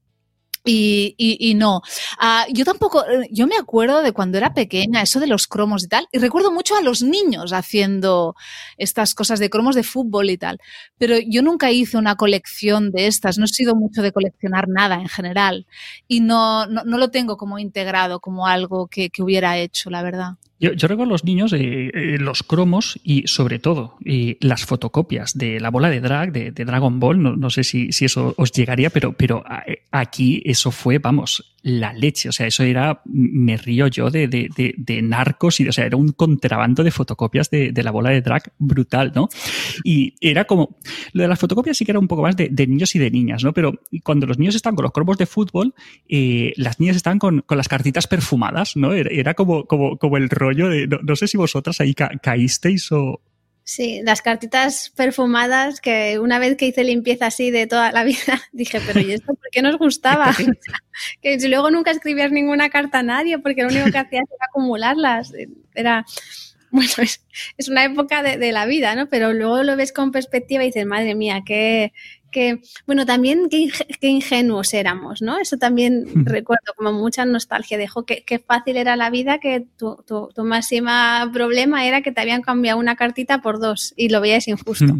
Y, 0.69 1.53
no. 1.55 1.81
Ah, 2.19 2.45
yo 2.51 2.65
tampoco, 2.65 3.05
eh, 3.05 3.29
yo 3.31 3.47
me 3.47 3.55
acuerdo 3.55 4.01
de 4.01 4.11
cuando 4.11 4.37
era 4.37 4.53
pequeña, 4.53 5.01
eso 5.01 5.21
de 5.21 5.27
los 5.27 5.47
cromos 5.47 5.85
y 5.85 5.87
tal, 5.87 6.07
y 6.11 6.19
recuerdo 6.19 6.51
mucho 6.51 6.75
a 6.75 6.81
los 6.81 7.01
niños 7.01 7.53
haciendo 7.53 8.35
estas 8.77 9.15
cosas 9.15 9.39
de 9.39 9.49
cromos 9.49 9.75
de 9.75 9.83
fútbol 9.83 10.29
y 10.29 10.37
tal, 10.37 10.59
pero 10.97 11.15
yo 11.25 11.41
nunca 11.41 11.71
hice 11.71 11.97
una 11.97 12.15
colección 12.15 12.91
de 12.91 13.07
estas, 13.07 13.37
no 13.37 13.45
he 13.45 13.47
sido 13.47 13.75
mucho 13.75 14.01
de 14.01 14.11
coleccionar 14.11 14.67
nada 14.67 14.95
en 14.95 15.07
general, 15.07 15.67
y 16.05 16.19
no, 16.19 16.65
no, 16.65 16.83
lo 16.83 17.11
tengo 17.11 17.37
como 17.37 17.59
integrado 17.59 18.19
como 18.19 18.45
algo 18.45 18.87
que 18.87 19.09
hubiera 19.19 19.57
hecho, 19.57 19.89
la 19.89 20.03
verdad. 20.03 20.33
Yo, 20.59 20.73
yo 20.73 20.87
recuerdo 20.87 21.11
a 21.11 21.13
los 21.13 21.23
niños 21.23 21.53
eh, 21.53 21.91
eh, 21.93 22.17
los 22.19 22.41
cromos 22.41 22.99
y 23.03 23.27
sobre 23.27 23.59
todo 23.59 23.97
las 24.39 24.65
fotocopias 24.65 25.37
de 25.37 25.59
la 25.59 25.69
bola 25.69 25.89
de 25.89 26.01
drag, 26.01 26.31
de, 26.31 26.51
Dragon 26.51 26.99
Ball. 26.99 27.21
No, 27.21 27.35
no 27.35 27.49
sé 27.49 27.63
si, 27.63 27.91
si, 27.91 28.05
eso 28.05 28.33
os 28.37 28.51
llegaría, 28.51 28.89
pero, 28.89 29.13
pero 29.13 29.43
eh, 29.67 29.83
aquí 29.91 30.41
eso 30.45 30.71
fue, 30.71 30.97
vamos, 30.97 31.55
la 31.67 31.93
leche. 31.93 32.29
O 32.29 32.31
sea, 32.31 32.47
eso 32.47 32.63
era, 32.63 33.01
me 33.05 33.57
río 33.57 33.87
yo 33.87 34.09
de, 34.09 34.27
de, 34.27 34.49
de, 34.77 35.01
narcos 35.01 35.59
y, 35.59 35.67
o 35.67 35.71
sea, 35.71 35.85
era 35.85 35.97
un 35.97 36.13
contrabando 36.13 36.83
de 36.83 36.91
fotocopias 36.91 37.49
de, 37.49 37.71
la 37.83 37.91
bola 37.91 38.09
de 38.09 38.21
drag 38.21 38.51
brutal, 38.57 39.11
¿no? 39.13 39.27
Y 39.83 40.15
era 40.21 40.45
como, 40.45 40.77
lo 41.13 41.23
de 41.23 41.27
las 41.27 41.39
fotocopias 41.39 41.77
sí 41.77 41.85
que 41.85 41.91
era 41.91 41.99
un 41.99 42.07
poco 42.07 42.21
más 42.21 42.35
de, 42.37 42.49
niños 42.67 42.95
y 42.95 42.99
de 42.99 43.11
niñas, 43.11 43.43
¿no? 43.43 43.53
Pero 43.53 43.73
cuando 44.03 44.25
los 44.25 44.39
niños 44.39 44.55
estaban 44.55 44.75
con 44.75 44.83
los 44.83 44.93
cromos 44.93 45.17
de 45.17 45.25
fútbol, 45.25 45.73
eh, 46.07 46.53
las 46.55 46.79
niñas 46.79 46.95
estaban 46.95 47.19
con, 47.19 47.41
con, 47.41 47.57
las 47.57 47.67
cartitas 47.67 48.07
perfumadas, 48.07 48.77
¿no? 48.77 48.93
Era, 48.93 49.33
como, 49.33 49.65
como, 49.65 49.97
como 49.97 50.17
el 50.17 50.29
rollo 50.47 50.69
de, 50.69 50.87
no, 50.87 51.15
sé 51.15 51.27
si 51.27 51.37
vosotras 51.37 51.79
ahí 51.81 51.93
caísteis 51.93 52.91
o, 52.91 53.21
Sí, 53.69 53.99
las 54.01 54.21
cartitas 54.21 54.93
perfumadas 54.95 55.81
que 55.81 56.19
una 56.19 56.39
vez 56.39 56.55
que 56.55 56.67
hice 56.67 56.85
limpieza 56.85 57.25
así 57.25 57.51
de 57.51 57.67
toda 57.67 57.91
la 57.91 58.05
vida, 58.05 58.15
dije, 58.53 58.79
pero 58.87 59.01
¿y 59.01 59.11
esto 59.11 59.33
por 59.33 59.49
qué 59.51 59.61
nos 59.61 59.77
gustaba? 59.77 60.33
que 61.21 61.37
luego 61.49 61.69
nunca 61.69 61.91
escribías 61.91 62.31
ninguna 62.31 62.69
carta 62.69 62.99
a 62.99 63.03
nadie 63.03 63.39
porque 63.39 63.63
lo 63.63 63.67
único 63.67 63.91
que 63.91 63.97
hacías 63.97 64.23
era 64.23 64.45
acumularlas. 64.47 65.33
Era, 65.75 66.05
bueno, 66.71 66.89
es, 66.99 67.67
una 67.67 67.83
época 67.83 68.23
de, 68.23 68.37
de, 68.37 68.53
la 68.53 68.65
vida, 68.65 68.95
¿no? 68.95 69.09
Pero 69.09 69.33
luego 69.33 69.61
lo 69.63 69.75
ves 69.75 69.91
con 69.91 70.13
perspectiva 70.13 70.63
y 70.63 70.67
dices, 70.67 70.85
madre 70.85 71.13
mía, 71.13 71.43
qué, 71.45 71.91
que, 72.31 72.61
bueno, 72.85 73.05
también 73.05 73.49
qué, 73.49 73.69
ingenuos 74.07 74.73
éramos, 74.73 75.21
¿no? 75.21 75.39
Eso 75.39 75.57
también 75.57 76.25
recuerdo 76.25 76.73
como 76.75 76.93
mucha 76.93 77.25
nostalgia. 77.25 77.77
Dejó 77.77 78.05
que, 78.05 78.23
qué 78.23 78.39
fácil 78.39 78.77
era 78.77 78.95
la 78.95 79.09
vida, 79.09 79.39
que 79.39 79.65
tu, 79.77 79.97
tu, 80.05 80.29
tu, 80.33 80.43
máxima 80.43 81.29
problema 81.33 81.85
era 81.85 82.01
que 82.01 82.11
te 82.11 82.21
habían 82.21 82.41
cambiado 82.41 82.79
una 82.79 82.95
cartita 82.95 83.41
por 83.41 83.59
dos 83.59 83.93
y 83.95 84.09
lo 84.09 84.21
veías 84.21 84.47
injusto. 84.47 84.97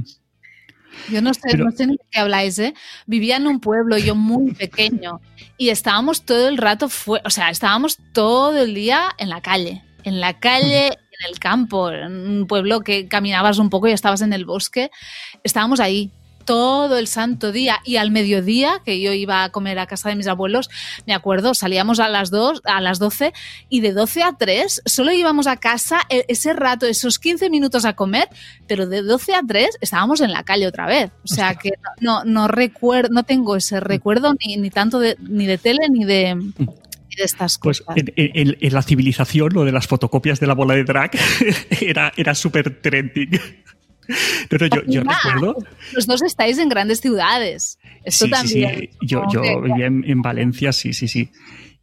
Yo 1.10 1.22
no 1.22 1.34
sé, 1.34 1.58
no 1.58 1.72
sé 1.72 1.88
ni 1.88 1.94
de 1.94 2.06
qué 2.10 2.20
habláis, 2.20 2.58
¿eh? 2.60 2.74
Vivía 3.06 3.38
en 3.38 3.48
un 3.48 3.60
pueblo, 3.60 3.98
yo 3.98 4.16
muy 4.16 4.54
pequeño, 4.54 5.22
y 5.58 5.70
estábamos 5.70 6.24
todo 6.24 6.50
el 6.50 6.58
rato, 6.58 6.90
fue, 6.90 7.22
o 7.24 7.30
sea, 7.30 7.50
estábamos 7.50 7.98
todo 8.14 8.58
el 8.62 8.74
día 8.74 9.12
en 9.18 9.30
la 9.30 9.42
calle, 9.42 9.84
en 10.04 10.20
la 10.20 10.40
calle, 10.40 10.88
en 10.88 11.30
el 11.30 11.40
campo, 11.40 11.92
en 11.92 12.28
un 12.28 12.48
pueblo 12.48 12.82
que 12.82 13.08
caminabas 13.08 13.60
un 13.60 13.70
poco 13.70 13.88
y 13.88 13.92
estabas 13.92 14.22
en 14.22 14.34
el 14.34 14.46
bosque, 14.46 14.90
estábamos 15.44 15.80
ahí 15.80 16.12
todo 16.48 16.98
el 16.98 17.08
santo 17.08 17.52
día 17.52 17.82
y 17.84 17.98
al 17.98 18.10
mediodía, 18.10 18.82
que 18.86 19.02
yo 19.02 19.12
iba 19.12 19.44
a 19.44 19.50
comer 19.50 19.80
a 19.80 19.86
casa 19.86 20.08
de 20.08 20.16
mis 20.16 20.28
abuelos, 20.28 20.70
me 21.06 21.14
acuerdo, 21.14 21.54
salíamos 21.54 22.00
a 22.00 22.08
las 22.08 22.32
2, 22.32 22.62
a 22.64 22.80
las 22.80 23.00
12 23.00 23.34
y 23.68 23.82
de 23.82 23.92
12 23.92 24.24
a 24.24 24.34
3 24.40 24.82
solo 24.86 25.12
íbamos 25.12 25.46
a 25.46 25.58
casa 25.58 26.00
e, 26.08 26.24
ese 26.30 26.54
rato, 26.54 26.86
esos 26.86 27.20
15 27.20 27.50
minutos 27.50 27.84
a 27.84 27.98
comer, 27.98 28.30
pero 28.66 28.88
de 28.88 29.02
12 29.02 29.36
a 29.36 29.42
3 29.46 29.78
estábamos 29.82 30.22
en 30.22 30.32
la 30.32 30.44
calle 30.44 30.68
otra 30.68 30.88
vez. 30.88 31.12
O 31.26 31.28
sea 31.28 31.56
que 31.56 31.72
no, 32.00 32.24
no 32.24 32.48
recuerdo, 32.48 33.10
no 33.14 33.24
tengo 33.24 33.58
ese 33.58 33.82
recuerdo 33.82 34.34
ni, 34.40 34.56
ni 34.56 34.70
tanto 34.70 35.00
de, 35.00 35.18
ni 35.20 35.48
de 35.48 35.58
tele 35.58 35.90
ni 35.90 36.06
de, 36.06 36.34
de 36.56 37.24
estas 37.26 37.58
pues 37.58 37.82
cosas. 37.82 37.96
Pues 38.04 38.14
en, 38.16 38.74
la 38.74 38.82
civilización, 38.84 39.50
lo 39.54 39.66
de 39.66 39.74
las 39.74 39.86
fotocopias 39.86 40.40
de 40.40 40.48
la 40.48 40.54
bola 40.54 40.76
de 40.76 40.86
drag 40.86 41.12
era, 41.82 42.14
era 42.16 42.34
súper 42.34 42.82
trending. 42.82 43.38
Pero 44.50 44.68
yo, 44.68 44.82
yo 44.88 45.02
recuerdo. 45.02 45.56
Los 45.94 46.08
dos 46.08 46.22
estáis 46.22 46.58
en 46.58 46.70
grandes 46.70 47.02
ciudades. 47.02 47.80
Esto 48.04 48.28
también. 48.30 48.76
Sí, 48.76 48.82
sí. 48.82 48.90
Yo, 49.02 49.24
yo 49.32 49.62
vivía 49.62 49.88
en, 49.88 50.04
en, 50.06 50.22
Valencia, 50.22 50.72
sí, 50.72 50.94
sí, 50.94 51.08
sí. 51.08 51.30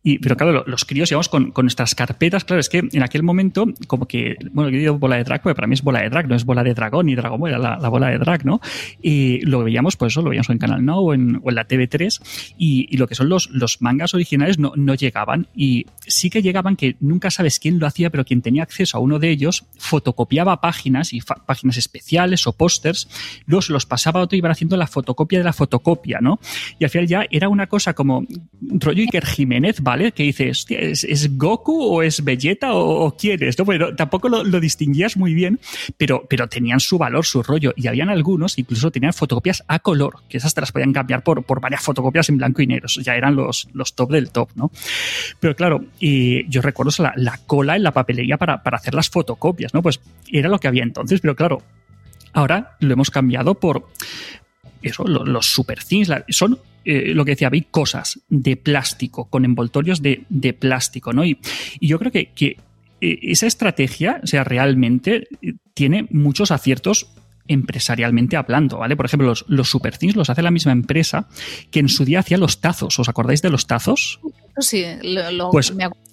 Pero 0.04 0.36
claro, 0.36 0.64
los 0.66 0.84
críos 0.84 1.10
íbamos 1.10 1.30
con, 1.30 1.50
con, 1.50 1.64
nuestras 1.64 1.94
carpetas, 1.94 2.44
claro, 2.44 2.60
es 2.60 2.68
que 2.68 2.82
en 2.92 3.02
aquel 3.02 3.22
momento, 3.22 3.66
como 3.86 4.06
que, 4.06 4.36
bueno, 4.52 4.68
yo 4.68 4.78
digo 4.78 4.98
bola 4.98 5.16
de 5.16 5.24
drag, 5.24 5.42
porque 5.42 5.54
para 5.54 5.66
mí 5.66 5.72
es 5.72 5.82
bola 5.82 6.02
de 6.02 6.10
drag, 6.10 6.28
no 6.28 6.34
es 6.34 6.44
bola 6.44 6.62
de 6.62 6.74
dragón 6.74 7.06
ni 7.06 7.14
dragón, 7.14 7.48
era 7.48 7.56
la, 7.56 7.78
la, 7.78 7.88
bola 7.88 8.08
de 8.08 8.18
drag, 8.18 8.44
¿no? 8.44 8.60
Y 9.00 9.40
lo 9.46 9.64
veíamos, 9.64 9.96
pues 9.96 10.12
eso, 10.12 10.20
lo 10.20 10.28
veíamos 10.28 10.50
en 10.50 10.58
Canal 10.58 10.84
Now 10.84 11.08
o 11.08 11.14
en, 11.14 11.40
o 11.42 11.48
en 11.48 11.54
la 11.54 11.66
TV3, 11.66 12.54
y, 12.58 12.86
y, 12.90 12.98
lo 12.98 13.08
que 13.08 13.14
son 13.14 13.30
los, 13.30 13.48
los 13.48 13.80
mangas 13.80 14.12
originales 14.12 14.58
no, 14.58 14.74
no 14.76 14.94
llegaban, 14.94 15.46
y 15.56 15.86
sí 16.06 16.28
que 16.28 16.42
llegaban 16.42 16.76
que 16.76 16.96
nunca 17.00 17.30
sabes 17.30 17.58
quién 17.58 17.78
lo 17.78 17.86
hacía, 17.86 18.10
pero 18.10 18.26
quien 18.26 18.42
tenía 18.42 18.62
acceso 18.62 18.98
a 18.98 19.00
uno 19.00 19.18
de 19.18 19.30
ellos 19.30 19.64
fotocopiaba 19.78 20.60
páginas 20.60 21.14
y 21.14 21.22
páginas 21.22 21.78
especiales 21.78 22.46
o 22.46 22.52
pósters, 22.52 23.08
luego 23.46 23.62
se 23.62 23.72
los 23.72 23.86
pasaba 23.86 24.20
a 24.20 24.24
otro 24.24 24.36
y 24.36 24.40
iban 24.40 24.52
haciendo 24.52 24.76
la 24.76 24.86
fotocopia 24.86 25.38
de 25.38 25.44
la 25.44 25.54
fotocopia, 25.54 26.18
¿no? 26.20 26.38
Y 26.78 26.84
al 26.84 26.90
final 26.90 27.06
ya 27.06 27.24
era 27.30 27.48
una 27.48 27.68
cosa 27.68 27.94
como 27.94 28.26
rollo 28.60 29.00
Iker 29.00 29.24
Jiménez, 29.24 29.82
¿vale? 29.94 30.10
Que 30.10 30.24
dices, 30.24 30.66
¿es, 30.68 31.38
Goku 31.38 31.80
o 31.80 32.02
es 32.02 32.24
Vegeta 32.24 32.74
o, 32.74 33.16
quién 33.16 33.40
es? 33.44 33.56
¿no? 33.56 33.64
Bueno, 33.64 33.94
tampoco 33.94 34.28
lo, 34.28 34.60
distinguías 34.60 35.16
muy 35.16 35.34
bien, 35.34 35.60
pero, 35.96 36.26
pero 36.28 36.48
tenían 36.48 36.80
su 36.80 36.98
valor, 36.98 37.24
su 37.24 37.44
rollo. 37.44 37.72
Y 37.76 37.86
habían 37.86 38.10
algunos, 38.10 38.58
incluso 38.58 38.90
tenían 38.90 39.12
fotocopias 39.12 39.62
a 39.68 39.78
color, 39.78 40.16
que 40.28 40.38
esas 40.38 40.52
te 40.52 40.60
las 40.60 40.72
podían 40.72 40.92
cambiar 40.92 41.22
por, 41.22 41.44
por 41.44 41.60
varias 41.60 41.82
fotocopias 41.82 42.28
en 42.28 42.38
blanco 42.38 42.60
y 42.60 42.66
negro. 42.66 42.88
Ya 42.88 43.14
eran 43.14 43.36
los, 43.36 43.68
los 43.72 43.94
top 43.94 44.10
del 44.10 44.30
top, 44.30 44.48
¿no? 44.56 44.72
Pero 45.38 45.54
claro, 45.54 45.84
yo 46.00 46.60
recuerdo 46.60 46.90
la, 46.98 47.12
la, 47.14 47.38
cola 47.46 47.76
en 47.76 47.84
la 47.84 47.92
papelería 47.92 48.36
para, 48.36 48.64
para 48.64 48.78
hacer 48.78 48.94
las 48.94 49.08
fotocopias, 49.08 49.74
¿no? 49.74 49.82
Pues 49.82 50.00
era 50.32 50.48
lo 50.48 50.58
que 50.58 50.66
había 50.66 50.82
entonces, 50.82 51.20
pero 51.20 51.36
claro, 51.36 51.62
ahora 52.32 52.76
lo 52.80 52.92
hemos 52.92 53.10
cambiado 53.10 53.54
por 53.54 53.86
eso, 54.84 55.04
los, 55.04 55.46
super 55.46 55.82
things, 55.82 56.10
son 56.28 56.58
eh, 56.84 57.14
lo 57.14 57.24
que 57.24 57.32
decía, 57.32 57.50
vi 57.50 57.62
cosas 57.62 58.20
de 58.28 58.56
plástico, 58.56 59.26
con 59.26 59.44
envoltorios 59.44 60.02
de, 60.02 60.56
plástico, 60.58 61.12
¿no? 61.12 61.24
Y, 61.24 61.38
yo 61.80 61.98
creo 61.98 62.12
que, 62.12 62.26
que, 62.26 62.58
eh, 63.00 63.18
esa 63.22 63.46
estrategia, 63.46 64.20
o 64.22 64.26
sea, 64.26 64.44
realmente 64.44 65.28
eh, 65.42 65.54
tiene 65.72 66.06
muchos 66.10 66.50
aciertos 66.50 67.08
empresarialmente 67.46 68.36
hablando, 68.36 68.78
¿vale? 68.78 68.96
Por 68.96 69.06
ejemplo, 69.06 69.28
los, 69.28 69.44
los 69.48 69.68
super 69.68 69.96
things 69.98 70.16
los 70.16 70.30
hace 70.30 70.42
la 70.42 70.50
misma 70.50 70.72
empresa 70.72 71.28
que 71.70 71.80
en 71.80 71.88
su 71.88 72.04
día 72.04 72.20
hacía 72.20 72.38
los 72.38 72.60
tazos. 72.60 72.98
¿Os 72.98 73.08
acordáis 73.08 73.42
de 73.42 73.50
los 73.50 73.66
tazos? 73.66 74.20
Sí, 74.58 74.84
lo, 75.02 75.50
pues, 75.50 75.74
me 75.74 75.84
acuerdo 75.84 76.04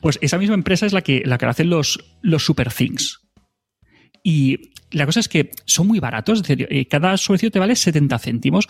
Pues 0.00 0.18
esa 0.22 0.38
misma 0.38 0.54
empresa 0.54 0.86
es 0.86 0.92
la 0.92 1.02
que, 1.02 1.22
la 1.24 1.38
que 1.38 1.46
hacen 1.46 1.70
los, 1.70 1.98
los 2.22 2.44
Super 2.44 2.72
Things. 2.72 3.20
Y 4.24 4.71
la 4.92 5.06
cosa 5.06 5.20
es 5.20 5.28
que 5.28 5.50
son 5.64 5.86
muy 5.86 6.00
baratos, 6.00 6.40
es 6.40 6.46
decir, 6.46 6.68
eh, 6.70 6.86
cada 6.86 7.16
suecio 7.16 7.50
te 7.50 7.58
vale 7.58 7.76
70 7.76 8.18
céntimos. 8.18 8.66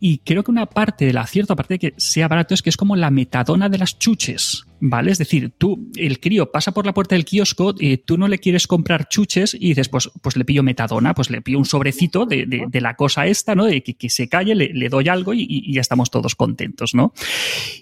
Y 0.00 0.18
creo 0.18 0.42
que 0.42 0.50
una 0.50 0.66
parte 0.66 1.04
del 1.04 1.18
acierto, 1.18 1.52
aparte 1.52 1.74
de 1.74 1.78
que 1.78 1.94
sea 1.96 2.28
barato, 2.28 2.54
es 2.54 2.62
que 2.62 2.70
es 2.70 2.76
como 2.76 2.96
la 2.96 3.10
metadona 3.10 3.68
de 3.68 3.78
las 3.78 3.98
chuches. 3.98 4.64
¿Vale? 4.80 5.12
Es 5.12 5.18
decir, 5.18 5.52
tú, 5.56 5.90
el 5.96 6.20
crío 6.20 6.50
pasa 6.50 6.72
por 6.72 6.84
la 6.84 6.92
puerta 6.92 7.14
del 7.14 7.24
kiosco, 7.24 7.74
y 7.78 7.96
tú 7.96 8.18
no 8.18 8.28
le 8.28 8.38
quieres 8.38 8.66
comprar 8.66 9.08
chuches 9.08 9.54
y 9.54 9.68
dices, 9.68 9.88
pues, 9.88 10.10
pues 10.20 10.36
le 10.36 10.44
pillo 10.44 10.62
metadona, 10.62 11.14
pues 11.14 11.30
le 11.30 11.40
pillo 11.40 11.58
un 11.58 11.64
sobrecito 11.64 12.26
de, 12.26 12.44
de, 12.46 12.80
la 12.80 12.94
cosa 12.94 13.26
esta, 13.26 13.54
¿no? 13.54 13.64
De 13.64 13.82
que, 13.82 13.94
que 13.94 14.10
se 14.10 14.28
calle, 14.28 14.54
le, 14.54 14.88
doy 14.88 15.08
algo 15.08 15.32
y, 15.32 15.46
y, 15.48 15.72
ya 15.72 15.80
estamos 15.80 16.10
todos 16.10 16.34
contentos, 16.34 16.94
¿no? 16.94 17.14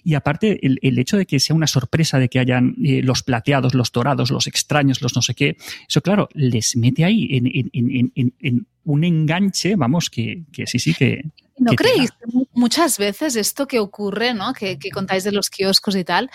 Y 0.04 0.14
aparte, 0.14 0.64
el, 0.64 0.78
el, 0.82 0.98
hecho 0.98 1.16
de 1.16 1.26
que 1.26 1.40
sea 1.40 1.56
una 1.56 1.66
sorpresa 1.66 2.18
de 2.18 2.28
que 2.28 2.38
hayan 2.38 2.76
eh, 2.84 3.02
los 3.02 3.22
plateados, 3.22 3.74
los 3.74 3.90
dorados, 3.90 4.30
los 4.30 4.46
extraños, 4.46 5.02
los 5.02 5.16
no 5.16 5.22
sé 5.22 5.34
qué, 5.34 5.56
eso, 5.88 6.02
claro, 6.02 6.28
les 6.34 6.76
mete 6.76 7.04
ahí 7.04 7.28
en, 7.32 7.46
en, 7.46 8.12
en, 8.14 8.34
en 8.38 8.66
un 8.84 9.04
enganche, 9.04 9.76
vamos, 9.76 10.10
que, 10.10 10.44
que 10.52 10.66
sí, 10.66 10.78
sí, 10.78 10.94
que, 10.94 11.22
¿No 11.64 11.72
creéis 11.74 12.10
muchas 12.52 12.98
veces 12.98 13.36
esto 13.36 13.66
que 13.66 13.78
ocurre, 13.78 14.34
¿no? 14.34 14.52
que, 14.52 14.78
que 14.78 14.90
contáis 14.90 15.24
de 15.24 15.32
los 15.32 15.50
kioscos 15.50 15.96
y 15.96 16.04
tal, 16.04 16.30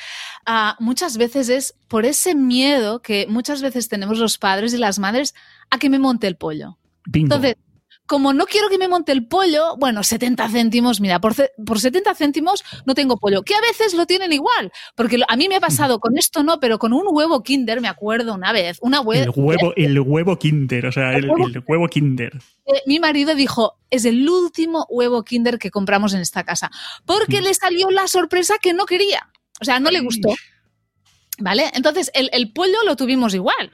uh, 0.47 0.81
muchas 0.81 1.17
veces 1.17 1.49
es 1.49 1.75
por 1.87 2.05
ese 2.05 2.35
miedo 2.35 3.01
que 3.01 3.27
muchas 3.27 3.61
veces 3.61 3.87
tenemos 3.89 4.17
los 4.17 4.37
padres 4.37 4.73
y 4.73 4.77
las 4.77 4.99
madres 4.99 5.35
a 5.69 5.77
que 5.77 5.89
me 5.89 5.99
monte 5.99 6.27
el 6.27 6.35
pollo. 6.35 6.77
Bingo. 7.05 7.35
Entonces, 7.35 7.55
como 8.07 8.33
no 8.33 8.45
quiero 8.45 8.69
que 8.69 8.77
me 8.77 8.87
monte 8.87 9.11
el 9.11 9.27
pollo, 9.27 9.75
bueno, 9.77 10.01
70 10.01 10.49
céntimos, 10.49 11.01
mira, 11.01 11.19
por, 11.19 11.35
por 11.65 11.79
70 11.79 12.15
céntimos 12.15 12.63
no 12.85 12.95
tengo 12.95 13.17
pollo, 13.17 13.43
que 13.43 13.53
a 13.53 13.61
veces 13.61 13.93
lo 13.93 14.05
tienen 14.05 14.31
igual, 14.31 14.71
porque 14.95 15.19
a 15.27 15.35
mí 15.35 15.49
me 15.49 15.57
ha 15.57 15.59
pasado 15.59 15.99
con 15.99 16.17
esto 16.17 16.41
no, 16.41 16.59
pero 16.59 16.79
con 16.79 16.93
un 16.93 17.03
huevo 17.09 17.43
Kinder, 17.43 17.81
me 17.81 17.89
acuerdo 17.89 18.33
una 18.33 18.53
vez, 18.53 18.77
una 18.81 19.01
hue 19.01 19.19
el 19.19 19.31
huevo, 19.35 19.73
el 19.75 19.99
huevo 19.99 20.39
Kinder, 20.39 20.85
o 20.87 20.91
sea, 20.91 21.11
el, 21.11 21.25
el, 21.25 21.29
huevo, 21.29 21.47
el 21.47 21.63
huevo, 21.67 21.87
Kinder. 21.89 22.33
Eh, 22.65 22.81
mi 22.85 22.99
marido 22.99 23.35
dijo, 23.35 23.77
es 23.89 24.05
el 24.05 24.27
último 24.27 24.87
huevo 24.89 25.23
Kinder 25.23 25.59
que 25.59 25.69
compramos 25.69 26.13
en 26.13 26.21
esta 26.21 26.45
casa, 26.45 26.71
porque 27.05 27.41
mm. 27.41 27.43
le 27.43 27.53
salió 27.53 27.91
la 27.91 28.07
sorpresa 28.07 28.55
que 28.61 28.73
no 28.73 28.85
quería, 28.85 29.29
o 29.59 29.65
sea, 29.65 29.79
no 29.79 29.91
le 29.91 29.99
gustó. 29.99 30.33
¿Vale? 31.39 31.69
Entonces, 31.75 32.09
el, 32.15 32.31
el 32.33 32.51
pollo 32.51 32.83
lo 32.83 32.95
tuvimos 32.95 33.35
igual, 33.35 33.71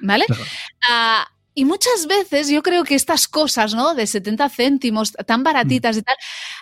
¿vale? 0.00 0.24
Claro. 0.26 0.42
Uh, 0.42 1.33
y 1.54 1.64
muchas 1.64 2.06
veces 2.08 2.48
yo 2.48 2.62
creo 2.62 2.82
que 2.82 2.96
estas 2.96 3.28
cosas, 3.28 3.74
¿no? 3.74 3.94
De 3.94 4.06
70 4.06 4.48
céntimos, 4.48 5.12
tan 5.12 5.44
baratitas 5.44 5.96
y 5.96 6.02
tal, 6.02 6.16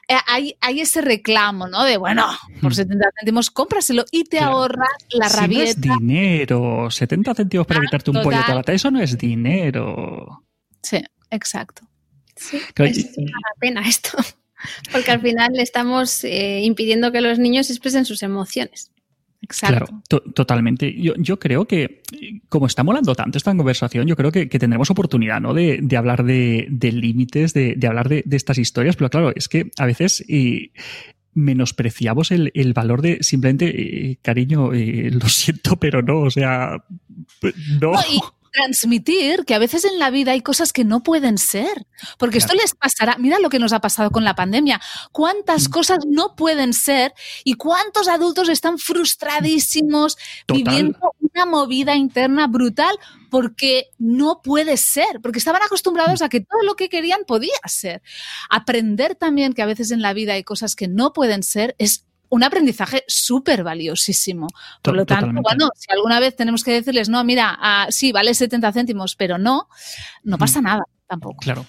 eh, 0.07 0.17
hay, 0.27 0.57
hay, 0.61 0.81
ese 0.81 1.01
reclamo, 1.01 1.67
¿no? 1.67 1.85
De, 1.85 1.97
bueno, 1.97 2.27
por 2.61 2.75
70 2.75 3.09
céntimos, 3.19 3.51
cómpraselo 3.51 4.05
y 4.11 4.25
te 4.25 4.39
claro. 4.39 4.53
ahorras 4.53 4.89
la 5.11 5.29
si 5.31 5.37
rabieta. 5.39 5.89
No 5.89 5.95
es 5.95 6.01
dinero. 6.01 6.91
70 6.91 7.35
céntimos 7.35 7.67
para 7.67 7.79
evitarte 7.79 8.11
un 8.11 8.23
pollo 8.23 8.39
de 8.47 8.55
lata, 8.55 8.73
eso 8.73 8.91
no 8.91 9.01
es 9.01 9.17
dinero. 9.17 10.45
Sí, 10.83 11.03
exacto. 11.31 11.83
Sí, 12.37 12.61
claro, 12.75 12.91
es 12.91 13.17
una 13.17 13.33
pena 13.59 13.83
esto. 13.89 14.19
Porque 14.93 15.11
al 15.11 15.21
final 15.21 15.55
le 15.55 15.63
estamos 15.63 16.23
eh, 16.25 16.61
impidiendo 16.63 17.11
que 17.13 17.21
los 17.21 17.39
niños 17.39 17.71
expresen 17.71 18.05
sus 18.05 18.23
emociones. 18.23 18.92
Exacto. 19.43 19.87
Claro, 19.87 20.03
to 20.09 20.21
totalmente. 20.21 20.95
Yo, 21.01 21.15
yo, 21.17 21.39
creo 21.39 21.67
que, 21.67 22.03
como 22.49 22.67
está 22.67 22.85
molando 22.85 23.15
tanto 23.15 23.39
esta 23.39 23.55
conversación, 23.55 24.07
yo 24.07 24.17
creo 24.17 24.31
que, 24.31 24.49
que 24.49 24.59
tendremos 24.59 24.91
oportunidad 24.91 25.41
¿no? 25.41 25.53
de, 25.53 25.81
de 25.83 25.97
hablar 25.97 26.25
de, 26.25 26.69
de 26.71 26.93
límites, 26.93 27.53
de, 27.53 27.75
de, 27.77 27.87
hablar 27.87 28.09
de, 28.09 28.25
estas 28.31 28.59
historias, 28.59 28.97
pero 28.97 29.11
claro, 29.11 29.33
es 29.35 29.49
que 29.49 29.71
a 29.79 29.87
veces 29.87 30.25
eh, 30.29 30.71
menospreciamos 31.35 32.31
el, 32.31 32.53
el, 32.55 32.73
valor 32.73 33.03
de 33.03 33.19
simplemente, 33.23 34.11
eh, 34.11 34.19
cariño, 34.23 34.73
eh, 34.73 35.11
lo 35.11 35.29
siento, 35.29 35.77
pero 35.77 36.03
no, 36.03 36.21
o 36.21 36.31
sea, 36.31 36.85
no. 37.81 37.93
no 37.93 38.01
y 38.09 38.21
transmitir 38.53 39.45
que 39.45 39.55
a 39.55 39.59
veces 39.59 39.85
en 39.85 39.99
la 39.99 40.11
vida 40.11 40.33
hay 40.33 40.43
cosas 40.43 40.73
que 40.73 40.85
no 40.85 41.03
pueden 41.03 41.39
ser. 41.39 41.87
Porque 42.19 42.39
claro. 42.39 42.55
esto 42.55 42.63
les 42.63 42.75
pasará. 42.75 43.17
Mira 43.19 43.39
lo 43.39 43.49
que 43.49 43.59
nos 43.59 43.73
ha 43.73 43.81
pasado 43.81 44.11
con 44.11 44.25
la 44.25 44.35
pandemia. 44.35 44.81
¿Cuántas 45.11 45.69
mm. 45.69 45.73
cosas 45.73 45.99
no 46.07 46.37
pueden 46.37 46.73
ser? 46.73 47.15
Y 47.45 47.55
cuántos 47.55 48.09
adultos 48.09 48.49
están 48.49 48.79
frustradísimos 48.79 50.17
Total. 50.47 50.63
viviendo 50.63 51.15
una 51.19 51.47
movida 51.47 51.97
interna 51.97 52.47
brutal 52.47 52.97
porque 53.31 53.91
no 53.99 54.43
puede 54.43 54.77
ser, 54.77 55.21
porque 55.23 55.39
estaban 55.39 55.63
acostumbrados 55.63 56.21
a 56.21 56.29
que 56.29 56.41
todo 56.41 56.63
lo 56.63 56.77
que 56.77 56.91
querían 56.91 57.25
podía 57.27 57.57
ser. 57.67 58.03
Aprender 58.51 59.15
también 59.15 59.55
que 59.55 59.63
a 59.63 59.67
veces 59.67 59.91
en 59.91 60.03
la 60.03 60.13
vida 60.13 60.35
hay 60.35 60.45
cosas 60.45 60.77
que 60.77 60.87
no 60.87 61.15
pueden 61.15 61.43
ser 61.43 61.75
es 61.79 62.05
un 62.33 62.43
aprendizaje 62.43 63.05
súper 63.07 63.63
valiosísimo. 63.63 64.47
Por 64.81 64.97
lo 64.97 65.05
tanto, 65.05 65.27
Totalmente. 65.27 65.43
bueno, 65.43 65.71
si 65.77 65.93
alguna 65.93 66.19
vez 66.19 66.35
tenemos 66.35 66.65
que 66.65 66.73
decirles, 66.73 67.11
no, 67.11 67.23
mira, 67.25 67.59
uh, 67.61 67.93
sí, 67.93 68.11
vale 68.11 68.33
70 68.33 68.73
céntimos, 68.73 69.17
pero 69.17 69.37
no, 69.37 69.69
no 70.25 70.39
pasa 70.39 70.63
mm. 70.63 70.65
nada. 70.65 70.83
Tampoco. 71.07 71.37
Claro. 71.43 71.67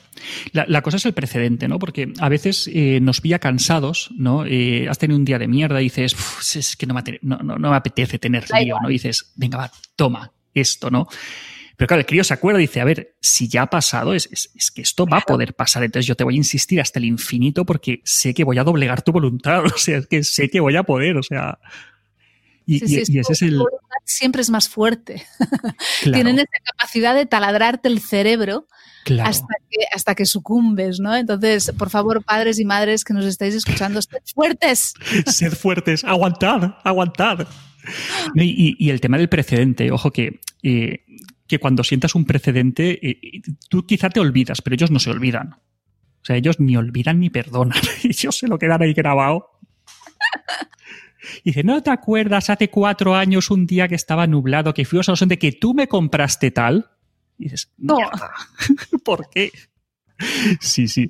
La, 0.54 0.64
la, 0.70 0.82
cosa 0.82 0.96
es 0.96 1.06
el 1.06 1.14
precedente, 1.14 1.68
¿no? 1.68 1.80
Porque 1.80 2.14
a 2.18 2.30
veces 2.30 2.70
eh, 2.74 3.00
nos 3.02 3.20
pilla 3.20 3.40
cansados, 3.40 4.10
¿no? 4.16 4.46
Eh, 4.46 4.88
has 4.88 4.98
tenido 5.00 5.18
un 5.18 5.26
día 5.26 5.38
de 5.38 5.50
mierda 5.50 5.82
y 5.82 5.86
dices, 5.86 6.16
es 6.56 6.78
que 6.78 6.86
no 6.86 6.94
me, 6.94 7.04
no, 7.22 7.40
no, 7.40 7.58
no 7.58 7.70
me 7.70 7.76
apetece 7.76 8.18
tener 8.18 8.46
lío, 8.50 8.78
¿no? 8.82 8.90
Y 8.90 8.94
dices, 8.94 9.34
venga, 9.36 9.58
va, 9.58 9.72
toma 9.98 10.32
esto, 10.54 10.90
¿no? 10.90 11.10
Pero 11.76 11.88
claro, 11.88 12.02
el 12.02 12.06
crío 12.06 12.24
se 12.24 12.34
acuerda 12.34 12.60
y 12.60 12.64
dice, 12.64 12.82
a 12.82 12.86
ver, 12.86 13.16
si 13.20 13.48
ya 13.48 13.64
ha 13.64 13.70
pasado, 13.70 14.14
es, 14.14 14.30
es, 14.32 14.52
es, 14.56 14.72
que 14.72 14.82
esto 14.82 15.06
va 15.06 15.18
a 15.18 15.22
poder 15.22 15.56
pasar. 15.56 15.84
Entonces 15.84 16.06
yo 16.06 16.16
te 16.16 16.24
voy 16.24 16.36
a 16.36 16.38
insistir 16.38 16.80
hasta 16.80 17.00
el 17.00 17.06
infinito 17.06 17.66
porque 17.66 18.02
sé 18.04 18.34
que 18.34 18.44
voy 18.44 18.58
a 18.58 18.64
doblegar 18.64 19.02
tu 19.02 19.12
voluntad. 19.12 19.64
O 19.74 19.78
sea, 19.78 19.98
es 19.98 20.08
que 20.08 20.24
sé 20.24 20.50
que 20.50 20.60
voy 20.60 20.76
a 20.76 20.84
poder. 20.84 21.18
O 21.18 21.24
sea. 21.24 21.60
Y, 22.66 22.80
sí, 22.80 22.88
sí, 23.06 23.14
y, 23.14 23.18
y 23.18 23.20
ese 23.20 23.34
es 23.34 23.42
el. 23.42 23.62
Siempre 24.06 24.42
es 24.42 24.50
más 24.50 24.70
fuerte. 24.70 25.26
Claro. 26.02 26.16
Tienen 26.16 26.36
esa 26.36 26.60
capacidad 26.66 27.16
de 27.16 27.26
taladrarte 27.26 27.88
el 27.88 28.02
cerebro 28.02 28.68
Claro. 29.04 29.30
Hasta, 29.30 29.56
que, 29.70 29.86
hasta 29.94 30.16
que 30.16 30.26
sucumbes, 30.26 31.00
¿no? 31.00 31.16
Entonces, 31.16 31.72
por 31.78 31.90
favor, 31.90 32.24
padres 32.24 32.60
y 32.60 32.66
madres 32.66 33.04
que 33.04 33.14
nos 33.14 33.26
estáis 33.26 33.54
escuchando, 33.54 34.02
sed 34.02 34.20
fuertes. 34.34 34.94
Sed 35.28 35.54
fuertes, 35.54 36.04
aguantad, 36.04 36.76
aguantad. 36.84 37.48
Y, 38.36 38.76
y, 38.80 38.90
el 38.90 39.02
tema 39.02 39.18
del 39.18 39.28
precedente, 39.28 39.92
ojo 39.92 40.12
que 40.12 40.40
eh, 40.64 41.04
que 41.54 41.60
cuando 41.60 41.84
sientas 41.84 42.16
un 42.16 42.26
precedente, 42.26 43.08
eh, 43.08 43.42
tú 43.70 43.86
quizá 43.86 44.10
te 44.10 44.20
olvidas, 44.20 44.64
pero 44.64 44.74
ellos 44.74 44.90
no 44.90 44.98
se 44.98 45.12
olvidan. 45.12 45.54
O 45.54 46.26
sea, 46.26 46.36
ellos 46.36 46.60
ni 46.60 46.76
olvidan 46.76 47.20
ni 47.20 47.30
perdonan. 47.30 47.78
Ellos 48.04 48.40
se 48.40 48.48
lo 48.48 48.58
quedan 48.58 48.82
ahí 48.82 48.94
grabado. 48.94 49.52
Y 51.44 51.52
dice, 51.52 51.64
¿no 51.64 51.84
te 51.84 51.92
acuerdas 51.92 52.50
hace 52.50 52.70
cuatro 52.70 53.14
años 53.14 53.52
un 53.52 53.68
día 53.68 53.88
que 53.88 53.96
estaba 53.96 54.26
nublado, 54.26 54.74
que 54.74 54.86
fuimos 54.86 55.10
a 55.10 55.12
los 55.12 55.28
de 55.28 55.38
que 55.38 55.52
tú 55.52 55.74
me 55.74 55.88
compraste 55.88 56.50
tal? 56.50 56.90
Y 57.38 57.44
dices, 57.44 57.72
no. 57.78 57.98
¿Por 59.04 59.30
qué? 59.30 59.52
Sí, 60.60 60.88
sí. 60.88 61.10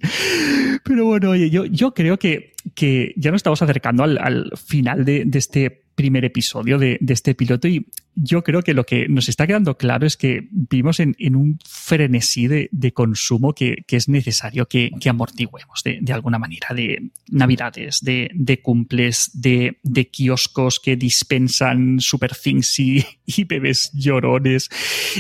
Pero 0.84 1.06
bueno, 1.06 1.30
oye, 1.30 1.50
yo, 1.50 1.66
yo 1.66 1.94
creo 1.94 2.18
que, 2.20 2.54
que 2.76 3.14
ya 3.16 3.32
nos 3.32 3.40
estamos 3.40 3.62
acercando 3.62 4.04
al, 4.04 4.18
al 4.18 4.52
final 4.58 5.06
de, 5.06 5.24
de, 5.26 5.40
este 5.40 5.83
primer 5.96 6.26
episodio 6.26 6.78
de, 6.78 6.98
de, 7.00 7.14
este 7.14 7.36
piloto 7.36 7.68
y 7.68 7.88
yo 8.16 8.44
creo 8.44 8.62
que 8.62 8.74
lo 8.74 8.86
que 8.86 9.08
nos 9.08 9.30
está 9.30 9.48
quedando 9.48 9.78
claro 9.78 10.06
es 10.06 10.18
que 10.18 10.48
vivimos 10.52 11.00
en, 11.00 11.16
en 11.20 11.36
un 11.36 11.60
frenesí 11.68 12.48
de, 12.48 12.70
de 12.72 12.94
consumo 12.94 13.54
que, 13.54 13.84
que, 13.88 13.96
es 13.96 14.10
necesario 14.10 14.68
que, 14.68 14.92
que 15.00 15.10
amortiguemos 15.10 15.84
de, 15.84 16.00
de, 16.02 16.14
alguna 16.14 16.40
manera, 16.40 16.70
de 16.76 17.12
navidades, 17.30 18.02
de, 18.02 18.60
cumples, 18.62 19.32
de, 19.34 19.78
kioscos 20.12 20.80
que 20.80 20.96
dispensan 20.96 22.00
super 22.00 22.36
things 22.36 22.80
y, 22.80 23.04
y 23.26 23.44
bebés 23.46 23.92
llorones. 23.94 24.70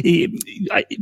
Y, 0.04 0.28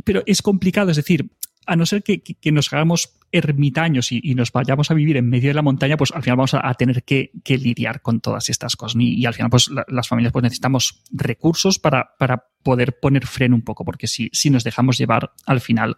pero 0.04 0.22
es 0.26 0.42
complicado, 0.42 0.90
es 0.90 0.96
decir, 0.96 1.30
a 1.66 1.76
no 1.76 1.86
ser 1.86 2.02
que, 2.02 2.20
que 2.20 2.52
nos 2.52 2.72
hagamos 2.72 3.14
ermitaños 3.32 4.12
y, 4.12 4.34
nos 4.34 4.52
vayamos 4.52 4.90
a 4.90 4.94
vivir 4.94 5.16
en 5.16 5.28
medio 5.28 5.50
de 5.50 5.54
la 5.54 5.62
montaña, 5.62 5.96
pues 5.96 6.12
al 6.12 6.22
final 6.22 6.36
vamos 6.36 6.54
a, 6.54 6.74
tener 6.74 7.02
que, 7.02 7.30
lidiar 7.46 8.00
con 8.02 8.20
todas 8.20 8.48
estas 8.48 8.76
cosas. 8.76 9.00
Y, 9.00 9.26
al 9.26 9.34
final, 9.34 9.50
pues 9.50 9.68
la, 9.68 9.84
las 9.88 10.08
familias 10.08 10.32
pues 10.32 10.42
necesitamos 10.42 11.02
recursos 11.10 11.78
para, 11.78 12.14
para 12.18 12.44
poder 12.62 12.98
poner 12.98 13.26
freno 13.26 13.56
un 13.56 13.62
poco, 13.62 13.84
porque 13.84 14.06
si, 14.06 14.30
si 14.32 14.50
nos 14.50 14.64
dejamos 14.64 14.98
llevar, 14.98 15.32
al 15.46 15.60
final 15.60 15.96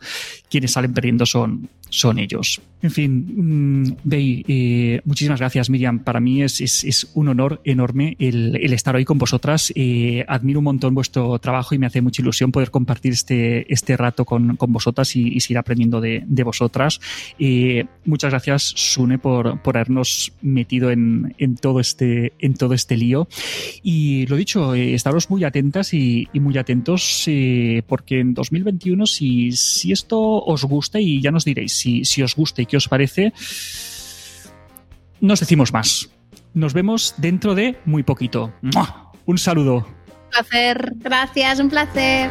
quienes 0.48 0.72
salen 0.72 0.94
perdiendo 0.94 1.26
son, 1.26 1.68
son 1.88 2.18
ellos. 2.18 2.60
En 2.82 2.90
fin, 2.90 3.82
mmm, 3.82 3.96
Bey, 4.04 4.44
eh, 4.48 5.00
muchísimas 5.04 5.40
gracias, 5.40 5.70
Miriam. 5.70 6.00
Para 6.00 6.20
mí 6.20 6.42
es, 6.42 6.60
es, 6.60 7.10
un 7.14 7.28
honor 7.28 7.60
enorme 7.64 8.16
el, 8.18 8.56
el, 8.56 8.72
estar 8.72 8.94
hoy 8.96 9.04
con 9.04 9.18
vosotras. 9.18 9.72
Eh, 9.74 10.24
admiro 10.28 10.60
un 10.60 10.64
montón 10.64 10.94
vuestro 10.94 11.38
trabajo 11.38 11.74
y 11.74 11.78
me 11.78 11.86
hace 11.86 12.02
mucha 12.02 12.22
ilusión 12.22 12.52
poder 12.52 12.70
compartir 12.70 13.12
este, 13.12 13.72
este 13.72 13.96
rato 13.96 14.24
con, 14.24 14.56
con 14.56 14.72
vosotras 14.72 15.14
y, 15.16 15.28
y, 15.28 15.40
seguir 15.40 15.58
aprendiendo 15.58 16.00
de, 16.00 16.24
de 16.26 16.42
vosotras. 16.42 17.00
Eh, 17.38 17.84
muchas 18.04 18.30
gracias, 18.30 18.62
Sune, 18.62 19.18
por, 19.18 19.60
por 19.62 19.76
habernos 19.76 20.32
metido 20.42 20.90
en, 20.90 21.34
en, 21.38 21.56
todo 21.56 21.80
este, 21.80 22.32
en 22.38 22.54
todo 22.54 22.74
este 22.74 22.96
lío. 22.96 23.28
Y 23.82 24.26
lo 24.26 24.36
dicho, 24.36 24.74
eh, 24.74 24.94
estaros 24.94 25.30
muy 25.30 25.44
atentas 25.44 25.94
y, 25.94 26.28
y 26.32 26.40
muy 26.40 26.56
atentos 26.58 27.24
eh, 27.26 27.82
porque 27.86 28.20
en 28.20 28.34
2021 28.34 29.06
si, 29.06 29.52
si 29.52 29.92
esto 29.92 30.20
os 30.20 30.64
gusta 30.64 31.00
y 31.00 31.20
ya 31.20 31.30
nos 31.30 31.44
diréis 31.44 31.72
si, 31.72 32.04
si 32.04 32.22
os 32.22 32.34
gusta 32.34 32.62
y 32.62 32.66
qué 32.66 32.76
os 32.76 32.88
parece, 32.88 33.32
nos 35.20 35.40
decimos 35.40 35.72
más. 35.72 36.10
Nos 36.52 36.72
vemos 36.72 37.14
dentro 37.18 37.54
de 37.54 37.76
muy 37.84 38.02
poquito. 38.02 38.52
Un 39.26 39.38
saludo. 39.38 39.86
placer. 40.30 40.92
Gracias, 40.96 41.58
un 41.58 41.68
placer. 41.68 42.30